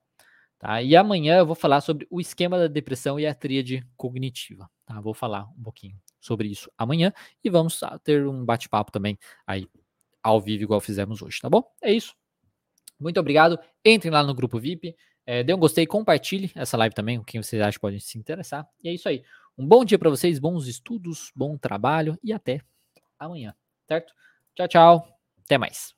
Tá? 0.59 0.83
E 0.83 0.97
amanhã 0.97 1.39
eu 1.39 1.47
vou 1.47 1.55
falar 1.55 1.81
sobre 1.81 2.07
o 2.11 2.21
esquema 2.21 2.59
da 2.59 2.67
depressão 2.67 3.19
e 3.19 3.27
a 3.27 3.35
tríade 3.35 3.87
cognitiva. 3.97 4.71
Tá? 4.87 5.01
Vou 5.01 5.15
falar 5.15 5.45
um 5.59 5.63
pouquinho 5.63 5.99
sobre 6.21 6.49
isso 6.49 6.71
amanhã 6.79 7.13
e 7.43 7.51
vamos 7.51 7.81
ter 8.03 8.27
um 8.27 8.45
bate-papo 8.45 8.91
também 8.91 9.19
aí 9.47 9.69
ao 10.23 10.41
vivo, 10.41 10.63
igual 10.63 10.81
fizemos 10.81 11.21
hoje, 11.21 11.39
tá 11.41 11.51
bom? 11.51 11.63
É 11.83 11.93
isso. 11.93 12.15
Muito 12.99 13.21
obrigado. 13.21 13.59
Entrem 13.85 14.11
lá 14.11 14.23
no 14.23 14.35
grupo 14.35 14.59
VIP. 14.59 14.97
É, 15.27 15.43
dê 15.43 15.55
um 15.55 15.59
gostei, 15.59 15.87
compartilhe 15.87 16.51
essa 16.55 16.77
live 16.77 16.95
também 16.95 17.19
com 17.19 17.25
quem 17.25 17.43
vocês 17.43 17.61
acham 17.61 17.73
que 17.73 17.81
pode 17.81 18.01
se 18.01 18.19
interessar. 18.19 18.67
E 18.83 18.89
é 18.89 18.95
isso 18.95 19.09
aí. 19.09 19.23
Um 19.57 19.67
bom 19.67 19.85
dia 19.85 19.99
para 19.99 20.11
vocês, 20.11 20.39
bons 20.39 20.67
estudos, 20.67 21.31
bom 21.35 21.57
trabalho 21.57 22.19
e 22.23 22.33
até 22.33 22.61
amanhã, 23.19 23.55
certo? 23.87 24.13
Tchau, 24.55 24.69
tchau. 24.69 25.19
Até 25.45 25.59
mais. 25.59 25.95